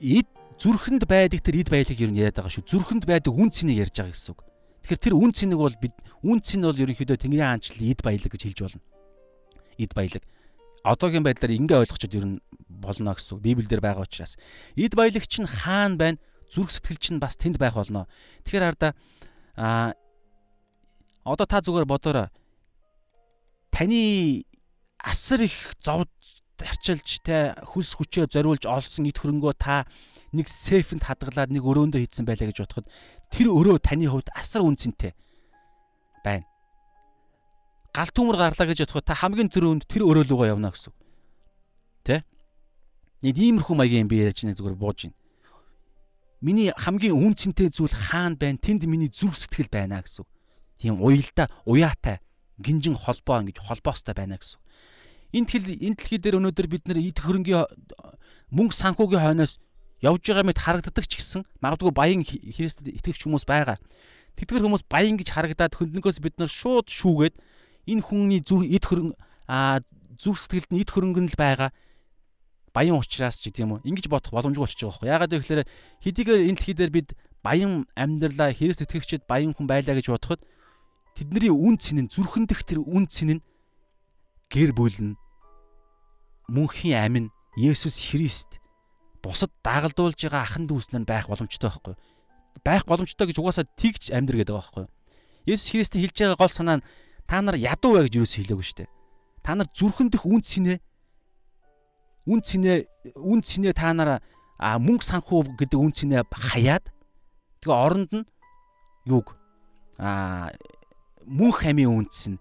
[0.00, 0.28] Эд
[0.60, 2.68] зүрхэнд байдаг тэр эд баялаг нь яриад байгаа шүү.
[2.68, 4.49] Зүрхэнд байдаг үн цэнийг ярьж байгаа гэсэн үг.
[4.90, 5.94] Тэгэхээр тэр үн цэнийг бол бид
[6.26, 8.82] үн цэн бол ерөнхийдөө Тэнгэрийн хаанчлалын эд баялаг гэж хэлж болно.
[9.78, 10.22] Эд баялаг.
[10.82, 13.38] Одоогийн байдлаар ингээ ойлгочод ер нь болно гэсэн.
[13.38, 14.34] Библиэлд байгаа учраас
[14.74, 16.18] эд баялаг чинь хаан байна,
[16.50, 18.10] зүрх сэтгэл чинь бас тэнд байх болно.
[18.42, 18.98] Тэгэхээр хараа
[19.54, 19.94] а
[21.22, 22.34] одоо та зүгээр бодоорой.
[23.70, 24.42] Таны
[24.98, 26.10] асар их зовж
[26.58, 29.86] арчилж те хүс хүчээ зориулж олсон эд хөрөнгөө та
[30.34, 32.86] нэг сейфэнд хадгалаад нэг өрөөндөө хийдсэн байлаа гэж бодоход
[33.30, 35.14] тэр өрөө таны хувьд асар үнцэнтэй
[36.22, 36.46] байна.
[37.94, 40.92] Гал түмэр гарлаа гэж бодоход та хамгийн түрүүнд тэр өрөө лугаа явна гэсэн.
[42.06, 42.22] Тэ?
[43.22, 45.18] Нэг иймэрхүү маягийн би яриад чинь зүгээр бууж байна.
[46.40, 48.58] Миний хамгийн үнцэнтэй зүйл хаана байна?
[48.58, 50.24] Тэнд миний зүрх сэтгэл байна гэсэн.
[50.80, 52.24] Тийм уялдаа, уяатай,
[52.56, 54.60] гинжин холбоо ингэж холбоостой байна гэсэн.
[55.36, 57.68] Энэ тэл энэ дэлхий дээр өнөөдөр бид нэр эд хөрөнгийн
[58.50, 59.60] мөнгө санхүүгийн хойноос
[60.00, 63.76] явж байгаа мэт харагддаг ч гэсэн магадгүй баян Христэд итгэгч хүмүүс байгаа.
[64.36, 67.36] Тэдгэр хүмүүс баян гэж харагдаад хөндөнгөөс бид нар шууд шүүгээд
[67.92, 69.12] энэ хүний зүр эд хөрөн
[69.44, 69.84] а
[70.16, 71.70] зүрх сэтгэлд нь эд хөрөнгөн л байгаа.
[72.72, 75.10] Баян ухраас ч гэдэм үү ингэж бодох боломжгүй болчихж байгаа байхгүй.
[75.10, 75.68] Ягаад гэвэл
[76.00, 77.08] хэдийгээр энэ дэлхий дээр бид
[77.42, 80.40] баян амьдралаа Христ итгэгчид баян хүн байлаа гэж бодоход
[81.18, 83.44] тэдний үн цэн нь зүрхэн дэх тэр үн цэн нь
[84.52, 85.18] гэр бүл нь
[86.46, 87.26] мөнхийн амин
[87.58, 88.59] Есүс Христ
[89.22, 91.94] бусад дагалдуулж байгаа ахан дүүснэр байх боломжтой байхгүй.
[92.64, 94.86] Байх боломжтой гэж угаасаа тэгж амьдр гэдэг байгаа байхгүй.
[95.46, 96.86] Есүс Христийн хэлж байгаа гол санаа нь
[97.28, 98.90] та нар ядуу бай гэж юус хэлээгүй шүү дээ.
[99.44, 100.74] Та нар зүрхэн дэх үн цэнэ.
[102.28, 102.72] Үн цэнэ
[103.16, 104.20] үн цэнэ та нар
[104.60, 106.88] мөнгө санхүү гэдэг үн цэнэ хаяад.
[107.60, 108.28] Тэгээ оронд нь
[109.08, 109.36] юуг?
[110.00, 110.52] А
[111.28, 112.40] мөнх амийн үнц нь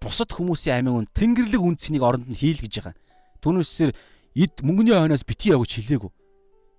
[0.00, 2.94] бусад хүмүүсийн амийн үн тэнгэрлэг үнцнийг оронд нь хийл гэж байгаа.
[3.42, 3.90] Түүнээсээр
[4.36, 6.12] эд мөнгөний хойноос бити яв гэж хэлээгүй.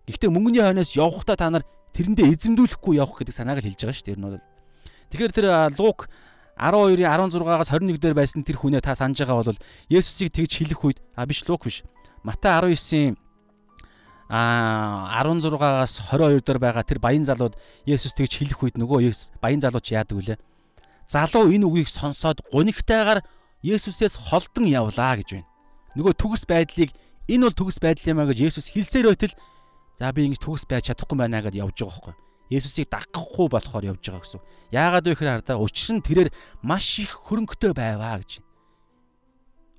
[0.06, 1.66] Гэхдээ мөнгөний хойноос явахдаа та нар
[1.98, 4.18] тэрэндээ эзэмдүүлэхгүй явах гэдэг санааг л хэлж байгаа шүү дээ.
[4.22, 4.46] Энэ бол.
[5.10, 6.00] Тэгэхээр тэр Лук
[6.62, 11.00] 12-ийн 16-аас 21 дээр байсан тэр хүнээ та санаж байгаа бол Есүсийг тэгж хэлэх үед
[11.18, 11.82] а биш Лук биш.
[12.22, 13.18] Матай 19-ийн
[14.30, 17.58] а 16-аас 22 дээр байгаа тэр баян залууд
[17.90, 19.10] Есүс тэгж хэлэх үед нөгөө
[19.42, 20.38] баян залуу ч яадаг вүлээ.
[21.08, 23.24] Залуу энэ үгийг сонсоод гунигтайгаар
[23.64, 25.50] Есүсээс холдон явлаа гэж байна.
[25.96, 26.92] Нөгөө төгс байдлыг
[27.28, 29.36] Энэ бол төгс байдал юм а гэж Есүс хэлсээр байтал
[30.00, 32.16] за би ингэж төгс байж чадахгүй байна гэдээ явж байгаа байхгүй.
[32.48, 34.42] Есүсийг дагахгүй болохоор явж байгаа гэсэн.
[34.72, 36.30] Яагаад вэ гэхээр хардаа учир нь тэрээр
[36.64, 38.40] маш их хөрөнгөтэй байваа гэж.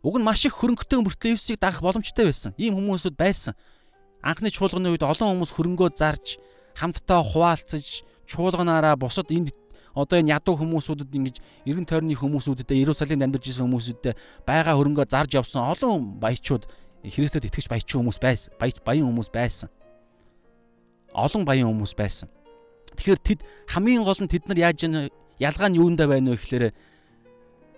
[0.05, 2.53] Уг нь маш их хөрөнгөтэй мөртлөө Есүсийг дагах боломжтой байсан.
[2.61, 3.57] Ийм хүмүүсүүд байсан.
[4.21, 6.37] Анхны чуулганы үед олон хүмүүс хөрөнгөө зарж
[6.77, 9.57] хамтдаа хуваалцаж чуулганаараа бусад энд
[9.97, 11.37] одоо энэ ядуу хүмүүсүүдэд ингэж
[11.67, 14.15] эргэн тойрны хүмүүсүүдэд Иерусалимд амьдарч исэн хүмүүсүүдэд
[14.47, 16.69] байгаа хөрөнгөө зарж явсан олон баячууд
[17.05, 18.55] Христэд итгэж баячин хүмүүс байсан.
[18.59, 19.71] Баян хүмүүс байсан.
[21.15, 22.29] Олон баян хүмүүс байсан.
[22.99, 23.41] Тэгэхээр тэд
[23.71, 24.83] хамгийн гол нь тэд нар яаж
[25.39, 26.75] ялгаа нь юундаа байна вэ гэхээр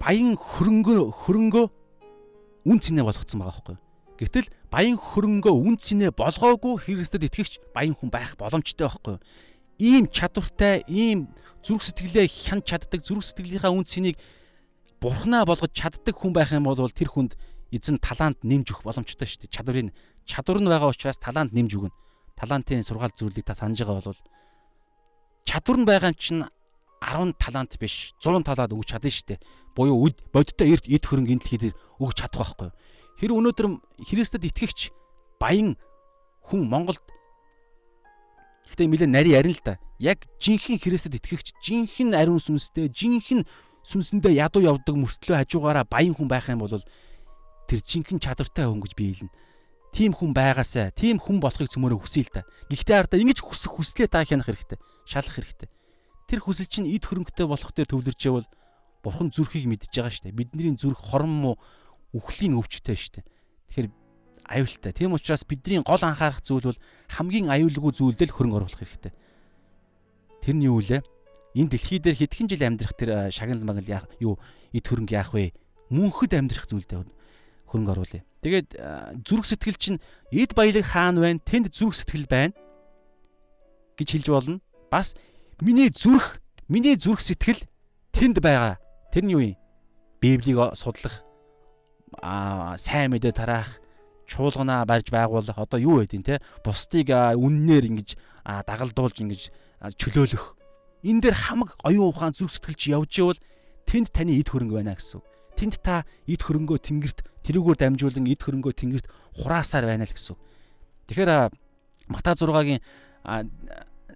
[0.00, 1.66] баян хөрөнгө хөрөнгөө
[2.64, 3.76] үн цэнэ болгоцсон байгаа байхгүй.
[4.20, 9.16] Гэтэл баян хөрөнгөө үн цэнэ болгоогүй Христэд итгэгч баян хүн байх боломжтой байхгүй.
[9.80, 11.32] Ийм чадвартай, ийм
[11.64, 14.16] зүрх сэтгэлээ хянч чаддаг, зүрх сэтгэлийнхаа үн цэнийг
[15.00, 17.36] бурхнаа болгож чаддаг хүн байх юм бол тэр хүнд
[17.70, 19.54] эзэн талант нэмж өгөх боломжтой шүү дээ.
[19.54, 19.94] Чадварыг
[20.26, 21.94] чадвар нь байгаа учраас талант нэмж өгнө.
[22.36, 24.22] Талантын сургаал зүйлийг та санаж байгаа бол
[25.46, 26.42] чадвар нь байгаа юм чинь
[27.00, 29.40] 10 талант биш 100 талаад өгч чадна шүү дээ.
[29.74, 32.70] буюу үд бодиттой эрт эд хөрөнгө энэ дэлхий дээр өгч чадах байхгүй.
[33.18, 33.66] Тэр өнөөдөр
[34.04, 34.90] Христэд итгэгч
[35.40, 35.78] баян
[36.44, 37.00] хүн Монголд
[38.70, 39.78] Гэхдээ нэлээ нари ярина л да.
[39.98, 43.42] Яг жинхэнэ Христэд итгэгч, жинхэнэ ариун сүнстэй, жинхэнэ
[43.82, 46.78] сүнсэндээ ядуу явдаг мөртлөө хажуугаараа баян хүн байх юм бол
[47.70, 49.30] тэр жинхэнэ чадвартай хүн гэж биелнэ.
[49.94, 52.42] Тим хүн байгаасай, тим хүн болохыг цөмөрө хүсэе л да.
[52.66, 54.78] Гэхдээ ардаа ингэж хүсэх хүслээ та хянах хэрэгтэй.
[55.06, 55.70] Шалах хэрэгтэй.
[56.26, 58.46] Тэр хүсэл чинь эд хөрөнгөтэй болох дээр төвлөрч явал
[59.02, 60.34] бурхан зүрхийг мэдж байгаа дээ.
[60.34, 61.54] Бидний зүрх хорон муу
[62.14, 63.26] үхлийн өвчтэй дээ.
[63.70, 63.88] Тэгэхээр
[64.46, 64.92] аюултай.
[64.94, 69.14] Тийм учраас бидний гол анхаарах зүйл бол хамгийн аюулгүй зүйлдээ л хөрөнгө оруулах хэрэгтэй.
[70.42, 71.02] Тэр нь юу вэ?
[71.54, 74.38] Энэ дэлхий дээр хэдхэн жил амьдрах тэр шагнал магнал яах юу
[74.70, 75.50] эд хөрөнгө яах вэ?
[75.90, 76.98] Мөнхөд амьдрах зүйлдээ
[77.70, 78.22] хөрөнгө оруулъя.
[78.42, 78.68] Тэгээд
[79.22, 80.02] зүрх сэтгэл чинь
[80.34, 81.40] эд баялаг хаана байна?
[81.40, 82.54] Тэнд зүрх сэтгэл байна
[83.96, 84.60] гэж хэлж болно.
[84.90, 85.14] Бас
[85.62, 87.62] миний зүрх, миний зүрх сэтгэл
[88.10, 88.82] тэнд байгаа.
[89.14, 89.56] Тэр нь юу юм?
[90.20, 91.22] Библийг судлах,
[92.20, 93.80] аа сайн мэдээ тараах,
[94.26, 99.42] чуулганаа барьж байгуулах одоо юу байдیں۔ те бусдыг үннээр ингэж дагалдуулж ингэж
[99.96, 100.44] чөлөөлөх
[101.02, 103.40] энэ дээр хамаг оюун ухаан зүрх сэтгэлч явж ивэл
[103.88, 105.24] тэнд таны эд хөрөнгө байна гэсэн.
[105.61, 109.06] Тэнд та эд хөрөнгөө тэнгэрт тэрүүгээр дамжуулан эд хөрөнгөө тэнгэрт
[109.44, 110.36] хураасаар байна л гэсэн.
[111.12, 111.52] Тэгэхээр
[112.08, 112.80] Мата 6-гийн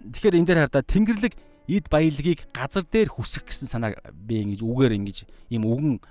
[0.09, 1.33] тэгэхээр энэ дээр хардаа тэнгэрлэг
[1.69, 5.17] эд баялагийг газар дээр хүсэх гэсэн санаа би ингэж үгээр ингэж
[5.53, 6.01] ийм үгэн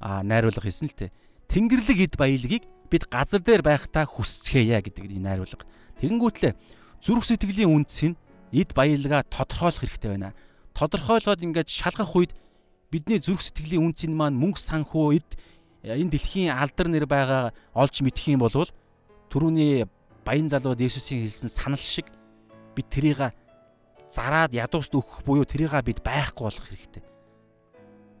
[0.00, 1.10] найруулга хийсэн л те.
[1.48, 5.66] Тэнгэрлэг эд баялагийг бид газар дээр байхдаа хүсцгээе гэдэг энэ найруулга.
[5.98, 6.52] Тэгэнгүүтлээ
[7.02, 8.16] зүрх сэтгэлийн үндэс нь
[8.54, 10.36] эд баялгаа тодорхойлох хэрэгтэй байна.
[10.76, 12.32] Тодорхойлгоод ингээд шалгах үед
[12.92, 15.30] бидний зүрх сэтгэлийн үндэс нь маань мөнгө санхүү эд
[15.80, 18.68] энэ дэлхийн алдар нэр байгаа олж мэдэх юм бол
[19.32, 19.88] түрүүний
[20.28, 22.12] баян залууд Есүсийн хэлсэн санал шиг
[22.76, 23.32] бид тэрийг
[24.12, 27.02] зараад ядууст өгөх буюу тэрийг бид байхгүй болох хэрэгтэй.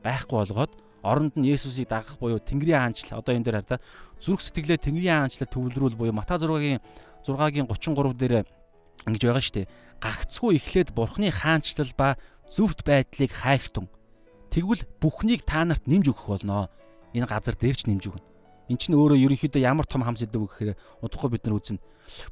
[0.00, 0.72] Байхгүй болгоод
[1.04, 3.84] оронд нь Есүсийг дагах буюу Тэнгэрийн хаанчлал одоо энэ дээр хараа
[4.16, 6.80] зүрх сэтгэлээ Тэнгэрийн хаанчлал төвлөрүүл буюу Матай 6-гийн
[7.28, 8.34] 6-гийн 33 дээр
[9.06, 9.70] ингэж байгаа шүү дээ.
[10.00, 12.16] Гагцгүй эхлээд Бурхны хаанчлал ба
[12.48, 13.86] зөвхт байдлыг хайхтун.
[14.52, 16.68] Тэгвэл бүхнийг та нарт нэмж өгөх болно.
[17.16, 18.28] Энэ газар дээр ч нэмж өгнө.
[18.68, 21.80] Эн чинь өөрөө ерөнхийдөө ямар том хам сэдв гэхээр удахгүй бид нар үзнэ.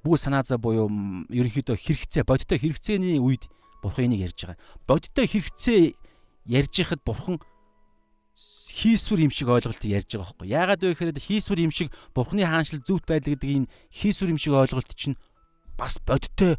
[0.05, 0.93] Бүх санаа зав буюу
[1.33, 3.49] ерөнхийдөө хэрэгцээ, бодиттой хэрэгцээний үед
[3.81, 4.61] бурхан энийг ярьж байгаа.
[4.85, 5.81] Бодиттой хэрэгцээ
[6.45, 7.41] ярьж байхад бурхан
[8.37, 10.49] хийсвэр юм шиг ойлголт ярьж байгаа байхгүй.
[10.49, 14.55] Яагаад вэ гэхээр хийсвэр юм шиг Бурхны хаанчлал зүвт байдал гэдэг энэ хийсвэр юм шиг
[14.55, 15.19] ойлголт чинь
[15.77, 16.57] бас бодиттой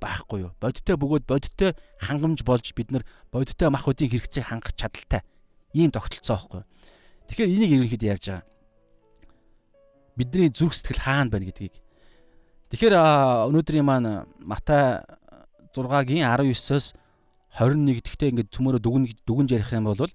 [0.00, 0.52] байхгүй юу?
[0.62, 5.22] Бодиттой бөгөөд бодиттой хангамж болж бид нар бодиттой махуудын хэрэгцээ хангах чадaltaй
[5.74, 6.62] ийм тогтолцоо байхгүй.
[7.28, 8.46] Тэгэхээр энийг ерөнхийдөө ярьж байгаа.
[10.16, 11.76] Бидний зүрх сэтгэл хаана байна гэдгийг.
[12.72, 12.94] Тэгэхээр
[13.52, 15.04] өнөөдрийн маань Матай
[15.76, 16.96] 6-гийн 19-оос
[17.58, 20.08] 21 гэхдээ ингээд цөмөрө дүгэн дүгнж ярих юм бол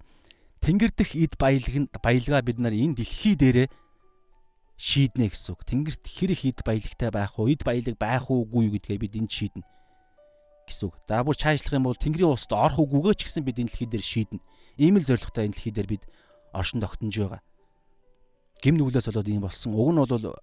[0.64, 3.68] Тэнгэр дэх эд баялаг баялгаа бид нар энэ дэлхий дээрээ
[4.80, 5.60] шийднэ гэсэн үг.
[5.68, 9.62] Тэнгэрт хэр их эд баялагтай байх уу, эд баялаг байх уугүй гэдгээ бид энд шийднэ
[10.66, 10.96] гэсэн үг.
[11.08, 14.04] За бүр чаашлах юм бол Тэнгэрийн улсад орох уугүйгээ ч гэсэн бид энэ дэлхий дээр
[14.04, 14.40] шийднэ.
[14.80, 16.04] Ийм л зоригтой энэ дэлхий дээр бид
[16.52, 17.42] оршин тогтнож байгаа.
[18.62, 19.76] Гим нүглээс болоод ийм болсон.
[19.76, 20.36] Уг нь бол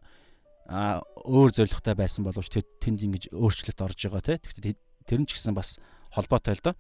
[0.71, 4.77] а өөр зоригтой байсан боловч тэнд ингэж өөрчлөлт орж байгаа тий.
[5.07, 5.81] Тэр нь ч гэсэн бас
[6.13, 6.75] холбоотой л доо.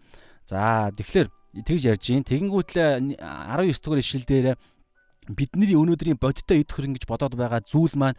[0.45, 1.27] За тэгэхээр
[1.65, 2.23] тэгж ярьж гин.
[2.23, 4.47] Тэгэнгүүтлээ 19 дугаар ишлэл дээр
[5.27, 8.17] бидний өнөөдрийн бодиттой идэх хөрөнгө гэж бодоод байгаа зүйл маань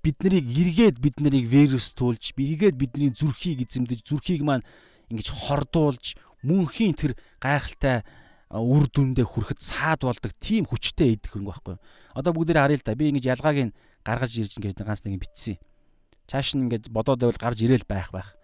[0.00, 4.64] бид нарыг эргээд бид нарыг вирустуулж, эргээд бидний зүрхийг эзэмдэж, зүрхийг маань
[5.12, 8.04] ингэж хордуулж, мөнхийн тэр гайхалтай
[8.50, 11.76] үр дүндээ хүрэхэд саад болдог тийм хүчтэй идэх хөрөнгө байхгүй.
[12.18, 12.98] Одоо бүгдээр харъя л да.
[12.98, 15.60] Би ингэж ялгааг нь гаргаж ирж ингэж ганц нэг битсэн.
[16.26, 18.34] Чааш нь ингэж бодоод байвал гарч ирээл байх байх.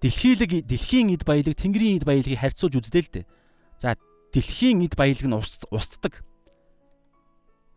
[0.00, 3.26] Дэлхийлэг дэлхийн эд баялаг, тэнгэрийн эд баялагийг харьцуулж үздэг л дээ.
[3.76, 4.00] За
[4.32, 6.24] дэлхийн эд баялаг нь устдаг.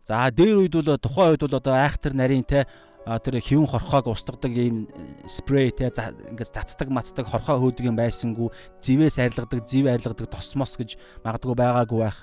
[0.04, 2.68] За дээр үед бол тухайн үед бол одоо айхтар нарийн те
[3.08, 4.84] тэр хэвэн хорхоог устгадаг ийм
[5.24, 8.52] спрей те ингээд цацдаг матдаг хорхоо хөөдөг юм байсангүй
[8.84, 12.20] зэвээс арилгадаг зэв арилгадаг тосмос гэж магадгүй байгаагүй байх.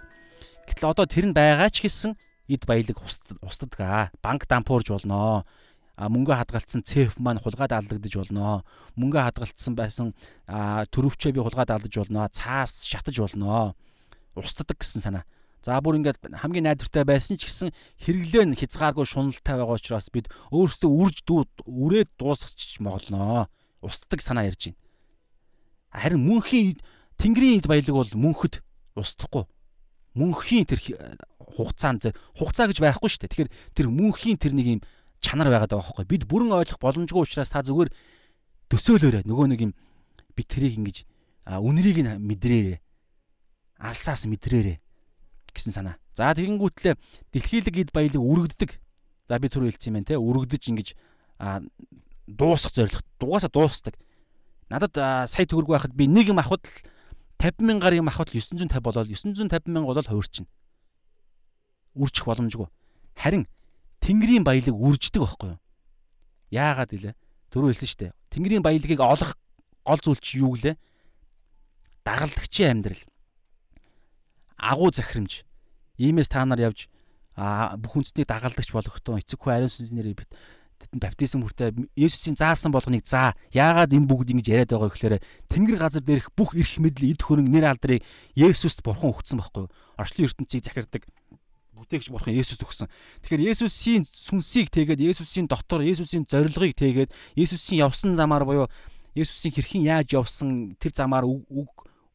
[0.70, 2.14] Гэтэл одоо тэр нь байгаа ч гэсэн
[2.49, 3.02] эд баялаг
[3.41, 4.14] устдаг аа.
[4.22, 5.41] Банк дампуурж болноо.
[5.98, 8.62] А мөнгө хадгалсан цеф маань хулгайд алдагдаж болноо.
[8.98, 10.14] Мөнгө хадгалсан байсан
[10.49, 12.30] төрөвчөө би хулгайд алдаж болноо.
[12.30, 13.74] Цаас шатаж болноо.
[14.38, 15.26] Устдаг гэсэн санаа.
[15.62, 17.70] За бүр ингээд хамгийн найдвартай байсан ч гэсэн
[18.02, 23.46] хэрэглээ нь хязгааргүй шуналтай байгаа учраас бид өөрсдөө үрж дүүд үрээд дуусгач моглоноо.
[23.86, 24.82] Устдаг санаа ярьж байна.
[25.94, 26.82] Харин мөнхийн
[27.22, 28.66] Тэнгэрийн эд баялаг бол мөнхөд
[28.98, 29.46] устдахгүй.
[30.18, 30.82] Мөнхийн тэр
[31.38, 33.32] хугацаанд хугацаа гэж байхгүй шүү дээ.
[33.32, 34.82] Тэгэхээр тэр мөнхийн тэр нэг юм
[35.22, 36.10] чанар байгаад байгаа байхгүй.
[36.10, 37.94] Бид бүрэн ойлгох боломжгүй учраас та зүгээр
[38.74, 39.30] төсөөлөөрэй.
[39.30, 39.72] Нөгөө нэг юм
[40.34, 41.06] би тэрийг ингэж
[41.46, 42.80] үнэрийг нь мэдрээрээ.
[43.86, 44.82] Алсаас мэдрээрээ.
[45.53, 45.95] Гэсэн санаа.
[46.15, 46.95] За тэгэнгүүтлээ
[47.32, 48.72] дэлхийлэг эд баялаг үргэлддэг.
[49.28, 50.88] За би түр хэлсэн юм байна те үргэлдэж ингэж
[52.28, 53.95] дуусах зорилго дугаасаа дуусдаг.
[54.69, 54.95] Надад
[55.28, 56.78] сая төгрөг байхад би нэг юм авахд л
[57.40, 60.48] 50 мянгаар юм авахд л 950 болоод 950 мянга болоод хуурчин.
[61.95, 62.68] Үржих боломжгүй.
[63.15, 63.48] Харин
[63.99, 65.60] Тэнгэрийн баялаг үрждэг байхгүй юу?
[66.49, 67.15] Яагаад гэлээ?
[67.52, 68.11] Түрүү хэлсэн шүү дээ.
[68.32, 69.36] Тэнгэрийн баялагийг олох
[69.84, 70.76] гол зүйл чи юу гэлээ?
[72.07, 73.03] Дагалдагчийн амьдрал.
[74.62, 75.42] Агуу захирамж.
[75.98, 76.86] Иймээс та нар явж
[77.82, 80.30] бүх үндэснийг дагалдагч болгохдоо эцэг хүү ариун сүнсний нэрээр
[80.82, 83.34] тэдэнд баптизм хүртээ Есүсийн заасан болгоныг заа.
[83.54, 85.16] Яагаад энэ бүгд ингэж яриад байгаа гэхээр
[85.50, 88.02] Тэнгэр газар дээрх бүх эрх мэдэл, эд хөрөнгө, нэр алдрыг
[88.34, 89.74] Есүст бурхан өгсөн байхгүй юу?
[89.98, 91.06] Орчлын ертөнцийг захирдаг
[91.78, 92.90] бүтээгч бурхан Есүс өгсөн.
[93.26, 98.68] Тэгэхээр Есүсийн сүнсийг тэгээд Есүсийн дотор Есүсийн зорилгыг тэгээд Есүсийн явсан замаар буюу
[99.18, 101.70] Есүсийн хэрхэн яаж явсан тэр замаар үг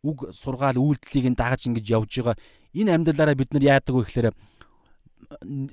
[0.06, 2.36] үг сургаал үйлдэлийг нь дагаж ингэж явж байгаа.
[2.78, 4.30] Энэ амьдралаараа бид нар яадаг вэ гэхээр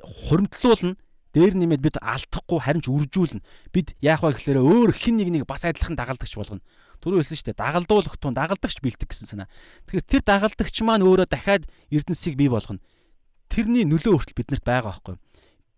[0.02, 0.98] хуримтлуулна
[1.34, 3.42] дээр нэмээд бид алдахгүй харин ч үржүүлнэ.
[3.74, 6.62] Бид яах вэ гэхээр өөр хин нэг нэг бас адилхан дагалдагч болгоно.
[7.02, 7.58] Түрүү хэлсэн шүү дээ.
[7.58, 9.50] Дагалдуулах тун дагалдагч бэлтэг гэсэн санаа.
[9.90, 12.80] Тэгэхээр тэр дагалдагч маань өөрөө дахиад эрдэнсийг бий болгоно.
[13.50, 15.18] Тэрний нөлөө хүртэл биднэрт байгаа байхгүй.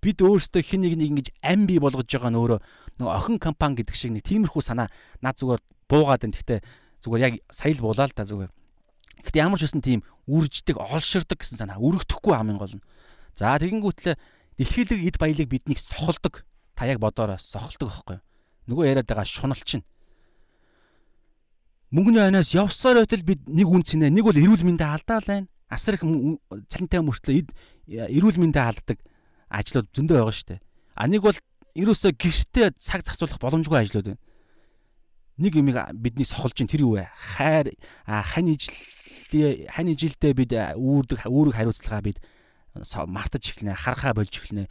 [0.04, 2.60] Бид өөрсдөө хин нэг нэг ингэж ам бий болгож байгаа нь өөрөө
[3.00, 4.92] нэг охин компани гэдэг шиг нэг тиймэрхүү санаа
[5.24, 6.36] над зүгээр буугаад байна.
[6.36, 6.60] Гэхдээ
[7.04, 8.52] зүгээр яг сая л буулаа л да зүгээр.
[9.26, 12.86] Гэхдээ ямар ч байсан тийм үрждэг, олширдаг гэсэн санаа өргөдөхгүй хамгийн гол нь.
[13.34, 14.16] За тэгэнгүүтлээ
[14.58, 16.46] дэлхийлэг эд баялаг биднийг сохолдог.
[16.78, 18.24] Та яг бодоорой сохолдог байхгүй юу?
[18.70, 19.84] Нөгөө яриад байгаа шуналчин.
[21.92, 25.48] Мөнгөний айнаас явсаар байтал бид нэг үн цэнэ, нэг бол эрүүл мэндэ алдаа л байна.
[25.70, 26.04] Асар их
[26.70, 27.50] цантай мөртлөө эд
[27.88, 28.98] эрүүл мэндэ алддаг
[29.50, 30.62] ажлууд зөндөө байгаа шүү дээ.
[30.98, 31.38] А нэг бол
[31.76, 34.22] ерөөсөө гэртээ цаг зарцуулах боломжгүй ажлууд байна.
[35.38, 37.12] Нэг юмыг бидний сохолж ин тэр юу вэ?
[37.36, 37.76] Хайр
[38.08, 38.72] хань ижил
[39.68, 42.24] хань ижилдээ бид үүрдэг үүрэг хариуцлагаа бид
[43.08, 44.68] мартаж эхэлнэ, харахаа болж эхэлнэ.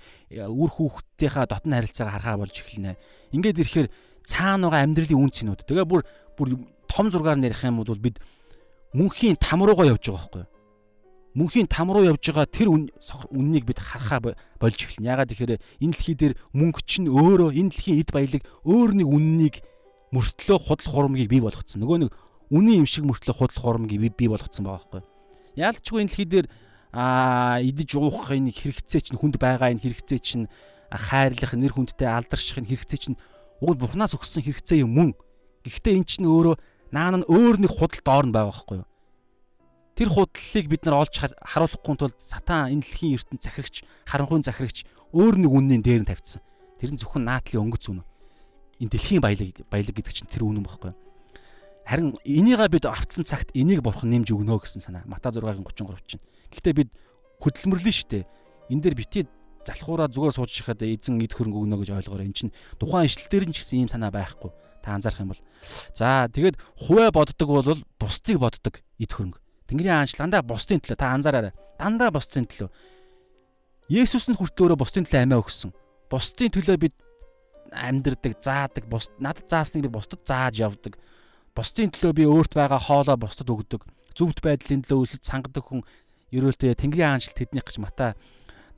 [0.49, 2.97] Үр хүүхдийнхаа дотн харилцаагаа харахаа болж эхэлнэ.
[3.33, 3.89] Ингээд ирэхээр
[4.25, 5.65] цаана байгаа амьдралын үн цэнүүд.
[5.69, 6.05] Тэгээ бүр
[6.37, 6.49] бүр
[6.89, 8.21] том зургаар нэрх юм бол бид
[8.93, 10.53] мөнхийн там руугаа явж байгаа байхгүй юу?
[11.35, 15.09] Мөнхийн там руу явж байгаа тэр үннийг бид харахаа болж эхэлнэ.
[15.09, 19.55] Ягаад гэхээр энэ дэлхий дээр мөнгө чинь өөрөө энэ дэлхийн эд баялаг өөр нэг үннийг
[20.15, 21.83] мөртлөө худал хурамгийг бий болгоцсон.
[21.83, 22.11] Нөгөө нэг
[22.55, 25.11] үнийн юм шиг мөртлөө худал хурамгийг бий болгоцсон байгаа байхгүй юу?
[25.59, 26.47] Яалчгүй энэ дэлхий дээр
[26.95, 30.47] аа идэж уух энэ хэрэгцээ чинь хүнд байгаа энэ хэрэгцээ чинь
[30.95, 33.19] хайрлах нэр хүндтэй алдарших энэ хэрэгцээ чинь
[33.59, 35.11] уг бурхнаас өгсөн хэрэгцээ юм мөн.
[35.67, 36.55] Гэхдээ эн чинь өөрөө
[36.95, 38.89] наан нь өөр нэг худал доор нь байгаа байхгүй юу?
[39.99, 45.35] Тэр худлыг бид нар олж харуулахгүй тулд сатан энэ дэлхийн ертөнд захирагч, харанхуйн захирагч өөр
[45.39, 46.43] нэг үнний дээр нь тавьчихсан.
[46.79, 48.03] Тэр нь зөвхөн наатлын өнгөц үнэ.
[48.81, 50.93] Энэ дэлхийн баялаг баялаг гэдэг чинь тэр үнэн байхгүй?
[51.85, 55.05] Харин энийгээ бид автсан цагт энийг бурхан нэмж өгнө гэсэн санаа.
[55.05, 56.25] Мата 6-гийн 33 чинь.
[56.49, 56.91] Гэхдээ бид
[57.45, 58.25] хөдөлмөрлөн штэ.
[58.73, 59.29] Энэ дээр бити
[59.69, 62.29] залхуураа зүгээр сууж шахаад эзэн эд хөрөнгө өгнө гэж ойлгоорой.
[62.29, 64.49] Эн чинь тухайн ишлэл дээр нь ч гэсэн ийм санаа байхгүй.
[64.81, 65.43] Та анзаарах юм бол.
[65.93, 69.41] За тэгээд хуваа боддог бол бусдыг боддог эд хөрөнгө.
[69.69, 71.53] Тэнгэрийн аанч дандаа бусдын төлөө та анзаараарай.
[71.81, 72.69] Дандаа бусдын төлөө.
[73.89, 75.73] Есүс нь хүртэл өөрөө бусдын төлөө амиа өгсөн.
[76.13, 76.95] Бусдын төлөө бид
[77.73, 80.99] амьдрдаг, заадаг, бус надад заасныг би бусдад зааж явдаг.
[81.55, 83.87] Бусдын төлөө би өөрт байгаа хоолоо бусдад өгдөг.
[84.19, 85.87] Зөвхт байдлын төлөө өсөж сангадаг хүн
[86.35, 88.15] ерөөлтөө Тэнгэрийн хаанчлалт тэднийх гэж Мата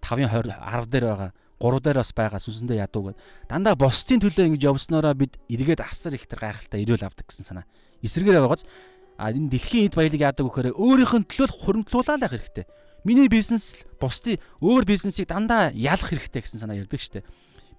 [0.05, 1.31] 5:20 10 дээр байгаа.
[1.61, 3.21] 3 дээр бас байгаа сүнсэндээ ядуу гэд.
[3.49, 7.65] Дандаа бусдын төлөө ингэж явсноороо бид эргээд асар их тэр гайхалтай ирүүл авдаг гэсэн санаа.
[8.05, 8.69] Эсрэгээр байгаач
[9.17, 12.69] а энэ дэлхийн эд баялаг яадаг вөхөр өөрийнх нь төлөө хуримтлуулаад байх хэрэгтэй.
[13.09, 17.25] Миний бизнес бусдын өөр бизнесийг дандаа ялах хэрэгтэй гэсэн санаа ярьдаг штеп.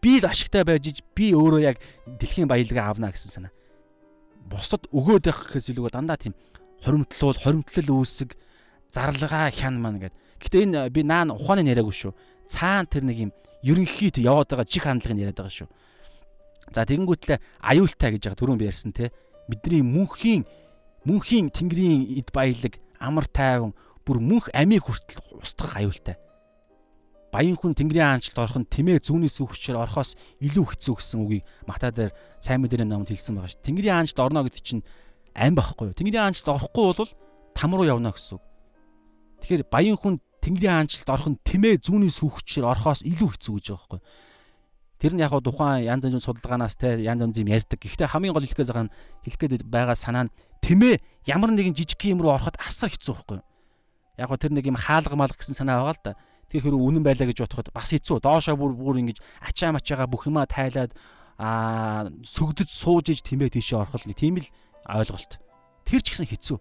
[0.02, 3.53] Би л ашигтай байж би өөрөө яг дэлхийн баялагаа авна гэсэн санаа.
[4.48, 6.34] Бусдад өгөөд байх гэхээс илүүгээр дандаа тийм
[6.84, 8.38] хоримтлуул, хоримтлал үүсэг
[8.94, 10.18] зарлага хян маань гэдэг.
[10.40, 12.14] Гэтэ энэ би наан ухааны яриаггүй шүү.
[12.48, 13.32] Цаана тэр нэг юм
[13.65, 15.69] ерөнхийд яваад байгаа чих хандлагыг яриад байгаа шүү.
[16.72, 19.11] За тэгэнгүүтлээ аюултай гэж байгаа түрүүн би ярьсан те.
[19.49, 20.45] Бидний мөнхийн
[21.07, 23.74] мөнхийн тэнгэрийн эд баялаг амар тайван
[24.06, 26.19] бүр мөнх амийг хүртэл устгах аюултай.
[27.27, 31.91] Баян хүн тэнгэрийн аанчлалд орох нь тэмээ зүүнээс үхчээр орохоос илүү хэцүү гэсэн үгийг Матай
[31.91, 33.65] дээр сайн мэдэрийн номонд хэлсэн байгаа шүү.
[33.67, 34.83] Тэнгэрийн аанчлалд орно гэдэг чинь
[35.35, 35.97] ам байхгүй юу?
[35.99, 37.11] Тэнгэрийн аанчлалд орохгүй бол
[37.51, 38.43] там руу явна гэсэн үг.
[39.43, 43.99] Тэгэхээр баян хүн Тэнгэрийн хаанчлалд орох нь тэмээ зүүнний сүхчээр орохоос илүү хэцүү гэж байгаа
[43.99, 44.01] байхгүй.
[44.97, 47.77] Тэр нь яг гоо тухайн янз янзын судалгаанаас те янз янз юм ярьдаг.
[47.77, 48.93] Гэхдээ хамгийн гол хэлэх гээд байгаа нь
[49.27, 50.33] хэлэх гээд байгаа санаа нь
[50.65, 53.39] тэмээ ямар нэгэн жижиг юм руу ороход асар хэцүү байхгүй.
[54.17, 56.13] Яг гоо тэр нэг юм хаалга малга гэсэн санаа байгаа л да.
[56.48, 58.24] Тэгэхээр хэрэг үнэн байлаа гэж бодоход бас хэцүү.
[58.24, 60.95] Доошоо бүр бүр ингэж ачаа мачаага бүх юмаа тайлаад
[61.36, 64.48] аа сүгдөж сууж иж тэмээ тийшээ орох л нэг тийм л
[64.88, 65.44] ойлголт.
[65.84, 66.57] Тэр ч гэсэн хэцүү.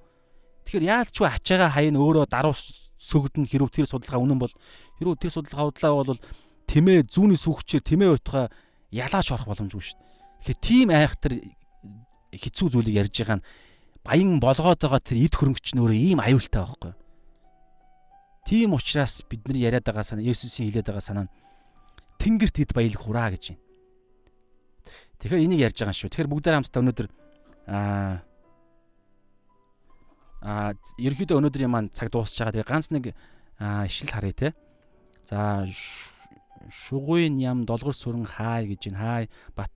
[0.66, 4.54] Тэгэхээр яалчгүй ачаагаа хаяна өөрөө даруус сөгдөн хэрв тэр судалгаа үнэн бол
[4.98, 6.20] хэрв тэр судалгаа удлаа бол
[6.66, 8.50] тэмээ зүүнний сүхчээр тэмээ утгаа
[8.90, 10.06] ялаач орох боломжгүй шүү дээ.
[10.42, 11.32] Тэгэхээр тийм айхтар
[12.34, 13.46] хэцүү зүйлийг ярьж байгаа нь
[14.02, 16.92] баян болгоод байгаа тэр эд хөрөнгөч нөөрэ ийм аюултай байхгүй.
[18.46, 21.34] Тийм учраас бид нар яриад байгаа санаа Есүсийн хэлээд байгаа санаа нь
[22.22, 23.62] Тэнгэрт эд баялаг хураа гэж байна.
[25.18, 26.10] Тэгэхээр энийг ярьж байгаа шүү.
[26.14, 27.08] Тэгэхээр бүгдээр хамтдаа өнөөдөр
[27.66, 28.22] аа
[30.46, 30.70] аа
[31.02, 32.54] ерөөхдөө өнөөдрийн маань цаг дуусч байгаа.
[32.54, 33.04] Тэгээ ганц нэг
[33.90, 34.48] ишил харъя те.
[35.26, 35.66] За
[36.70, 39.02] шугуйн ям долгор сүрэн хай гэж байна.
[39.02, 39.22] Хай
[39.58, 39.72] бат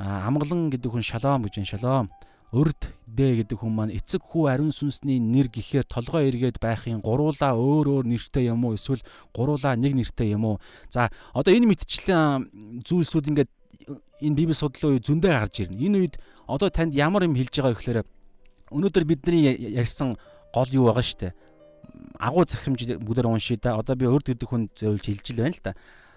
[0.00, 1.72] амгалан гэдэг хүн шалом гэж байна.
[1.76, 2.06] Шалом.
[2.48, 7.52] Өрд дэ гэдэг хүн маань эцэг хүү ариун сүнсний нэр гэхээр толгой эргээд байхын гуруула
[7.52, 9.04] өөр өөр нэртэй юм уу эсвэл
[9.36, 10.56] гуруула нэг нэртэй юм уу?
[10.88, 13.52] За одоо энэ мэдчлэн зүйлсүүд ингээд
[14.24, 15.76] энэ библи судлалын үе зөндөө гарч ирнэ.
[15.76, 16.14] Энэ үед
[16.48, 18.00] одоо танд ямар юм хэлж байгаа вэ гэхээр
[18.72, 20.16] өнөөдөр бидний ярьсан
[20.56, 21.36] гол юу байгаа штэ.
[22.16, 23.76] Агуу захимж бүгдээр уншия да.
[23.76, 25.72] Одоо би өрд гэдэг хүн зөвлөж хэлж л байна л да.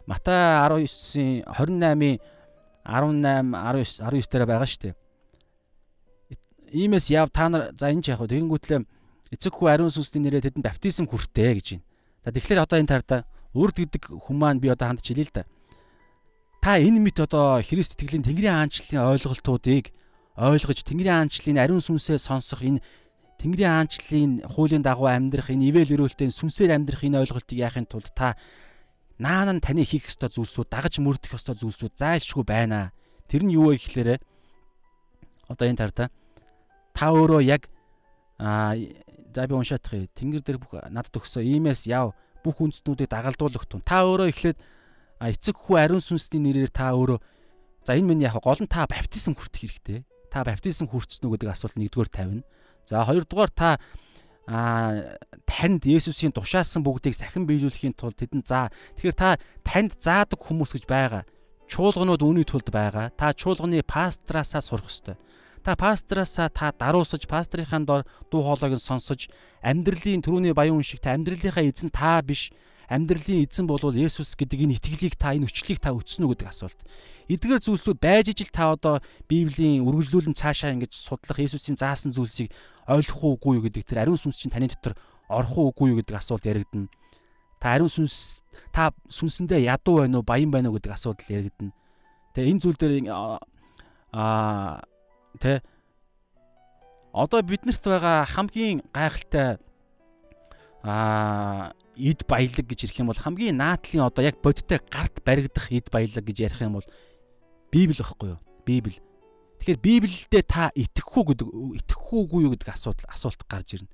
[0.08, 2.24] Матай 19-ийн 28-ийн
[2.88, 4.96] 18 19 19 дээр байгаа штэ
[6.72, 8.80] иймээс яв та нар за энэ ч яг тэгэнгүүтлээ
[9.36, 11.86] эцэг хүү ариун сүнсний нэрээр тэдэнд баптизм хүртээ гэж байна.
[12.24, 13.18] За тэгэхээр одоо энэ тарда
[13.56, 15.44] үрд гэдэг маань би одоо хандж хэлээ л да.
[16.64, 19.92] Та энэ мэт одоо Христ итгэлийн Тэнгэрийн аанчлалын ойлголтуудыг
[20.40, 22.80] ойлгож Тэнгэрийн аанчлалын ариун сүнсээ сонсох энэ
[23.42, 28.38] Тэнгэрийн аанчлалын хуулийн дагуу амьдрах энэ ивэл өрөөлтөнд сүнсээр амьдрах энэ ойлголтыг яахын тулд та
[29.18, 32.94] наан нь таны хийх ёстой зүйлсүүд дагаж мөрдөх ёстой зүйлсүүд зайлшгүй байна.
[33.26, 34.22] Тэр нь юу вэ гэхээр
[35.50, 36.14] одоо энэ тарда
[37.02, 37.66] та өөрөө яг
[38.38, 38.78] аа
[39.34, 40.06] за би уншаадах юм.
[40.14, 42.14] Тэнгэр дээр бүх надад өгсөн иймээс яв
[42.46, 43.82] бүх үндэстнүүдийг дагалдуулах тун.
[43.82, 44.62] Та өөрөө эхлээд
[45.18, 47.18] эцэг хүү ариун сүнсний нэрээр та өөрөө
[47.90, 50.00] за энэ миний яг гол нь та баптизм хүртэх хэрэгтэй.
[50.30, 52.46] Та баптизм хүртсэн үү гэдэг асуулт нэгдүгээр тавина.
[52.86, 53.82] За хоёрдугаар та
[54.46, 55.18] а
[55.50, 60.86] танд Есүсийн тушаасан бүгдийг сахин биелүүлэхийн тулд тэдэнд за тэгэхээр та танд заадаг хүмүүс гэж
[60.86, 61.26] байгаа.
[61.66, 63.10] Чуулганууд үүний тулд байгаа.
[63.16, 65.16] Та чуулганы пастраасаа сурах ёстой.
[65.62, 68.02] Та пастраасаа та даруусаж пастрийнхаа дор
[68.32, 69.30] дуу хоолойг нь сонсож
[69.62, 72.50] амьдралын төрөний баян шиг та амьдралынхаа эзэн та биш
[72.90, 76.80] амьдралын эзэн болвол Есүс гэдэг энэ итгэлийг та энэ өчлийг та өтсөн үү гэдэг асуулт.
[77.30, 82.50] Эдгээр зүйлсүүд байж ижил та одоо Библийн үргэлжлүүлэн цаашаа ингэж судлах Есүсийн заасан зүйлсийг
[82.90, 84.98] ойлгох уугүй юу гэдэг тэр ариун сүнс чинь таны дотор
[85.30, 86.90] орох уугүй юу гэдэг асуулт яригдана.
[87.62, 88.44] Та ариун сүнс
[88.74, 91.72] та сүнсэндээ ядуу байна уу, баян байна уу гэдэг асуудал яригдана.
[92.34, 92.96] Тэгээ энэ зүйл дээр
[94.12, 94.84] аа
[95.40, 95.62] Тэ
[97.14, 99.60] одоо биднэрт байгаа хамгийн гайхалтай
[100.84, 105.92] аа эд баялаг гэж ярих юм бол хамгийн наадлын одоо яг бодиттой гарт баригдах эд
[105.92, 106.88] баялаг гэж ярих юм бол
[107.72, 108.40] Библи байхгүй юу?
[108.66, 109.00] Библи.
[109.62, 111.48] Тэгэхээр Библиэдээ та итгэхгүй гэдэг
[111.86, 113.92] итгэхүүгүй юу гэдэг асуудал асуулт гарч ирнэ.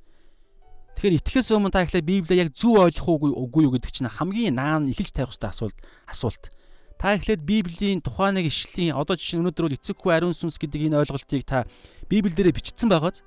[0.98, 4.90] Тэгэхээр итгэхээс өмнө та ихлэ Библийг яг зөв ойлгох уугүй юу гэдэг чинь хамгийн наан
[4.90, 5.78] эхэлж тавих хэрэгтэй асуулт
[6.10, 6.50] асуулт.
[6.98, 10.58] Та эхлээд Библийн тухайн нэг ишлийн одоо жишээ нь өнөөдөр бол эцэг хүү ариун сүнс
[10.58, 11.70] гэдэг энэ ойлголтыг та
[12.10, 13.22] Библиэлд бичсэн байгааз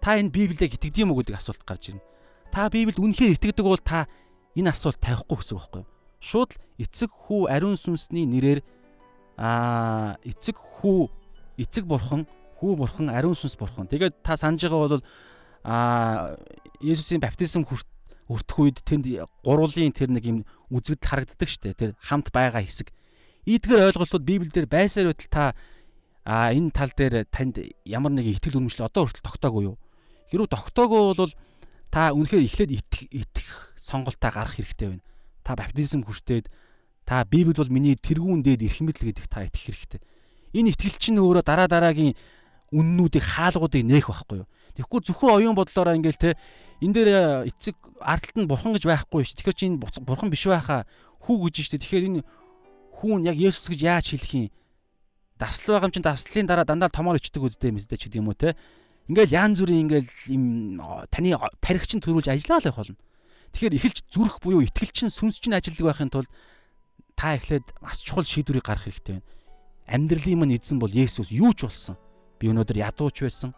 [0.00, 2.04] та энэ Библийг итгэдэг юм уу гэдэг асуулт гарч ирнэ.
[2.48, 4.08] Та Библиэд үнэхээр итгэдэг бол та
[4.56, 5.90] энэ асуулт тавихгүй гэсэн үг байхгүй юу?
[6.16, 6.50] Шууд
[6.80, 8.64] эцэг хүү ариун сүнсний нэрээр
[9.36, 11.12] аа эцэг хүү
[11.60, 12.24] эцэг бурхан
[12.56, 13.84] хүү бурхан ариун сүнс бурхан.
[13.84, 15.04] Тэгээд та санаж байгаа бол
[15.60, 16.40] аа
[16.80, 17.84] Есүсийн баптизм хүрт
[18.26, 19.06] өртөх үед тэнд
[19.46, 20.38] гурвын тэр нэг юм
[20.70, 22.90] үзэгдэл харагддаг штэ тэр хамт байгаа хэсэг.
[23.46, 25.44] Ийдгээр ойлголтууд Библиэлд байсаар байтал та
[26.26, 29.78] а энэ тал дээр танд ямар нэг итгэл үнэмшил одоо хүртэл тогтоогүй юу?
[30.26, 31.32] Хэрвээ тогтоогүй бол
[31.94, 35.06] та үнэхээр эхлээд итгэх итгэх сонголтоо гарах хэрэгтэй байна.
[35.46, 36.50] Та баптизм хүртээд
[37.06, 40.00] та Библи бол миний тэргүүн дээд эрх мэдэл гэдэг та итгэх хэрэгтэй.
[40.58, 42.18] Энэ итгэл чинь өөрөө дараа дараагийн
[42.74, 44.50] үннүүдийг хаалгуудыг нээх байхгүй юу?
[44.76, 46.30] Тэгэхгүй зөвхөн оюун бодлороо ингээл те
[46.84, 49.32] энэ дээр э, эцэг ардталт нь бурхан гэж байхгүй ш.
[49.40, 50.84] Тэгэхээр чи энэ бурхан биш байхаа
[51.24, 51.80] хүү гэж штэ.
[51.80, 52.20] Тэгэхээр энэ
[53.00, 54.52] хүүн яг Есүс гэж яаж хэлэх юм?
[55.40, 58.36] Дасл байгаа юм чин даслын дараа дандаа томоор ичдэг үздэй мэсдэ ч гэдэг юм уу
[58.36, 58.52] те.
[59.08, 60.44] Ингээл ян зүрийн ингээл им
[61.08, 61.32] таны
[61.64, 63.00] тархичин төрүүлж ажиллаа л байх болно.
[63.56, 66.30] Тэгэхээр эхэлж зүрх буюу итгэлчин сүнс чин ажилладаг байхын тулд
[67.16, 69.28] та эхлээд бас чухал шийдвэрийг гаргах хэрэгтэй байна.
[69.88, 71.96] Амьдралын мань эзэн бол Есүс юу ч болсон.
[72.36, 73.56] Би өнөөдөр ядууч байсан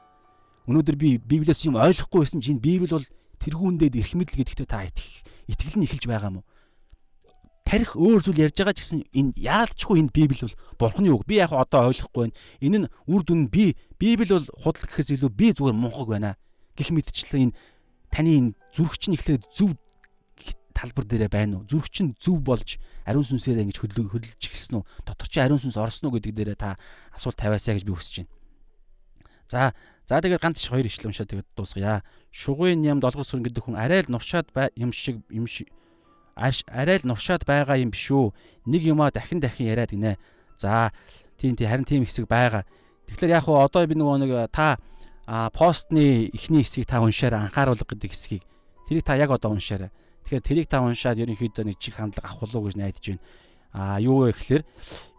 [0.68, 3.06] Өнөөдөр би Библиэс юм ойлгохгүй байсан чинь Библи бол
[3.40, 6.46] тэрхүүндээд эрх мэдэл гэдэгтээ та итгэх итгэл нь эхэлж байгаа юм уу?
[7.64, 11.24] Тарих өөр зүйл ярьж байгаа ч гэсэн энэ яалтчгүй энэ Библи бол Бурхны үг.
[11.24, 12.36] Би яг одоо ойлгохгүй байна.
[12.60, 16.36] Энэ нь үр дүн би Библи бол худал гэхээс илүү би зүгээр мунхаг байна.
[16.76, 17.56] Гэх мэтчлэн энэ
[18.12, 19.72] таны энэ зүрх чинь ихлээр зөв
[20.76, 21.66] талбар дээрээ байна уу?
[21.66, 22.76] Зүрх чинь зөв болж
[23.08, 24.84] ариун сүнсээрээ ингэж хөдөлж эхэлсэн үү?
[25.02, 26.78] Дотор чи ариун сүнс орсон уу гэдэг дээрээ та
[27.16, 28.32] асуулт тавиасаа гэж би хүсэж байна.
[29.50, 29.60] За
[30.08, 32.00] За тэгээд ганц хоёр ишлэл уншаад тэгээд дуусгая.
[32.32, 35.68] Шугын ям долгор сүрэн гэдэг хүн арай л нуршаад юм шиг юм шиг
[36.32, 38.32] арай л нуршаад байгаа юм биш үү?
[38.64, 40.16] Нэг юмаа дахин дахин яриад гинэ.
[40.56, 40.96] За
[41.36, 42.64] тийм тийм харин тийм хэсэг байгаа.
[43.04, 44.80] Тэгэхээр яг хуу одоо би нөгөө нэг та
[45.52, 48.48] постны эхний хэсгийг та уншаарай анхааруулга гэдэг хэсгийг
[48.88, 49.92] тэрийг та яг одоо уншаарай.
[50.24, 53.20] Тэгэхээр тэрийг та уншаад ерөнхийдөө нэг чих хандлага авах уу гэж найдаж байна.
[53.72, 54.64] А юу вэ гэхээр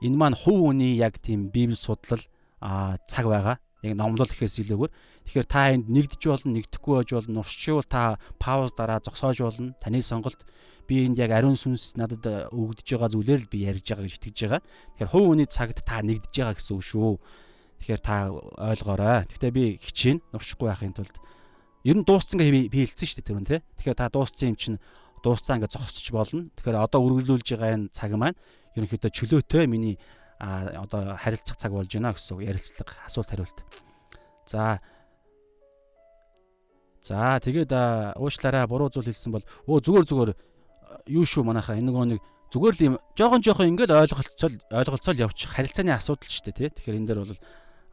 [0.01, 2.21] энэ маань хувь хүний яг тийм библи судлал
[2.59, 3.61] а цаг байгаа.
[3.79, 4.91] Яг номлол гэхээс илүүгээр
[5.23, 7.39] тэгэхээр та энд нэгдэж болно, нэгдэхгүй байж болно.
[7.39, 9.71] Нуршчвал та пауз дараа зогсоож болно.
[9.79, 10.43] Таны сонголт
[10.83, 14.37] би энд яг ариун сүнс надад өгдөж байгаа зүйлээр л би ярьж байгаа гэж итгэж
[14.43, 14.61] байгаа.
[14.99, 17.13] Тэгэхээр хувь хүний цагт та нэгдэж байгаа гэсэн үг шүү.
[17.79, 18.15] Тэгэхээр та
[18.59, 19.23] ойлгоорой.
[19.31, 21.15] Гэхдээ би хичээн нуршихгүй байхын тулд
[21.87, 23.59] ер нь дууссан гэ би хэлсэн шүү дээ тэр нь тий.
[23.79, 24.77] Тэгэхээр та дууссан юм чинь
[25.23, 26.51] дууссан ингээд зогсчих болно.
[26.59, 28.35] Тэгэхээр одоо үргэлжлүүлж байгаа энэ цаг маань
[28.75, 29.95] ерөнхийдөө чөлөөтэй миний
[30.39, 32.47] а одоо харилцах цаг болж байна гэсэн үг.
[32.47, 33.59] Ярилцлага асуулт хариулт.
[34.47, 34.79] За.
[37.03, 37.71] За тэгээд
[38.15, 40.31] уушлаараа буруу зүйл хэлсэн бол өө зүгээр зүгээр.
[41.11, 42.95] Юу шүү манайхаа энэ нэг зүгээр л юм.
[43.19, 46.69] Жоохон жоохон ингээд ойлголцол ойлголцол явчих харилцааны асуудал шүү дээ тий.
[46.71, 47.39] Тэгэхээр энэ дээр бол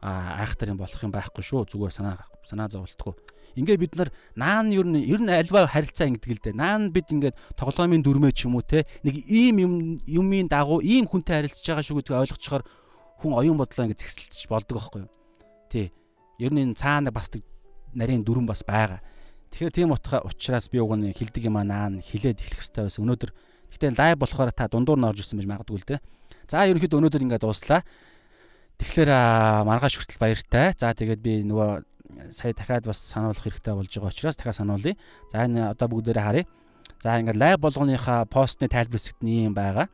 [0.01, 1.67] айхтар юм болох юм байхгүй шүү.
[1.71, 3.13] Зүгээр санаа санаа зовлтгүй.
[3.57, 6.55] Ингээ бид нар наан ер нь ер нь альва харилцаа ингэдэг л дээ.
[6.55, 9.73] Наан бид ингээд тоглоомын дүрмээ ч юм уу те нэг ийм юм
[10.05, 12.63] юмын дагуу ийм хүнтэй харилцаж байгаа шүү гэдгийг ойлгочхоор
[13.25, 15.11] хүн оюун бодлоо ингээд зэгсэлцэж болдог байхгүй юу?
[15.73, 15.89] Тий.
[16.37, 17.33] Ер нь энэ цаана бас
[17.97, 19.01] нарийн дүрм бас байгаа.
[19.49, 23.01] Тэгэхээр тийм учраас би уг нь хилдэг юм аа наан хилээд эхлэх хэрэгтэй байсан.
[23.09, 23.31] Өнөөдөр
[23.73, 25.99] гэхдээ лайв болохоор та дундуур нь орж ирсэн байж магадгүй л дээ.
[26.45, 27.81] За ерөнхийдөө өнөөдөр ингээд дууслаа.
[28.77, 29.09] Тэгэхээр
[29.65, 30.73] маргааш хүртэл баяртай.
[30.77, 34.95] За тэгээд би нөгөө сая дахиад бас сануулах хэрэгтэй болж байгаа учраас дахиад сануулъя.
[35.33, 36.45] За энэ одоо бүгдээрээ харъя.
[37.01, 39.89] За ингээд лайв болгоныхаа постны тайлбар хэсэгт нь юм байгаа.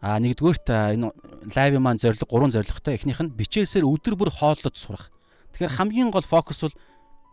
[0.00, 1.12] А нэгдүгээрт энэ
[1.56, 2.96] лайв маань зорилго гурван зорилготой.
[2.96, 5.12] Эхнийх нь бичээсээр өдөр бүр хооллож сурах.
[5.52, 6.76] Тэгэхээр хамгийн гол фокус бол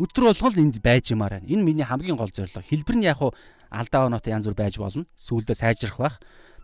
[0.04, 1.40] өдөр болгол энд байж юмараа.
[1.44, 2.64] Энэ миний хамгийн гол зорилго.
[2.64, 3.32] Хэлбэр нь яг уу
[3.72, 5.08] алдаа оноотой янз бүр байж болно.
[5.16, 6.16] Сүүлдээ сайжрах байх.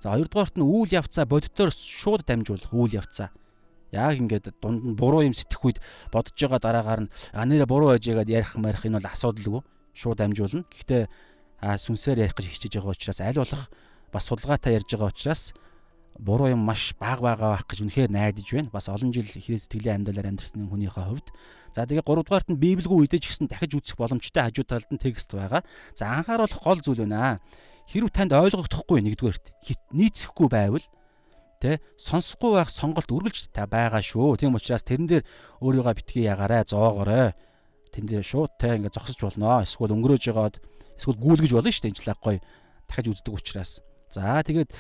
[0.04, 3.32] За хоёрдугаарт нь үйл явцаа боддоор шууд дамжуулах үйл явцаа
[3.96, 5.80] яг ингээд дунд нь буруу юм сэтгэх үед
[6.12, 9.62] бодож байгаа дараагаар нь а нэрэ буруу байж байгаад ярих марих энэ бол асуудалгүй
[9.96, 10.68] шууд амжуулна.
[10.68, 11.08] Гэхдээ
[11.62, 13.64] сүнсээр ярих гэж хичээж байгаа учраас аль болох
[14.12, 15.54] бас судалгаатай ярьж байгаа учраас
[16.20, 18.74] буруу юм маш бага байгаа байх гэж үнэхээр найдаж байна.
[18.74, 21.28] Бас олон жил хэрэг сэтгэлийн амьдралаар амьдрсан хүнийхээ хувьд.
[21.72, 25.02] За тэгээ 3 дугаарт нь Библигүй үедээ ч гэсэн дахиж үзэх боломжтой хажуу талд нь
[25.02, 25.62] текст байгаа.
[25.94, 27.42] За анхааруулах гол зүйл байна.
[27.90, 29.46] Хэрв танд ойлгогдохгүй нэгдүгээрт
[29.92, 30.86] нийцэхгүй байвал
[31.64, 34.36] Тэ сонсохгүй байх сонголт үргэлж та байгаа шүү.
[34.36, 35.24] Тийм учраас тэрэн дээр
[35.64, 37.32] өөрийгөө битгий ягаарай, зоогоорой.
[37.96, 39.64] Тэн дээр шууд тэ ингээ зогсож болно.
[39.64, 40.60] Эсвэл өнгөрөөж жагаад
[41.00, 42.38] эсвэл гүйлгэж болно шүү дээ энэ лаггой
[42.84, 43.80] дахиж үздэг учраас.
[44.12, 44.76] За тэгээд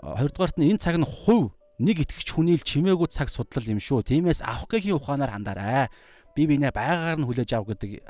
[0.00, 4.00] хоёрдугаарт нь энэ цаг нь хувь нэг итгэгч хүний л чимээгүй цаг судлал юм шүү.
[4.00, 5.92] Тиймээс авах гэхийн ухаанаар хандаарай.
[6.32, 8.00] Би бинэ байгаагаар нь хүлээж ав гэдэг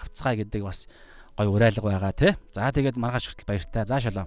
[0.00, 0.88] авцгаа гэдэг бас
[1.36, 2.32] гой урайлга байгаа тий.
[2.52, 3.86] За тэгээд маргааш хүртэл баяртай.
[3.86, 4.26] За шалаа.